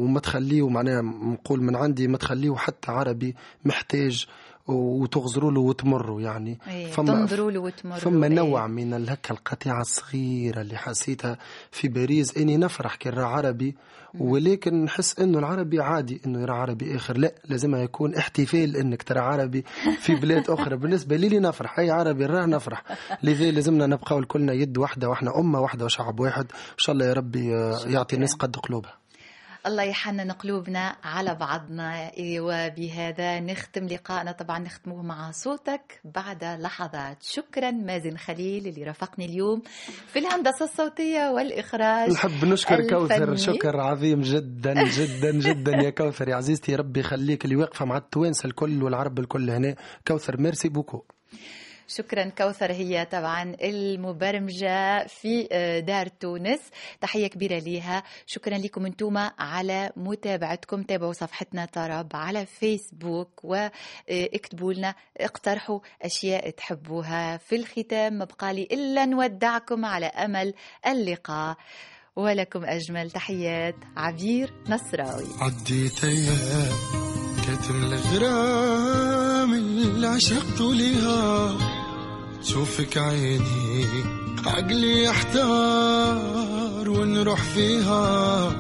وما 0.04 0.20
تخليه 0.20 0.70
معناها 0.70 1.02
نقول 1.02 1.64
من 1.64 1.76
عندي 1.76 2.08
ما 2.08 2.18
تخليه 2.18 2.56
حتى 2.56 2.92
عربي 2.92 3.36
محتاج 3.66 4.28
وتغزروا 4.68 5.52
له 5.52 5.60
وتمروا 5.62 6.22
يعني. 6.22 6.60
إيه، 6.68 6.92
فما- 6.92 7.06
تنظروا 7.14 7.52
له 7.52 7.60
وتمروا 7.60 8.00
ثم 8.00 8.24
إيه. 8.24 8.30
نوع 8.30 8.68
من 8.68 8.94
الهكا 8.94 9.34
القطيعة 9.34 9.82
الصغيرة 9.82 10.62
اللي 10.62 10.78
حسيتها 10.78 11.38
في 11.72 11.88
باريس. 11.88 12.38
إني 12.38 12.58
نفرح 12.58 12.96
كي 12.96 13.10
نرى 13.10 13.24
عربي 13.24 13.76
ولكن 14.20 14.84
نحس 14.84 15.20
إنه 15.20 15.40
العربي 15.40 15.82
عادي 15.82 16.22
إنه 16.26 16.42
يرى 16.42 16.52
عربي 16.54 16.96
آخر. 16.96 17.18
لا 17.18 17.34
لازم 17.46 17.76
يكون 17.76 18.16
احتفال 18.16 18.76
إنك 18.78 19.04
ترى 19.04 19.20
عربي 19.20 19.64
في 20.00 20.16
بلاد 20.16 20.50
أخرى. 20.50 20.78
بالنسبة 20.78 21.16
لي 21.16 21.30
لي 21.30 21.40
نفرح. 21.40 21.80
أي 21.80 21.92
عربي 21.92 22.24
نراه 22.24 22.46
نفرح. 22.46 22.84
لذا 23.24 23.52
لازمنا 23.52 23.88
نبقاو 23.88 24.20
الكلنا 24.20 24.54
يد 24.54 24.78
واحدة 24.78 25.10
وإحنا 25.10 25.40
أمة 25.40 25.60
واحدة 25.60 25.86
وشعب 25.86 26.20
واحد. 26.20 26.46
إن 26.52 26.78
شاء 26.78 26.94
الله 26.94 27.06
يا 27.06 27.14
ربي 27.14 27.56
آه، 27.56 27.80
يعطي 27.88 28.16
الناس 28.16 28.34
قد 28.36 28.56
قلوبها. 28.56 28.94
الله 29.68 29.84
يحنن 29.84 30.32
قلوبنا 30.32 30.96
على 31.04 31.36
بعضنا. 31.36 32.12
وبهذا 32.20 33.40
نختم 33.40 33.88
لقائنا 33.88 34.32
طبعا 34.32 34.60
نختموه 34.60 35.04
مع 35.04 35.32
صوتك 35.32 36.02
بعد 36.04 36.44
لحظات. 36.44 37.24
شكرا 37.24 37.72
مازن 37.72 38.18
خليل 38.18 38.68
اللي 38.68 38.84
رافقني 38.84 39.26
اليوم 39.26 39.62
في 40.08 40.20
الهندسة 40.20 40.66
الصوتية 40.66 41.30
والإخراج 41.30 42.12
نحب 42.12 42.46
نشكر 42.46 42.90
كوثر. 42.90 43.24
الفني. 43.24 43.38
شكر 43.38 43.80
عظيم 43.80 44.22
جدا 44.22 44.74
جدا 44.88 45.32
جدا 45.32 45.72
يا 45.72 45.90
كوثر. 45.90 46.30
يا 46.30 46.36
عزيزتي 46.36 46.76
ربي 46.76 47.00
يخليك 47.00 47.46
اللي 47.46 47.56
واقفة 47.56 47.86
مع 47.86 47.98
التوانسة 47.98 48.48
الكل 48.48 48.84
والعرب 48.84 49.20
الكل 49.20 49.50
هنا. 49.50 49.76
كوثر 50.08 50.42
merci 50.42 50.70
beaucoup. 50.70 51.06
شكرا 51.88 52.24
كوثر 52.30 52.72
هي 52.72 53.06
طبعا 53.12 53.56
المبرمجة 53.62 55.08
في 55.08 55.48
آه، 55.52 55.80
دار 55.80 56.08
تونس. 56.08 56.60
تحية 57.02 57.28
كبيرة 57.28 57.60
ليها. 57.60 58.04
شكرا 58.26 58.58
لكم 58.58 58.86
أنتم 58.86 59.18
على 59.40 59.92
متابعتكم. 59.96 60.84
تابعوا 60.84 61.14
صفحتنا 61.14 61.66
طرب 61.66 62.08
على 62.14 62.46
فيسبوك 62.46 63.40
واكتبوا 63.44 64.74
لنا 64.74 64.96
اقترحوا 65.18 65.80
أشياء 66.02 66.50
تحبوها 66.50 67.38
في 67.38 67.56
الختام. 67.56 68.14
ما 68.14 68.26
بقى 68.26 68.54
لي 68.54 68.68
إلا 68.72 69.06
نودعكم 69.06 69.86
على 69.86 70.06
أمل 70.06 70.54
اللقاء. 70.88 71.58
ولكم 72.16 72.66
أجمل 72.66 73.12
تحيات. 73.12 73.76
عبير 73.98 74.54
نصراوي. 74.70 75.26
عديت 75.42 76.04
أيام 76.04 76.74
كتر 77.44 77.76
الغرام. 77.76 79.13
اللي 79.84 80.08
عشقت 80.08 80.62
لها 80.62 81.58
شوفك 82.44 82.98
عيني 82.98 83.86
عقلي 84.46 85.04
يحتار 85.04 86.90
ونروح 86.90 87.42
فيها. 87.44 88.52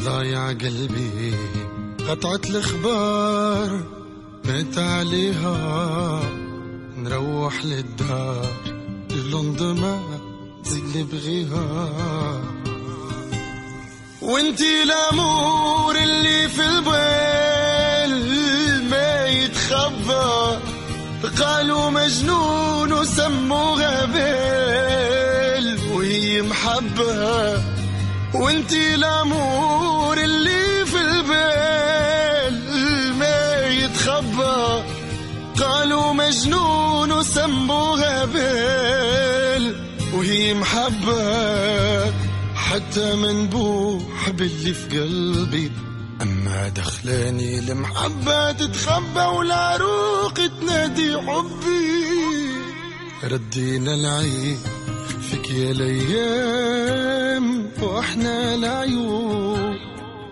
ضايع 0.00 0.48
قلبي 0.48 1.34
قطعت 2.08 2.50
الأخبار 2.50 3.80
مات 4.44 4.78
عليها. 4.78 6.20
نروح 6.96 7.64
للدار 7.64 8.52
اللندما 9.10 10.00
زيد 10.64 10.96
نبغيها 10.96 11.92
وانتي 14.22 14.82
الأمور 14.82 15.96
اللي 15.96 16.48
في 16.48 16.62
البال 16.62 17.41
قالوا 21.26 21.90
مجنون 21.90 22.92
وسموها 22.92 24.04
بال 24.04 25.78
وهي 25.92 26.42
محبة 26.42 27.62
وانتي 28.34 28.94
الأمور 28.94 30.16
اللي 30.18 30.86
في 30.86 31.00
البال 31.00 32.54
ما 33.18 33.66
يتخبى. 33.66 34.82
قالوا 35.60 36.12
مجنون 36.12 37.12
وسموها 37.12 38.24
بال 38.24 39.74
وهي 40.14 40.54
محبة 40.54 42.12
حتى 42.54 43.14
منبوح 43.14 44.30
باللي 44.30 44.74
في 44.74 45.00
قلبي. 45.00 45.72
دخلاني 46.68 47.58
المحبة 47.58 48.52
تتخبى 48.52 49.20
والعروق 49.20 50.34
تنادي 50.34 51.18
حبي. 51.18 52.12
ردينا 53.24 53.94
العين 53.94 54.58
فيك 55.30 55.50
يا 55.50 55.70
الأيام 55.70 57.70
وإحنا 57.82 58.54
العيون. 58.54 59.76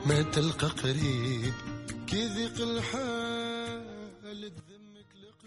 ما 0.06 0.22
تلقى 0.22 0.66
قريب 0.66 1.54
كي 2.06 2.28
الحال. 2.60 3.39